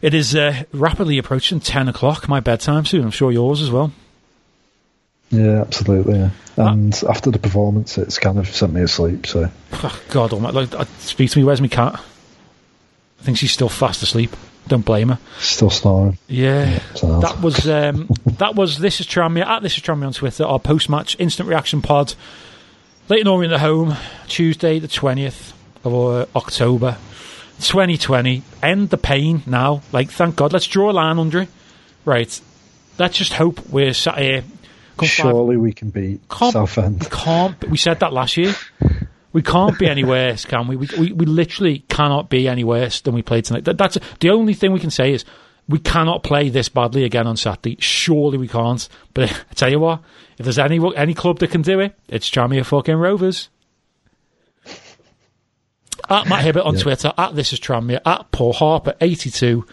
It 0.02 0.14
is 0.14 0.36
uh, 0.36 0.64
rapidly 0.72 1.18
approaching 1.18 1.60
ten 1.60 1.88
o'clock. 1.88 2.28
My 2.28 2.40
bedtime 2.40 2.86
soon. 2.86 3.04
I'm 3.04 3.12
sure 3.12 3.32
yours 3.32 3.62
as 3.62 3.72
well. 3.72 3.92
Yeah, 5.32 5.62
absolutely. 5.62 6.20
Yeah. 6.20 6.30
And 6.58 6.94
after 7.10 7.32
the 7.32 7.40
performance, 7.40 7.98
it's 7.98 8.20
kind 8.20 8.38
of 8.38 8.48
sent 8.50 8.74
me 8.74 8.82
asleep. 8.82 9.26
So 9.26 9.50
Oh, 9.74 10.02
God, 10.10 10.34
almighty. 10.34 10.56
Like, 10.58 10.74
uh, 10.76 10.86
speak 11.00 11.32
to 11.32 11.40
me. 11.40 11.44
Where's 11.46 11.62
my 11.62 11.68
cat? 11.70 11.96
I 13.20 13.24
think 13.24 13.38
she's 13.38 13.52
still 13.52 13.70
fast 13.70 14.04
asleep. 14.04 14.36
Don't 14.68 14.86
blame 14.86 15.10
her. 15.10 15.20
Still 15.40 15.70
snoring. 15.70 16.18
Yeah, 16.28 16.80
sound. 16.96 17.24
that 17.24 17.42
was 17.42 17.68
um, 17.68 18.08
that 18.38 18.56
was 18.56 18.78
this 18.78 19.00
is 19.00 19.08
Tranmere 19.08 19.46
at 19.46 19.64
this 19.64 19.76
is 19.78 19.84
Tranmere 19.84 20.08
on 20.08 20.14
Twitter. 20.14 20.44
Our 20.44 20.60
post 20.60 20.90
match 20.90 21.16
instant 21.20 21.50
reaction 21.50 21.82
pod. 21.82 22.14
Leyton 23.10 23.28
Orient 23.28 23.54
at 23.54 23.60
home 23.60 23.96
Tuesday 24.28 24.80
the 24.80 24.88
twentieth 24.88 25.54
of 25.84 25.94
uh, 25.94 26.26
October, 26.36 26.98
twenty 27.62 27.98
twenty. 27.98 28.44
End 28.62 28.90
the 28.92 28.98
pain 28.98 29.42
now. 29.46 29.82
Like 29.92 30.12
thank 30.12 30.36
God. 30.36 30.54
Let's 30.54 30.68
draw 30.68 30.92
a 30.92 30.94
line 30.94 31.18
under 31.18 31.42
it. 31.42 31.50
Right. 32.06 32.40
Let's 33.00 33.18
just 33.18 33.34
hope 33.34 33.68
we're 33.70 33.94
sat 33.94 34.20
here. 34.20 34.44
Surely 35.08 35.58
we 35.58 35.74
can 35.74 35.90
beat 35.90 36.22
can't, 36.30 36.54
Southend. 36.54 37.04
We 37.04 37.10
can't. 37.10 37.70
We 37.70 37.78
said 37.78 38.00
that 38.00 38.14
last 38.14 38.38
year. 38.38 38.54
We 39.34 39.42
can't 39.42 39.80
be 39.80 39.88
any 39.88 40.04
worse, 40.04 40.44
can 40.46 40.68
we? 40.68 40.76
We, 40.76 40.90
we? 41.00 41.12
we 41.14 41.26
literally 41.26 41.80
cannot 41.88 42.30
be 42.30 42.48
any 42.48 42.64
worse 42.64 43.00
than 43.02 43.14
we 43.14 43.22
played 43.22 43.46
tonight. 43.46 43.64
That, 43.66 43.78
that's 43.78 43.98
the 44.20 44.30
only 44.30 44.54
thing 44.54 44.74
we 44.74 44.80
can 44.80 44.92
say 44.92 45.14
is 45.14 45.24
we 45.70 45.80
cannot 45.80 46.24
play 46.24 46.50
this 46.50 46.68
badly 46.68 47.06
again 47.06 47.28
on 47.28 47.38
Saturday. 47.38 47.78
Surely 47.80 48.38
we 48.38 48.48
can't. 48.50 48.90
But 49.14 49.32
I 49.52 49.54
tell 49.54 49.70
you 49.72 49.80
what, 49.80 50.02
if 50.38 50.44
there's 50.44 50.60
any 50.60 50.80
any 50.98 51.14
club 51.14 51.40
that 51.40 51.52
can 51.52 51.62
do 51.62 51.80
it, 51.80 51.98
it's 52.10 52.30
Tranmere 52.30 52.66
fucking 52.66 52.96
Rovers. 52.96 53.50
At 56.10 56.28
Matt 56.28 56.44
Hibbert 56.44 56.66
on 56.66 56.76
Yeah. 56.76 56.82
Twitter, 56.82 57.14
at 57.18 57.36
This 57.36 57.54
Is 57.54 57.60
Tranmere, 57.60 58.02
at 58.06 58.32
Paul 58.32 58.54
Harper 58.54 58.96
82. 59.00 59.66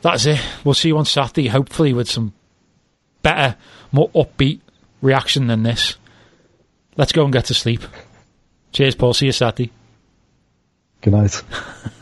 That's 0.00 0.26
it. 0.26 0.40
We'll 0.64 0.74
see 0.74 0.88
you 0.88 0.98
on 0.98 1.04
Saturday, 1.04 1.48
hopefully 1.48 1.92
with 1.92 2.10
some 2.10 2.32
better, 3.24 3.56
more 3.90 4.10
upbeat 4.10 4.60
reaction 5.02 5.48
than 5.48 5.64
this. 5.64 5.96
Let's 6.96 7.10
go 7.10 7.24
and 7.24 7.32
get 7.32 7.46
to 7.46 7.54
sleep. 7.54 7.82
Cheers, 8.72 8.94
Paul. 8.94 9.14
See 9.14 9.26
you 9.26 9.32
Saturday. 9.32 9.72
Good 11.00 11.12
night. 11.12 11.42